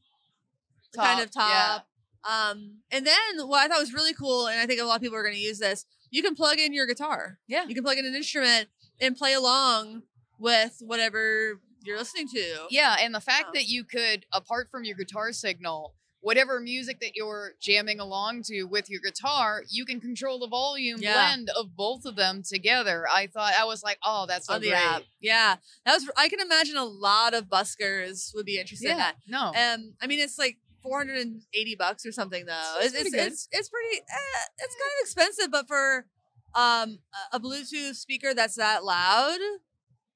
kind 0.96 1.22
of 1.22 1.32
Top, 1.32 1.50
yeah. 1.50 2.50
Um, 2.50 2.80
and 2.91 3.06
then 3.06 3.48
what 3.48 3.63
I 3.63 3.67
thought 3.67 3.80
was 3.80 3.93
really 3.93 4.13
cool, 4.13 4.48
and 4.48 4.60
I 4.60 4.65
think 4.65 4.82
a 4.82 4.84
lot 4.86 4.96
of 4.98 5.02
people 5.02 5.17
are 5.17 5.24
going 5.24 5.36
to 5.36 5.39
use 5.41 5.60
this. 5.60 5.86
You 6.10 6.22
can 6.24 6.36
plug 6.36 6.60
in 6.60 6.74
your 6.74 6.86
guitar. 6.88 7.39
Yeah. 7.48 7.65
You 7.67 7.76
can 7.76 7.84
plug 7.84 7.98
in 7.98 8.06
an 8.06 8.15
instrument 8.15 8.67
and 9.00 9.15
play 9.15 9.34
along 9.34 10.04
with 10.39 10.78
whatever 10.82 11.60
you're 11.84 11.98
listening 11.98 12.28
to. 12.30 12.67
Yeah, 12.70 12.96
and 13.00 13.13
the 13.13 13.22
fact 13.22 13.48
Oh. 13.50 13.52
that 13.54 13.65
you 13.67 13.84
could, 13.84 14.26
apart 14.34 14.70
from 14.72 14.84
your 14.84 14.96
guitar 14.98 15.32
signal, 15.32 15.93
whatever 16.21 16.60
music 16.60 16.99
that 16.99 17.15
you're 17.15 17.53
jamming 17.62 17.99
along 17.99 18.41
to 18.43 18.63
with 18.63 18.89
your 18.89 18.99
guitar, 19.01 19.63
you 19.69 19.86
can 19.86 19.99
control 20.01 20.39
the 20.39 20.47
volume 20.47 20.97
Yeah. 20.99 21.13
blend 21.13 21.49
of 21.58 21.75
both 21.75 22.06
of 22.06 22.15
them 22.15 22.41
together. 22.43 23.06
I 23.08 23.27
thought 23.27 23.53
I 23.58 23.65
was 23.65 23.84
like, 23.84 23.99
oh, 24.03 24.25
that's 24.27 24.47
so 24.47 24.56
on 24.56 24.62
the 24.62 24.69
great. 24.69 24.77
app. 24.80 25.03
Yeah, 25.21 25.58
that 25.86 25.93
was. 25.93 26.10
I 26.17 26.27
can 26.30 26.39
imagine 26.39 26.75
a 26.75 26.86
lot 26.86 27.34
of 27.34 27.45
buskers 27.45 28.34
would 28.36 28.45
be 28.45 28.60
interested 28.60 28.89
in 28.91 28.97
Yeah, 28.97 29.03
that. 29.12 29.15
no, 29.27 29.53
Um, 29.56 29.93
I 30.01 30.08
mean, 30.08 30.19
it's 30.19 30.38
like 30.38 30.58
480 30.84 31.75
bucks 31.75 32.06
or 32.06 32.12
something 32.12 32.45
though. 32.45 32.75
It's 32.80 32.93
It's 32.95 33.06
it's 33.08 33.15
it's, 33.15 33.47
it's 33.51 33.69
pretty. 33.69 33.97
Eh, 33.97 34.45
it's 34.60 34.75
kind 34.75 34.91
of 34.91 35.01
expensive, 35.03 35.51
but 35.51 35.67
for 35.67 36.08
um 36.56 36.99
a- 37.32 37.39
Bluetooth 37.39 37.95
speaker 37.95 38.34
that's 38.34 38.56
that 38.56 38.84
loud, 38.84 39.38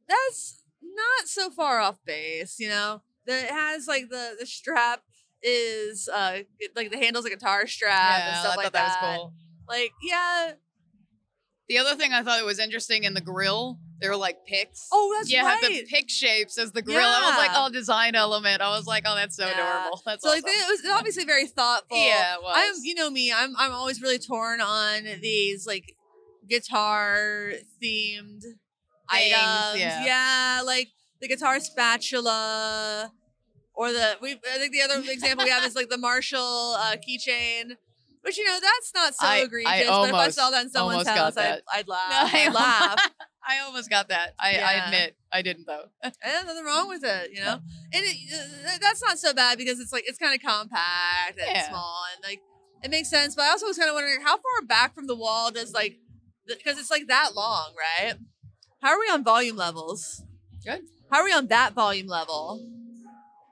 that's 0.08 0.64
not 0.82 1.28
so 1.28 1.50
far 1.50 1.80
off 1.80 2.00
base. 2.06 2.56
You 2.60 2.70
know, 2.70 3.02
That 3.28 3.46
it 3.46 3.52
has 3.52 3.88
like 3.88 4.10
the 4.10 4.36
the 4.40 4.46
strap 4.46 5.04
is 5.44 6.08
uh 6.14 6.40
like 6.76 6.92
the 6.92 6.98
handles 6.98 7.26
a 7.26 7.30
guitar 7.30 7.66
strap 7.68 7.94
and 8.22 8.34
yeah, 8.36 8.40
stuff 8.42 8.54
I 8.54 8.56
like 8.56 8.64
thought 8.66 8.74
that, 8.74 9.02
was 9.02 9.18
cool. 9.18 9.34
Like 9.68 9.92
yeah. 10.04 10.52
The 11.70 11.78
other 11.78 11.96
thing 11.96 12.12
I 12.12 12.22
thought 12.22 12.38
it 12.40 12.46
was 12.46 12.60
interesting 12.60 13.06
in 13.06 13.14
the 13.14 13.22
grill, 13.22 13.80
they 14.02 14.10
were 14.10 14.18
like 14.18 14.46
picks. 14.46 14.90
Oh, 14.92 15.14
that's 15.18 15.32
yeah, 15.32 15.46
right. 15.46 15.64
have 15.64 15.72
the 15.72 15.86
pick 15.86 16.10
shapes 16.10 16.58
as 16.58 16.74
the 16.74 16.82
grill. 16.82 16.98
I 17.00 17.28
was 17.30 17.38
like, 17.38 17.52
Yeah. 17.52 17.66
oh, 17.66 17.72
design 17.72 18.14
element. 18.14 18.62
I 18.62 18.76
was 18.76 18.86
like, 18.86 19.04
oh, 19.08 19.16
that's 19.16 19.38
so 19.38 19.46
Yeah. 19.46 19.54
adorable. 19.54 20.02
That's 20.06 20.22
so 20.22 20.30
like 20.30 20.44
awesome. 20.44 20.54
it 20.54 20.68
was 20.84 20.92
obviously 20.98 21.24
very 21.24 21.48
thoughtful. 21.48 21.96
yeah, 21.98 22.36
it 22.36 22.42
was. 22.44 22.54
I'm, 22.58 22.74
you 22.84 22.94
know 22.96 23.10
me, 23.10 23.32
I'm, 23.32 23.54
I'm 23.58 23.72
always 23.72 24.02
really 24.02 24.20
torn 24.20 24.60
on 24.60 25.04
these 25.22 25.66
like 25.66 25.96
guitar 26.50 27.54
themed 27.82 28.42
items. 29.10 29.80
yeah. 29.80 30.62
like 30.66 30.90
the 31.22 31.30
guitar 31.30 31.62
spatula, 31.62 33.12
or 33.82 33.92
the 33.92 34.18
we. 34.22 34.32
I 34.34 34.58
think 34.58 34.74
the 34.74 34.82
other 34.82 35.02
example 35.12 35.46
we 35.46 35.52
have 35.52 35.64
is 35.66 35.76
like 35.76 35.90
the 35.90 35.98
Marshall 35.98 36.76
uh, 36.78 36.96
keychain. 36.98 37.72
Which 38.24 38.38
you 38.38 38.46
know 38.46 38.60
that's 38.62 38.92
not 38.94 39.16
so 39.16 39.26
I- 39.26 39.38
I 39.38 39.38
egregious, 39.40 39.88
but 39.90 40.10
if 40.10 40.14
I 40.14 40.30
saw 40.30 40.52
that 40.52 40.66
in 40.66 40.70
someone's 40.70 41.08
house, 41.08 41.36
I'd. 41.38 41.62
I'd 41.74 41.88
laugh. 41.88 42.34
I'd 42.36 42.54
laugh. 42.54 43.10
I 43.48 43.58
almost 43.66 43.90
got 43.90 44.10
that. 44.10 44.36
I, 44.40 44.58
I 44.60 44.74
admit 44.86 45.16
I 45.34 45.42
didn't 45.42 45.66
though. 45.66 45.86
And 46.04 46.14
nothing 46.46 46.64
wrong 46.64 46.88
with 46.88 47.04
it, 47.04 47.32
you 47.34 47.40
know. 47.40 47.54
And 47.94 48.04
it, 48.06 48.16
uh, 48.32 48.78
that's 48.80 49.02
not 49.02 49.18
so 49.18 49.34
bad 49.34 49.58
because 49.58 49.80
it's 49.80 49.92
like 49.92 50.04
it's 50.06 50.20
kind 50.20 50.36
of 50.36 50.42
compact 50.48 51.40
and 51.40 51.50
Yeah. 51.56 51.68
small 51.70 52.04
and 52.14 52.24
like 52.24 52.42
it 52.84 52.92
makes 52.92 53.10
sense. 53.10 53.34
But 53.34 53.46
I 53.46 53.50
also 53.50 53.66
was 53.66 53.78
kind 53.80 53.90
of 53.90 53.96
wondering 53.96 54.22
how 54.22 54.36
far 54.38 54.68
back 54.68 54.94
from 54.94 55.08
the 55.08 55.16
wall 55.16 55.50
does 55.50 55.74
like 55.74 55.98
because 56.48 56.78
it's 56.78 56.92
like 56.92 57.08
that 57.08 57.32
long, 57.36 57.74
right? 57.76 58.14
How 58.84 58.90
are 58.90 59.00
we 59.00 59.08
on 59.08 59.24
volume 59.24 59.56
levels? 59.58 60.22
Good. 60.64 60.82
How 61.12 61.22
are 61.22 61.24
we 61.24 61.34
on 61.34 61.48
that 61.48 61.74
volume 61.74 62.08
level? 62.08 62.64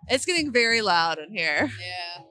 It's 0.09 0.25
getting 0.25 0.51
very 0.51 0.81
loud 0.81 1.19
in 1.19 1.31
here. 1.31 1.71
Yeah. 1.79 2.23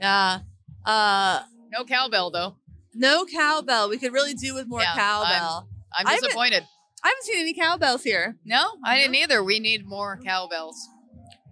Yeah. 0.00 0.90
Uh, 0.90 1.42
No 1.70 1.84
cowbell 1.84 2.30
though. 2.30 2.56
no 2.94 3.24
cowbell. 3.26 3.88
We 3.88 3.98
could 3.98 4.12
really 4.12 4.34
do 4.34 4.54
with 4.54 4.66
more 4.66 4.80
Yeah, 4.80 4.88
I'm- 4.90 4.98
cowbell. 4.98 5.68
I'm 5.96 6.06
I 6.06 6.10
haven't- 6.12 6.24
disappointed. 6.24 6.64
I 7.02 7.08
haven't 7.08 7.24
seen 7.24 7.38
any 7.38 7.52
cowbells 7.54 8.02
here. 8.02 8.36
No, 8.44 8.78
I 8.84 8.98
didn't 8.98 9.14
either. 9.16 9.44
We 9.44 9.60
need 9.60 9.86
more 9.86 10.18
cowbells. 10.24 10.88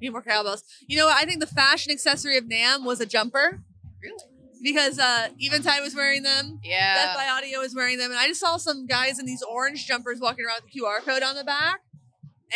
Need 0.01 0.11
more 0.11 0.23
cowbells. 0.23 0.65
You 0.89 0.97
know 0.97 1.07
what? 1.07 1.17
I 1.23 1.27
think 1.27 1.41
the 1.41 1.47
fashion 1.47 1.93
accessory 1.93 2.37
of 2.39 2.45
NAMM 2.45 2.85
was 2.85 3.01
a 3.01 3.07
jumper. 3.07 3.63
Really? 4.03 4.25
because 4.63 4.97
uh 5.01 5.29
Eventide 5.39 5.83
was 5.83 5.93
wearing 5.95 6.23
them. 6.23 6.61
Death 6.63 6.71
Yeah. 6.71 7.15
by 7.17 7.27
Audio 7.29 7.59
was 7.59 7.75
wearing 7.75 7.99
them, 7.99 8.13
and 8.13 8.19
I 8.21 8.29
just 8.29 8.39
saw 8.41 8.57
some 8.59 8.87
guys 8.87 9.19
in 9.19 9.27
these 9.27 9.43
orange 9.43 9.87
jumpers 9.89 10.21
walking 10.21 10.45
around 10.47 10.61
with 10.63 10.73
the 10.73 10.81
QR 10.81 11.01
code 11.01 11.23
on 11.25 11.35
the 11.35 11.43
back. 11.43 11.81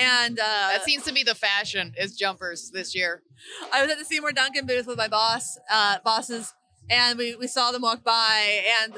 And 0.00 0.38
uh, 0.38 0.42
That 0.42 0.84
seems 0.84 1.04
to 1.04 1.12
be 1.12 1.22
the 1.22 1.34
fashion 1.34 1.94
is 1.98 2.16
jumpers 2.16 2.70
this 2.70 2.94
year. 2.94 3.22
I 3.72 3.82
was 3.82 3.90
at 3.90 3.98
the 3.98 4.04
Seymour 4.04 4.32
Duncan 4.32 4.66
booth 4.66 4.86
with 4.86 4.98
my 4.98 5.08
boss, 5.08 5.58
uh, 5.70 5.98
bosses, 6.04 6.52
and 6.90 7.18
we, 7.18 7.34
we 7.36 7.46
saw 7.46 7.72
them 7.72 7.82
walk 7.82 8.04
by, 8.04 8.62
and 8.82 8.94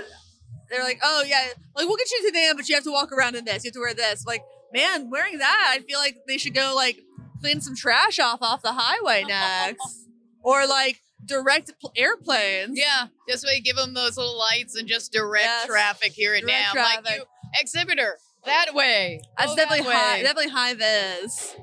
they're 0.70 0.82
like, 0.82 0.98
"Oh 1.02 1.22
yeah, 1.26 1.48
like 1.76 1.86
we'll 1.86 1.96
get 1.96 2.10
you 2.10 2.26
to 2.26 2.32
them, 2.32 2.56
but 2.56 2.68
you 2.68 2.74
have 2.74 2.84
to 2.84 2.92
walk 2.92 3.12
around 3.12 3.36
in 3.36 3.44
this. 3.44 3.64
You 3.64 3.68
have 3.68 3.74
to 3.74 3.80
wear 3.80 3.94
this." 3.94 4.24
Like, 4.26 4.42
man, 4.72 5.08
wearing 5.10 5.38
that, 5.38 5.74
I 5.76 5.80
feel 5.80 5.98
like 5.98 6.16
they 6.26 6.38
should 6.38 6.54
go 6.54 6.72
like 6.74 7.00
clean 7.40 7.60
some 7.60 7.76
trash 7.76 8.18
off 8.18 8.42
off 8.42 8.62
the 8.62 8.72
highway 8.72 9.24
next, 9.26 10.06
or 10.42 10.66
like 10.66 11.00
direct 11.24 11.72
pl- 11.80 11.92
airplanes. 11.96 12.78
Yeah. 12.78 13.06
This 13.26 13.44
way, 13.44 13.60
give 13.60 13.76
them 13.76 13.94
those 13.94 14.16
little 14.16 14.38
lights 14.38 14.74
and 14.76 14.88
just 14.88 15.12
direct 15.12 15.44
Yes. 15.44 15.66
traffic 15.66 16.12
here 16.12 16.34
and 16.34 16.46
Direct 16.46 16.74
now. 16.74 16.82
Like 16.82 17.04
you, 17.16 17.24
exhibitor, 17.60 18.18
that 18.44 18.74
way. 18.74 19.20
That's 19.36 19.54
that 19.54 19.68
definitely 19.68 19.92
high. 19.92 20.16
way. 20.18 20.22
Definitely 20.22 20.50
high 20.52 20.74
vis. 20.74 21.56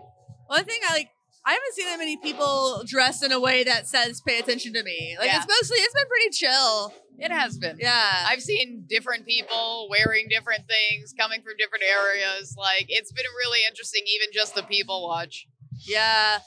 One 0.47 0.63
thing 0.65 0.79
I 0.89 0.93
like. 0.93 1.09
I 1.47 1.51
haven't 1.53 1.73
seen 1.75 1.85
that 1.85 1.99
many 1.99 2.17
people 2.17 2.83
dressed 2.87 3.23
in 3.23 3.31
a 3.31 3.39
way 3.39 3.63
that 3.63 3.87
says 3.87 4.19
"pay 4.21 4.39
attention 4.39 4.73
to 4.73 4.83
me." 4.83 5.15
Like 5.19 5.27
Yeah. 5.27 5.37
it's 5.37 5.47
mostly 5.47 5.77
it's 5.77 5.93
been 5.93 6.07
pretty 6.07 6.29
chill. 6.31 6.93
It 7.17 7.31
has 7.31 7.57
been. 7.57 7.77
Yeah, 7.79 8.25
I've 8.27 8.41
seen 8.41 8.85
different 8.89 9.25
people 9.25 9.87
wearing 9.89 10.27
different 10.29 10.63
things, 10.67 11.13
coming 11.17 11.41
from 11.43 11.53
different 11.57 11.83
areas. 11.85 12.55
Like 12.57 12.85
it's 12.89 13.11
been 13.11 13.25
really 13.37 13.59
interesting, 13.69 14.01
even 14.07 14.27
just 14.33 14.55
the 14.55 14.63
people 14.63 15.07
watch. 15.07 15.47
yeah. 15.87 16.39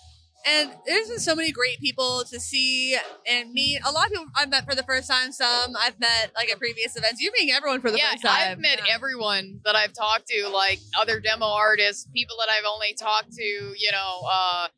And 0.46 0.70
there's 0.86 1.08
been 1.08 1.18
so 1.18 1.34
many 1.34 1.50
great 1.52 1.78
people 1.80 2.24
to 2.30 2.40
see 2.40 2.96
and 3.26 3.52
meet. 3.52 3.80
A 3.86 3.90
lot 3.90 4.06
of 4.06 4.12
people 4.12 4.26
I've 4.36 4.48
met 4.48 4.64
for 4.64 4.74
the 4.74 4.82
first 4.84 5.10
time. 5.10 5.32
Some 5.32 5.74
I've 5.78 5.98
met 6.00 6.30
like 6.36 6.50
at 6.50 6.58
previous 6.58 6.96
events. 6.96 7.20
You're 7.20 7.32
meeting 7.32 7.54
everyone 7.54 7.80
for 7.80 7.90
the 7.90 7.98
yeah, 7.98 8.12
first 8.12 8.24
time. 8.24 8.52
I've 8.52 8.58
met 8.58 8.78
Yeah. 8.86 8.94
everyone 8.94 9.60
that 9.64 9.76
I've 9.76 9.92
talked 9.92 10.28
to, 10.28 10.48
like 10.48 10.78
other 10.98 11.20
demo 11.20 11.46
artists, 11.46 12.06
people 12.14 12.36
that 12.38 12.48
I've 12.50 12.64
only 12.72 12.94
talked 12.94 13.32
to, 13.32 13.42
you 13.42 13.90
know, 13.92 14.22
uh, 14.30 14.68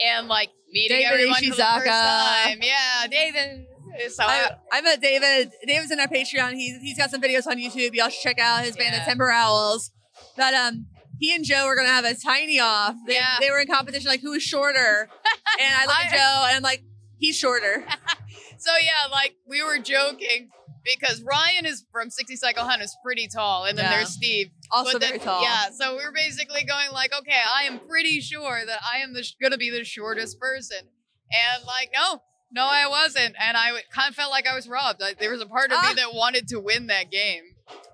and 0.00 0.28
like 0.28 0.50
meeting 0.70 0.98
David 0.98 1.12
everyone 1.12 1.34
for 1.36 1.42
the 1.42 1.56
first 1.56 1.86
time. 1.86 2.58
Yeah, 2.62 3.06
David. 3.10 3.66
So 4.10 4.22
I, 4.24 4.50
I, 4.72 4.78
I 4.78 4.80
met 4.82 5.00
David. 5.00 5.50
David's 5.66 5.90
in 5.90 5.98
our 5.98 6.06
Patreon. 6.06 6.52
He's 6.52 6.80
he's 6.82 6.98
got 6.98 7.10
some 7.10 7.20
videos 7.20 7.46
on 7.46 7.56
YouTube. 7.56 7.94
Y'all 7.94 8.10
should 8.10 8.22
check 8.22 8.38
out 8.38 8.62
his 8.62 8.76
band, 8.76 8.92
Yeah. 8.92 9.00
The 9.00 9.10
Timber 9.10 9.30
Owls. 9.30 9.90
But 10.36 10.54
um, 10.54 10.86
he 11.18 11.34
and 11.34 11.44
Joe 11.44 11.66
were 11.66 11.76
gonna 11.76 11.88
have 11.88 12.04
a 12.04 12.14
tiny 12.14 12.60
off. 12.60 12.94
They, 13.06 13.14
Yeah. 13.14 13.36
they 13.40 13.50
were 13.50 13.60
in 13.60 13.66
competition, 13.66 14.08
like 14.08 14.20
who 14.20 14.32
is 14.32 14.42
shorter. 14.42 15.08
and 15.60 15.74
I 15.74 15.84
look 15.86 15.96
at 16.06 16.10
Joe 16.12 16.46
and 16.48 16.56
I'm 16.56 16.62
like, 16.62 16.82
he's 17.16 17.36
shorter. 17.36 17.84
so 18.58 18.70
yeah, 18.82 19.10
like 19.10 19.34
we 19.48 19.62
were 19.62 19.78
joking 19.78 20.50
because 20.84 21.22
Ryan 21.22 21.66
is 21.66 21.84
from 21.92 22.08
60 22.08 22.36
Cycle 22.36 22.64
Hum 22.64 22.80
is 22.80 22.96
pretty 23.04 23.28
tall, 23.28 23.64
and 23.66 23.76
then 23.76 23.84
Yeah. 23.86 23.96
there's 23.96 24.10
Steve. 24.10 24.48
Also 24.70 24.98
then- 24.98 25.08
very 25.10 25.18
tall. 25.18 25.42
Yeah, 25.42 25.70
so 25.70 25.96
we 25.96 26.02
are 26.02 26.12
basically 26.12 26.64
going 26.64 26.90
like, 26.92 27.12
okay, 27.12 27.40
I 27.46 27.64
am 27.64 27.78
pretty 27.80 28.20
sure 28.20 28.64
that 28.64 28.80
I 28.92 28.98
am 28.98 29.12
the 29.12 29.22
sh- 29.22 29.34
gonna 29.42 29.58
be 29.58 29.70
the 29.70 29.84
shortest 29.84 30.38
person, 30.40 30.78
and 30.78 31.64
like, 31.66 31.90
no, 31.94 32.22
no, 32.50 32.64
I 32.64 32.86
wasn't, 32.88 33.34
and 33.38 33.56
I 33.56 33.82
kind 33.92 34.08
of 34.08 34.14
felt 34.14 34.30
like 34.30 34.46
I 34.46 34.54
was 34.54 34.66
robbed. 34.68 35.00
Like, 35.00 35.18
there 35.18 35.30
was 35.30 35.42
a 35.42 35.46
part 35.46 35.70
of 35.72 35.78
Ah. 35.82 35.88
me 35.88 35.94
that 35.96 36.14
wanted 36.14 36.48
to 36.48 36.58
win 36.60 36.86
that 36.86 37.10
game. 37.10 37.42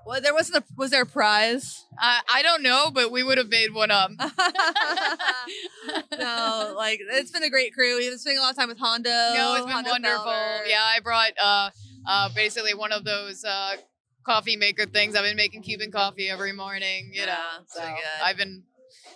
Well, 0.06 0.20
there 0.20 0.34
wasn't 0.34 0.62
a 0.62 0.64
was 0.76 0.90
there 0.90 1.02
a 1.02 1.06
prize? 1.06 1.84
I 1.98 2.20
I 2.32 2.42
don't 2.42 2.62
know, 2.62 2.90
but 2.92 3.10
we 3.10 3.22
would 3.22 3.38
have 3.38 3.48
made 3.48 3.72
one 3.72 3.90
up. 3.90 4.10
no, 6.18 6.74
like 6.76 7.00
it's 7.00 7.30
been 7.30 7.42
a 7.42 7.50
great 7.50 7.74
crew. 7.74 7.96
We've 7.96 8.10
been 8.10 8.18
spending 8.18 8.38
a 8.38 8.42
lot 8.42 8.50
of 8.50 8.56
time 8.56 8.68
with 8.68 8.78
Hondo. 8.78 9.08
No, 9.08 9.54
it's 9.56 9.64
been 9.64 9.74
Hondo 9.74 9.90
wonderful. 9.90 10.32
Yeah, 10.66 10.82
I 10.82 11.00
brought 11.02 11.32
uh 11.42 11.70
uh 12.06 12.28
basically 12.34 12.74
one 12.74 12.92
of 12.92 13.04
those 13.04 13.44
uh 13.44 13.76
coffee 14.24 14.56
maker 14.56 14.86
things. 14.86 15.16
I've 15.16 15.24
been 15.24 15.36
making 15.36 15.62
Cuban 15.62 15.90
coffee 15.90 16.28
every 16.28 16.52
morning, 16.52 17.10
you 17.12 17.20
Yeah, 17.20 17.26
know. 17.26 17.64
So 17.66 17.80
good. 17.80 18.22
I've 18.22 18.36
been 18.36 18.64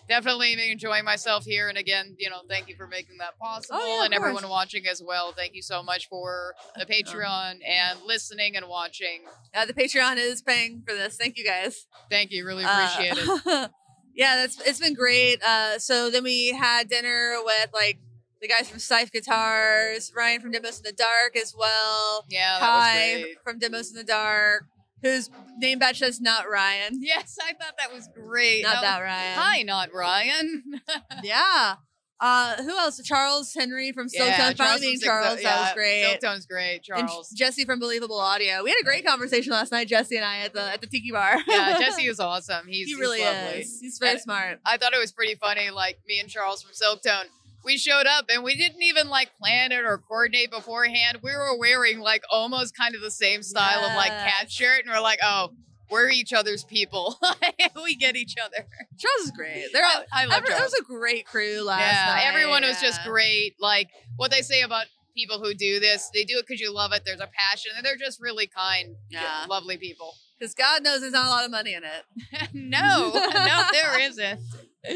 definitely 0.09 0.70
enjoying 0.70 1.04
myself 1.04 1.44
here 1.44 1.68
and 1.68 1.76
again, 1.78 2.16
you 2.18 2.30
know, 2.30 2.38
thank 2.48 2.68
you 2.68 2.76
for 2.76 2.86
making 2.86 3.18
that 3.18 3.38
possible 3.38 3.78
Oh, 3.80 3.98
yeah, 3.98 4.04
and 4.06 4.14
everyone 4.14 4.42
course. 4.42 4.50
watching 4.50 4.86
as 4.86 5.02
well. 5.04 5.32
Thank 5.32 5.54
you 5.54 5.62
so 5.62 5.82
much 5.82 6.09
for 6.09 6.54
the 6.76 6.86
Patreon 6.86 7.59
and 7.66 7.98
listening 8.06 8.56
and 8.56 8.66
watching. 8.68 9.22
Yeah, 9.54 9.64
the 9.66 9.74
Patreon 9.74 10.16
is 10.16 10.42
paying 10.42 10.82
for 10.86 10.94
this. 10.94 11.16
Thank 11.16 11.36
you 11.36 11.44
guys. 11.44 11.86
Thank 12.11 12.30
you. 12.32 12.44
Really 12.46 12.64
Uh, 12.64 12.86
appreciate 12.86 13.18
it. 13.18 13.70
yeah, 14.14 14.36
that's 14.36 14.61
it's 14.66 14.80
been 14.80 14.94
great. 14.94 15.42
Uh, 15.42 15.78
so 15.78 16.11
then 16.11 16.24
we 16.24 16.48
had 16.52 16.88
dinner 16.88 17.36
with 17.44 17.70
like 17.74 17.98
the 18.40 18.48
guys 18.48 18.70
from 18.70 18.78
Scythe 18.78 19.11
Guitars, 19.12 20.12
Ryan 20.16 20.40
from 20.40 20.52
Demos 20.52 20.78
in 20.78 20.84
the 20.84 20.92
Dark 20.92 21.36
as 21.36 21.54
well, 21.59 22.24
Yeah, 22.28 22.59
that 22.61 22.72
was 22.72 22.84
Kai 22.84 23.34
from 23.42 23.59
Demos 23.59 23.90
in 23.90 23.96
the 23.96 24.04
Dark, 24.04 24.64
whose 25.03 25.30
name 25.59 25.78
badge 25.78 25.99
says 25.99 26.20
not 26.20 26.49
Ryan, 26.51 26.94
Yes, 27.03 27.36
I 27.42 27.53
thought 27.55 27.74
that 27.78 27.92
was 27.92 28.09
great. 28.14 28.62
not 28.62 28.76
That 28.76 28.82
that 28.82 28.99
was- 29.01 29.05
Ryan. 29.07 29.38
Hi, 29.38 29.62
not 29.62 29.88
Ryan. 29.94 30.62
Yeah. 31.22 31.74
Uh, 32.20 32.57
who 32.64 32.76
else? 32.76 33.01
Charles 33.05 33.55
Henry 33.55 33.92
from 33.92 34.09
Silktone. 34.09 34.57
Finally 34.57 34.80
meeting 34.80 34.90
from 34.90 34.96
Six- 34.99 35.05
Charles. 35.05 35.42
that 35.42 35.61
was 35.61 35.72
great. 35.74 36.18
Silktone's 36.20 36.46
great, 36.46 36.80
And 36.92 37.09
Charles. 37.09 37.30
Jesse 37.30 37.64
from 37.64 37.78
Believable 37.78 38.18
Audio. 38.18 38.64
We 38.64 38.70
had 38.70 38.76
a 38.80 38.84
great 38.84 39.07
conversation 39.07 39.53
last 39.53 39.70
night, 39.70 39.86
Jesse 39.86 40.16
and 40.16 40.24
I, 40.24 40.38
at 40.38 40.53
the 40.53 40.62
at 40.62 40.80
the 40.80 40.88
Tiki 40.88 41.12
Bar. 41.12 41.36
yeah, 41.46 41.78
Jesse 41.78 42.07
is 42.07 42.18
awesome. 42.18 42.66
He's 42.66 42.86
he 42.88 42.94
he's 42.94 42.99
really 42.99 43.20
lovely. 43.22 43.61
is. 43.61 43.78
He's 43.80 43.99
very 44.01 44.12
And- 44.14 44.20
smart. 44.20 44.59
I 44.66 44.78
thought 44.78 44.94
it 44.94 44.99
was 44.99 45.12
pretty 45.12 45.36
funny. 45.36 45.70
Like 45.70 46.01
me 46.09 46.18
and 46.18 46.28
Charles 46.28 46.61
from 46.61 46.72
Silktone, 46.72 47.26
we 47.68 47.76
showed 47.76 48.06
up 48.06 48.24
and 48.32 48.42
we 48.42 48.54
didn't 48.56 48.82
even 48.82 49.08
like 49.10 49.28
plan 49.38 49.72
it 49.72 49.84
or 49.84 49.98
coordinate 49.98 50.50
beforehand. 50.50 51.18
We 51.22 51.32
were 51.32 51.54
wearing 51.58 52.00
like 52.00 52.22
almost 52.30 52.74
kind 52.74 52.94
of 52.94 53.02
the 53.02 53.10
same 53.10 53.42
style 53.42 53.84
of 53.84 53.94
like 53.94 54.08
cat 54.10 54.50
shirt, 54.50 54.84
and 54.86 54.90
we're 54.92 55.02
like, 55.02 55.18
oh, 55.22 55.50
we're 55.90 56.08
each 56.08 56.32
other's 56.32 56.64
people. 56.64 57.18
we 57.84 57.94
get 57.94 58.16
each 58.16 58.36
other. 58.42 58.66
Charles 58.98 59.26
is 59.26 59.30
great. 59.32 59.66
They're 59.72 59.84
I, 59.84 60.04
I 60.12 60.24
love 60.24 60.38
every, 60.38 60.48
it 60.54 60.56
Charles. 60.56 60.72
was 60.72 60.80
a 60.80 60.84
great 60.84 61.26
crew 61.26 61.60
last 61.62 61.80
yeah, 61.92 62.14
night. 62.14 62.24
everyone 62.26 62.62
was 62.62 62.80
just 62.80 63.02
great. 63.04 63.54
Like 63.60 63.88
what 64.16 64.30
they 64.30 64.40
say 64.40 64.62
about 64.62 64.86
people 65.14 65.38
who 65.38 65.52
do 65.52 65.78
this, 65.78 66.08
they 66.14 66.24
do 66.24 66.38
it 66.38 66.46
because 66.48 66.60
you 66.60 66.72
love 66.72 66.92
it. 66.92 67.02
There's 67.04 67.20
a 67.20 67.28
passion, 67.38 67.72
and 67.76 67.84
they're 67.84 67.96
just 67.96 68.18
really 68.20 68.46
kind, 68.46 68.96
Yeah. 69.10 69.44
lovely 69.48 69.76
people. 69.76 70.14
Because 70.38 70.54
God 70.54 70.82
knows 70.84 71.00
there's 71.02 71.12
not 71.12 71.26
a 71.26 71.30
lot 71.30 71.44
of 71.44 71.50
money 71.50 71.74
in 71.74 71.82
it. 71.84 72.48
no, 72.54 73.10
no, 73.12 73.62
there 73.72 74.00
isn't. 74.08 74.40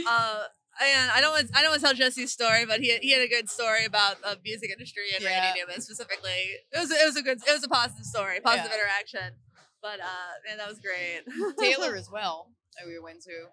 Uh, 0.06 0.44
and 0.84 1.10
I 1.10 1.20
don't 1.20 1.32
want 1.32 1.50
I 1.54 1.62
don't 1.62 1.70
want 1.70 1.80
to 1.80 1.86
tell 1.86 1.94
Jesse's 1.94 2.32
story, 2.32 2.64
but 2.66 2.80
he 2.80 2.96
he 3.02 3.12
had 3.12 3.22
a 3.22 3.28
good 3.28 3.48
story 3.50 3.84
about 3.84 4.20
the 4.22 4.38
music 4.44 4.70
industry 4.70 5.04
and 5.14 5.22
Yeah. 5.22 5.30
Randy 5.40 5.60
Newman 5.60 5.80
specifically. 5.80 6.30
It 6.72 6.78
was 6.78 6.90
it 6.90 7.04
was 7.06 7.16
a 7.16 7.22
good 7.22 7.38
it 7.46 7.52
was 7.52 7.64
a 7.64 7.68
positive 7.68 8.04
story, 8.06 8.40
positive 8.40 8.70
Yeah. 8.72 8.78
interaction. 8.78 9.36
But 9.82 10.00
uh, 10.00 10.32
man, 10.48 10.58
that 10.58 10.68
was 10.68 10.78
great. 10.80 11.22
Taylor 11.58 11.96
as 11.96 12.08
well 12.10 12.50
that 12.78 12.86
we 12.86 12.98
went 12.98 13.22
to. 13.22 13.46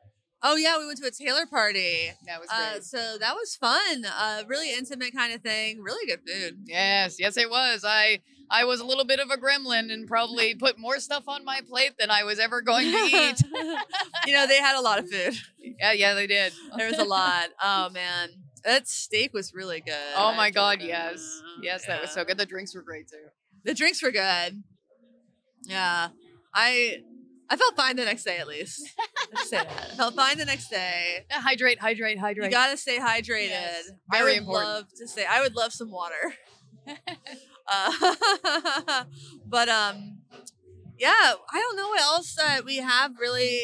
oh 0.43 0.55
yeah, 0.55 0.77
we 0.77 0.86
went 0.86 0.99
to 0.99 1.07
a 1.07 1.11
Taylor 1.11 1.45
party. 1.45 2.11
That 2.27 2.39
was 2.39 2.49
great. 2.49 2.77
Uh, 2.77 2.82
so 2.82 3.17
that 3.19 3.34
was 3.36 3.55
fun. 3.55 4.05
Uh, 4.05 4.43
really 4.47 4.71
intimate 4.73 5.13
kind 5.13 5.34
of 5.34 5.41
thing. 5.41 5.82
Really 5.82 6.05
good 6.05 6.19
food. 6.27 6.59
Yes, 6.65 7.17
yes, 7.19 7.36
it 7.38 7.49
was. 7.49 7.84
I 7.86 8.19
I 8.51 8.63
was 8.65 8.80
a 8.80 8.86
little 8.86 9.05
bit 9.05 9.19
of 9.19 9.30
a 9.30 9.38
gremlin 9.38 9.91
and 9.91 10.07
probably 10.07 10.55
put 10.55 10.80
more 10.80 10.99
stuff 10.99 11.23
on 11.27 11.45
my 11.45 11.61
plate 11.69 11.93
than 11.99 12.09
I 12.09 12.23
was 12.23 12.39
ever 12.39 12.61
going 12.61 12.86
to 12.91 12.97
eat. 13.05 13.41
you 14.25 14.34
know, 14.34 14.47
they 14.47 14.57
had 14.57 14.75
a 14.75 14.82
lot 14.82 14.97
of 14.99 15.09
food. 15.09 15.36
Yeah, 15.80 15.91
yeah, 15.93 16.13
they 16.13 16.27
did. 16.27 16.53
There 16.77 16.88
was 16.88 16.97
a 16.97 17.03
lot. 17.03 17.49
Oh 17.61 17.89
man, 17.89 18.30
that 18.63 18.88
steak 18.88 19.34
was 19.34 19.53
really 19.53 19.82
good. 19.82 20.15
Oh 20.15 20.34
my 20.34 20.51
god, 20.51 20.80
yes, 20.82 21.41
yes, 21.61 21.86
that 21.88 22.01
was 22.01 22.11
so 22.11 22.23
good. 22.23 22.38
The 22.38 22.45
drinks 22.45 22.75
were 22.75 22.82
great 22.82 23.07
too. 23.09 23.30
The 23.63 23.73
drinks 23.73 24.01
were 24.01 24.11
good. 24.11 24.63
Yeah, 25.65 26.09
I 26.53 26.97
I 27.49 27.55
felt 27.57 27.75
fine 27.75 27.95
the 27.95 28.05
next 28.05 28.23
day 28.23 28.38
at 28.38 28.47
least. 28.47 28.89
Say 29.36 29.57
that. 29.57 29.89
I 29.91 29.95
felt 29.95 30.15
fine 30.15 30.38
the 30.38 30.45
next 30.45 30.69
day. 30.69 31.25
Yeah, 31.30 31.41
hydrate, 31.41 31.80
hydrate, 31.80 32.19
hydrate. 32.19 32.45
You 32.45 32.51
gotta 32.51 32.77
stay 32.77 32.97
hydrated. 32.99 33.49
Yes, 33.49 33.91
I 34.11 34.23
would 34.23 34.38
important. 34.38 34.69
love 34.69 34.86
to 34.97 35.07
stay. 35.07 35.25
I 35.25 35.41
would 35.41 35.55
love 35.55 35.73
some 35.73 35.91
water. 35.91 36.34
uh, 37.67 39.03
but 39.45 39.69
um, 39.69 40.19
yeah, 40.97 41.09
I 41.11 41.59
don't 41.59 41.77
know 41.77 41.88
what 41.89 42.01
else 42.01 42.36
that 42.36 42.65
we 42.65 42.77
have 42.77 43.11
really 43.19 43.61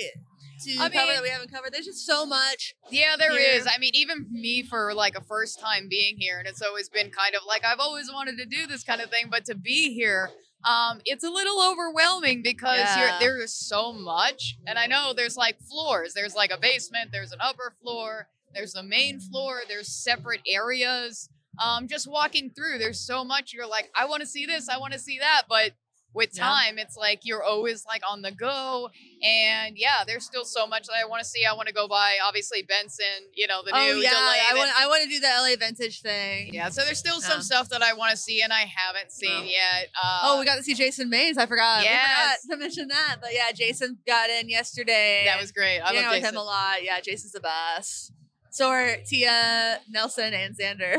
to 0.65 0.79
I 0.81 0.89
cover 0.89 1.05
mean- 1.05 1.15
that 1.15 1.23
we 1.23 1.29
haven't 1.29 1.51
covered. 1.51 1.73
There's 1.73 1.85
just 1.85 2.05
so 2.05 2.25
much. 2.25 2.75
Yeah, 2.89 3.15
there 3.17 3.37
is. 3.37 3.63
here. 3.63 3.71
I 3.73 3.79
mean, 3.79 3.91
even 3.95 4.27
me 4.31 4.63
for 4.63 4.93
like 4.93 5.15
a 5.17 5.21
first 5.21 5.59
time 5.59 5.87
being 5.89 6.17
here, 6.17 6.39
and 6.39 6.47
it's 6.47 6.61
always 6.61 6.89
been 6.89 7.09
kind 7.11 7.35
of 7.35 7.41
like 7.47 7.63
I've 7.65 7.79
always 7.79 8.11
wanted 8.11 8.37
to 8.37 8.45
do 8.45 8.67
this 8.67 8.83
kind 8.83 9.01
of 9.01 9.09
thing, 9.09 9.27
but 9.29 9.45
to 9.45 9.55
be 9.55 9.93
here, 9.93 10.29
um, 10.63 10.99
it's 11.05 11.23
a 11.23 11.29
little 11.29 11.61
overwhelming 11.61 12.41
because 12.41 12.79
Yeah. 12.79 12.99
you're, 12.99 13.19
there 13.19 13.41
is 13.43 13.53
so 13.55 13.93
much. 13.93 14.57
And 14.65 14.79
I 14.79 14.87
know 14.87 15.13
there's 15.15 15.37
like 15.37 15.59
floors. 15.61 16.13
There's 16.13 16.35
like 16.35 16.51
a 16.51 16.57
basement. 16.57 17.11
There's 17.11 17.31
an 17.31 17.39
upper 17.41 17.73
floor. 17.81 18.27
There's 18.53 18.73
the 18.73 18.83
main 18.83 19.19
floor. 19.19 19.61
There's 19.67 19.87
separate 19.89 20.41
areas. 20.47 21.29
Um, 21.63 21.87
just 21.87 22.09
walking 22.09 22.49
through, 22.49 22.79
there's 22.79 22.99
so 22.99 23.23
much. 23.23 23.53
You're 23.53 23.67
like, 23.67 23.89
I 23.95 24.05
want 24.05 24.21
to 24.21 24.27
see 24.27 24.45
this. 24.45 24.67
I 24.67 24.77
want 24.77 24.93
to 24.93 24.99
see 24.99 25.19
that, 25.19 25.43
but. 25.47 25.71
With 26.15 26.29
Yeah. 26.33 26.43
time, 26.45 26.77
it's 26.77 26.95
like 26.95 27.19
you're 27.23 27.43
always 27.43 27.85
like 27.85 28.01
on 28.09 28.21
the 28.21 28.31
go, 28.31 28.89
and 29.21 29.77
yeah, 29.77 30.03
there's 30.07 30.25
still 30.25 30.45
so 30.45 30.65
much 30.65 30.87
that 30.87 30.93
I 30.95 31.05
want 31.05 31.21
to 31.21 31.27
see. 31.27 31.43
I 31.45 31.53
want 31.53 31.67
to 31.67 31.73
go 31.73 31.87
by, 31.89 32.15
obviously 32.25 32.63
Benson, 32.63 33.05
you 33.33 33.47
know, 33.47 33.61
the 33.63 33.71
oh 33.75 33.93
new 33.93 34.01
yeah. 34.01 34.11
I 34.15 34.53
want 34.55 34.71
I 34.79 34.87
want 34.87 35.03
to 35.03 35.09
do 35.09 35.19
the 35.19 35.27
LA 35.27 35.55
vintage 35.59 36.01
thing. 36.01 36.53
yeah, 36.53 36.69
so 36.69 36.83
there's 36.85 36.99
still 36.99 37.19
some 37.21 37.41
stuff 37.41 37.67
that 37.69 37.81
I 37.83 37.93
want 37.93 38.11
to 38.11 38.17
see 38.17 38.41
and 38.41 38.53
I 38.53 38.61
haven't 38.61 39.11
seen 39.11 39.29
Oh. 39.29 39.43
yet. 39.43 39.89
Uh, 40.01 40.19
Oh, 40.23 40.39
we 40.39 40.45
got 40.45 40.55
to 40.55 40.63
see 40.63 40.73
Jason 40.73 41.09
Mays. 41.09 41.37
I 41.37 41.45
forgot. 41.45 41.81
We 41.81 41.87
forgot 41.89 42.37
to 42.51 42.57
mention 42.57 42.87
that. 42.87 43.17
But 43.21 43.33
yeah, 43.33 43.51
Jason 43.53 43.97
got 44.07 44.29
in 44.29 44.47
yesterday. 44.49 45.23
that 45.25 45.39
was 45.39 45.51
great. 45.51 45.79
I 45.81 45.91
love 45.91 46.23
him 46.23 46.35
a 46.37 46.43
lot. 46.43 46.81
Yeah, 46.81 46.99
Jason's 47.01 47.33
the 47.33 47.41
best. 47.41 48.13
So 48.51 48.69
are 48.69 48.95
Tia, 49.05 49.81
Nelson, 49.89 50.33
and 50.33 50.57
Xander. 50.57 50.95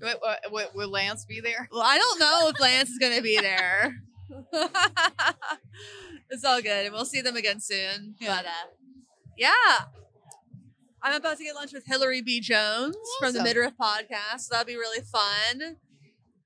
Will, 0.00 0.14
will, 0.50 0.68
will 0.74 0.88
Lance 0.90 1.24
be 1.24 1.40
there? 1.40 1.68
Well, 1.72 1.82
I 1.82 1.98
don't 1.98 2.20
know 2.20 2.48
if 2.48 2.60
Lance 2.60 2.90
is 2.90 2.98
going 2.98 3.16
to 3.16 3.22
be 3.22 3.38
there. 3.38 3.94
it's 6.30 6.44
all 6.44 6.60
good. 6.60 6.86
and 6.86 6.92
We'll 6.94 7.04
see 7.04 7.20
them 7.20 7.36
again 7.36 7.60
soon. 7.60 8.14
Yeah. 8.20 8.36
But 8.36 8.46
uh, 8.46 8.66
yeah. 9.36 9.52
I'm 11.02 11.14
about 11.14 11.38
to 11.38 11.44
get 11.44 11.54
lunch 11.54 11.72
with 11.72 11.86
Hillary 11.86 12.22
B. 12.22 12.40
Jones 12.40 12.96
from 13.20 13.32
the 13.32 13.40
Awesome. 13.40 13.44
Midriff 13.44 13.72
podcast. 13.80 14.40
So 14.40 14.48
that'll 14.50 14.66
be 14.66 14.76
really 14.76 15.02
fun. 15.02 15.76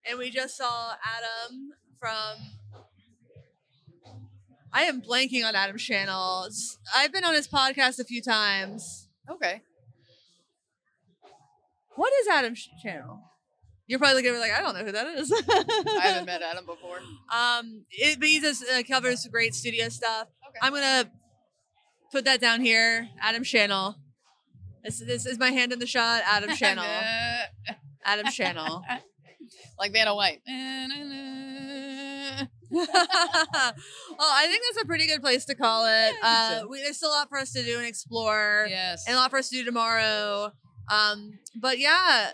And 0.09 0.19
we 0.19 0.31
just 0.31 0.57
saw 0.57 0.93
Adam 1.03 1.71
from. 1.99 2.37
I 4.73 4.83
am 4.85 5.03
blanking 5.03 5.45
on 5.47 5.55
Adam's 5.55 5.83
channels. 5.83 6.79
I've 6.95 7.13
been 7.13 7.25
on 7.25 7.35
his 7.35 7.49
podcast 7.49 7.99
a 7.99 8.05
few 8.05 8.23
times. 8.23 9.09
Okay. 9.31 9.63
What 12.03 12.13
is 12.21 12.27
Adam's 12.33 12.69
channel? 12.83 13.21
You're 13.87 14.01
probably 14.01 14.25
gonna 14.25 14.35
be 14.35 14.41
like, 14.41 14.51
I 14.51 14.61
don't 14.61 14.75
know 14.75 14.85
who 14.85 14.91
that 14.91 15.07
is. 15.19 15.31
I 15.31 16.01
haven't 16.01 16.27
met 16.27 16.43
Adam 16.51 16.67
before. 16.67 16.99
Um, 17.33 17.85
it, 17.93 18.19
but 18.19 18.27
he 18.27 18.41
just 18.41 18.65
uh, 18.69 18.83
covers 18.83 19.25
great 19.31 19.55
studio 19.55 19.89
stuff. 19.89 20.27
Okay. 20.49 20.59
I'm 20.61 20.73
gonna 20.73 21.13
put 22.11 22.25
that 22.25 22.41
down 22.41 22.61
here. 22.61 23.09
Adam's 23.21 23.49
channel. 23.49 23.95
This, 24.83 24.99
this 24.99 25.27
is 25.27 25.39
my 25.39 25.51
hand 25.51 25.73
in 25.73 25.79
the 25.79 25.87
shot. 25.87 26.23
Adam's 26.27 26.59
channel. 26.59 26.85
Adam's 28.05 28.35
channel. 28.35 28.83
like 29.79 29.93
Vanna 29.93 30.17
White. 30.17 30.41
well, 30.45 30.49
I 34.19 34.47
think 34.49 34.63
that's 34.75 34.83
a 34.83 34.87
pretty 34.87 35.07
good 35.07 35.21
place 35.21 35.45
to 35.45 35.55
call 35.55 35.87
it. 35.87 36.17
Uh, 36.21 36.63
we, 36.69 36.83
there's 36.83 36.97
still 36.97 37.11
a 37.11 37.15
lot 37.15 37.29
for 37.29 37.39
us 37.39 37.53
to 37.53 37.63
do 37.63 37.79
and 37.79 37.87
explore, 37.87 38.67
yes. 38.69 39.05
and 39.07 39.15
a 39.15 39.21
lot 39.21 39.31
for 39.31 39.39
us 39.39 39.51
to 39.51 39.55
do 39.55 39.65
tomorrow. 39.65 40.53
Um, 40.91 41.39
but 41.55 41.79
yeah, 41.79 42.31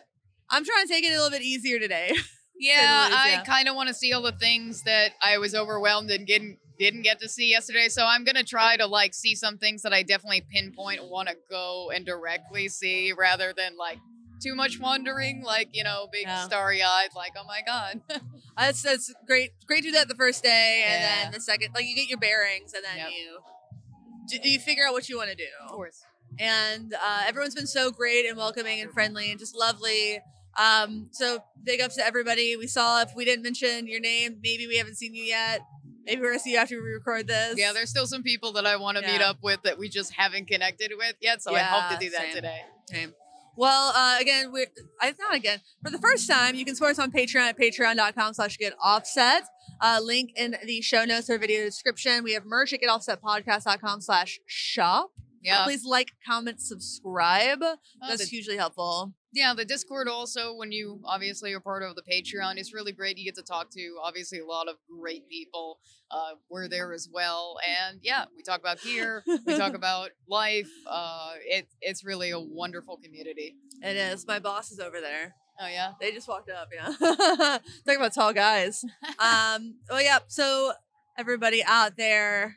I'm 0.50 0.64
trying 0.64 0.86
to 0.86 0.92
take 0.92 1.04
it 1.04 1.08
a 1.08 1.16
little 1.16 1.30
bit 1.30 1.42
easier 1.42 1.78
today. 1.78 2.12
Yeah, 2.60 3.04
least, 3.06 3.18
I 3.20 3.28
yeah. 3.34 3.42
kind 3.44 3.68
of 3.68 3.76
want 3.76 3.86
to 3.86 3.94
see 3.94 4.12
all 4.12 4.20
the 4.22 4.32
things 4.32 4.82
that 4.82 5.12
I 5.22 5.38
was 5.38 5.54
overwhelmed 5.54 6.10
and 6.10 6.26
didn't 6.26 6.58
didn't 6.76 7.02
get 7.02 7.20
to 7.20 7.28
see 7.28 7.48
yesterday. 7.48 7.86
So 7.88 8.04
I'm 8.04 8.24
gonna 8.24 8.42
try 8.42 8.76
to 8.76 8.86
like 8.86 9.14
see 9.14 9.36
some 9.36 9.58
things 9.58 9.82
that 9.82 9.92
I 9.92 10.02
definitely 10.02 10.44
pinpoint 10.50 11.04
want 11.08 11.28
to 11.28 11.36
go 11.48 11.90
and 11.94 12.04
directly 12.04 12.68
see, 12.68 13.12
rather 13.16 13.52
than 13.56 13.76
like 13.78 13.98
too 14.42 14.56
much 14.56 14.80
wondering, 14.80 15.44
like 15.44 15.68
you 15.72 15.84
know, 15.84 16.08
big 16.10 16.22
Yeah. 16.26 16.42
starry 16.42 16.82
eyed, 16.82 17.10
like 17.14 17.30
oh 17.38 17.44
my 17.46 17.60
god. 17.64 18.00
That's 18.58 18.82
that's 18.82 19.14
great. 19.24 19.50
Great 19.68 19.82
to 19.84 19.90
do 19.90 19.92
that 19.92 20.08
the 20.08 20.16
first 20.16 20.42
day, 20.42 20.84
and 20.88 21.00
Yeah. 21.00 21.22
then 21.22 21.32
the 21.34 21.40
second, 21.40 21.68
like 21.76 21.84
you 21.86 21.94
get 21.94 22.08
your 22.08 22.18
bearings, 22.18 22.72
and 22.74 22.82
then 22.84 22.96
Yep. 22.96 23.10
you 23.12 24.40
do, 24.42 24.48
you 24.50 24.58
figure 24.58 24.84
out 24.84 24.92
what 24.94 25.08
you 25.08 25.16
want 25.16 25.30
to 25.30 25.36
do. 25.36 25.46
of 25.64 25.70
course. 25.70 26.02
And 26.38 26.94
uh, 26.94 27.24
everyone's 27.26 27.54
been 27.54 27.66
so 27.66 27.90
great 27.90 28.26
and 28.26 28.36
welcoming 28.36 28.80
and 28.80 28.92
friendly 28.92 29.30
and 29.30 29.38
just 29.38 29.56
lovely. 29.56 30.20
Um, 30.58 31.08
so 31.12 31.38
big 31.62 31.80
ups 31.80 31.96
to 31.96 32.06
everybody. 32.06 32.56
We 32.56 32.66
saw 32.66 33.02
if 33.02 33.14
we 33.14 33.24
didn't 33.24 33.42
mention 33.42 33.86
your 33.86 34.00
name, 34.00 34.38
maybe 34.42 34.66
we 34.66 34.76
haven't 34.76 34.96
seen 34.96 35.14
you 35.14 35.22
yet. 35.22 35.60
Maybe 36.04 36.22
we're 36.22 36.28
gonna 36.28 36.40
see 36.40 36.52
you 36.52 36.58
after 36.58 36.82
we 36.82 36.90
record 36.90 37.26
this. 37.26 37.58
Yeah, 37.58 37.72
there's 37.72 37.90
still 37.90 38.06
some 38.06 38.22
people 38.22 38.52
that 38.52 38.66
I 38.66 38.76
want 38.76 38.96
to 38.96 39.06
meet 39.06 39.20
up 39.20 39.38
with 39.42 39.62
that 39.62 39.78
we 39.78 39.88
just 39.88 40.12
haven't 40.14 40.48
connected 40.48 40.92
with 40.96 41.16
yet. 41.20 41.42
So 41.42 41.54
I 41.54 41.60
hope 41.60 41.98
to 41.98 42.04
do 42.04 42.10
that 42.10 42.22
same. 42.22 42.34
today. 42.34 42.60
Same. 42.86 43.12
Well, 43.58 43.92
uh, 43.94 44.18
again, 44.20 44.52
we're 44.52 44.68
I 45.00 45.12
not 45.18 45.34
again 45.34 45.60
for 45.82 45.90
the 45.90 45.98
first 45.98 46.30
time. 46.30 46.54
You 46.54 46.64
can 46.64 46.76
support 46.76 46.92
us 46.92 46.98
on 47.00 47.10
Patreon 47.10 47.40
at 47.40 47.58
patreon.com/slash 47.58 48.56
get 48.56 48.72
offset. 48.82 49.42
Uh, 49.80 49.98
link 50.02 50.30
in 50.36 50.56
the 50.64 50.80
show 50.80 51.04
notes 51.04 51.28
or 51.28 51.38
video 51.38 51.64
description. 51.64 52.22
We 52.24 52.32
have 52.34 52.46
merch 52.46 52.72
at 52.72 52.80
getoffsetpodcast.com/slash 52.80 54.40
shop. 54.46 55.10
Yeah. 55.42 55.64
Please 55.64 55.84
like, 55.84 56.12
comment, 56.26 56.60
subscribe. 56.60 57.62
Uh, 57.62 57.76
That's 58.08 58.22
the- 58.22 58.26
hugely 58.28 58.56
helpful. 58.56 59.14
yeah, 59.32 59.54
the 59.54 59.64
Discord 59.64 60.08
also, 60.08 60.54
when 60.54 60.72
you 60.72 61.00
obviously 61.04 61.52
are 61.52 61.60
part 61.60 61.82
of 61.82 61.94
the 61.96 62.02
Patreon, 62.02 62.56
it's 62.56 62.72
really 62.74 62.92
great. 62.92 63.18
You 63.18 63.24
get 63.24 63.34
to 63.36 63.42
talk 63.42 63.70
to 63.72 63.96
obviously 64.02 64.38
a 64.40 64.46
lot 64.46 64.68
of 64.68 64.76
great 65.00 65.28
people. 65.28 65.78
Uh, 66.10 66.32
we're 66.50 66.68
there 66.68 66.92
as 66.92 67.08
well, 67.12 67.56
and 67.68 68.00
yeah, 68.02 68.24
we 68.36 68.42
talk 68.42 68.60
about 68.60 68.80
gear, 68.82 69.22
we 69.46 69.56
talk 69.56 69.74
about 69.82 70.10
life. 70.26 70.70
Uh, 70.86 71.32
it, 71.44 71.68
it's 71.82 72.04
really 72.04 72.30
a 72.30 72.40
wonderful 72.40 72.96
community. 72.96 73.56
It 73.82 73.96
is. 73.96 74.26
My 74.26 74.38
boss 74.38 74.70
is 74.72 74.80
over 74.80 75.00
there. 75.00 75.34
Oh 75.60 75.66
yeah, 75.66 75.92
They 76.00 76.12
just 76.12 76.28
walked 76.28 76.50
up, 76.50 76.68
yeah. 76.72 76.92
Talking 77.84 77.96
about 77.96 78.14
tall 78.14 78.32
guys. 78.32 78.84
Um, 79.18 79.74
well, 79.90 80.00
yeah. 80.00 80.18
So 80.28 80.72
everybody 81.18 81.62
out 81.64 81.96
there, 81.96 82.56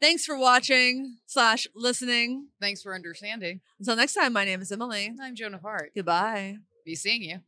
thanks 0.00 0.24
for 0.24 0.36
watching 0.36 1.16
slash 1.26 1.66
listening. 1.74 2.48
thanks 2.60 2.82
for 2.82 2.94
understanding. 2.94 3.60
Until 3.78 3.96
next 3.96 4.14
time, 4.14 4.32
my 4.32 4.44
name 4.44 4.60
is 4.60 4.72
Emily. 4.72 5.12
I'm 5.20 5.34
Joan 5.34 5.54
of 5.54 5.62
Hart. 5.62 5.92
Goodbye. 5.94 6.56
Be 6.84 6.94
seeing 6.94 7.22
you. 7.22 7.40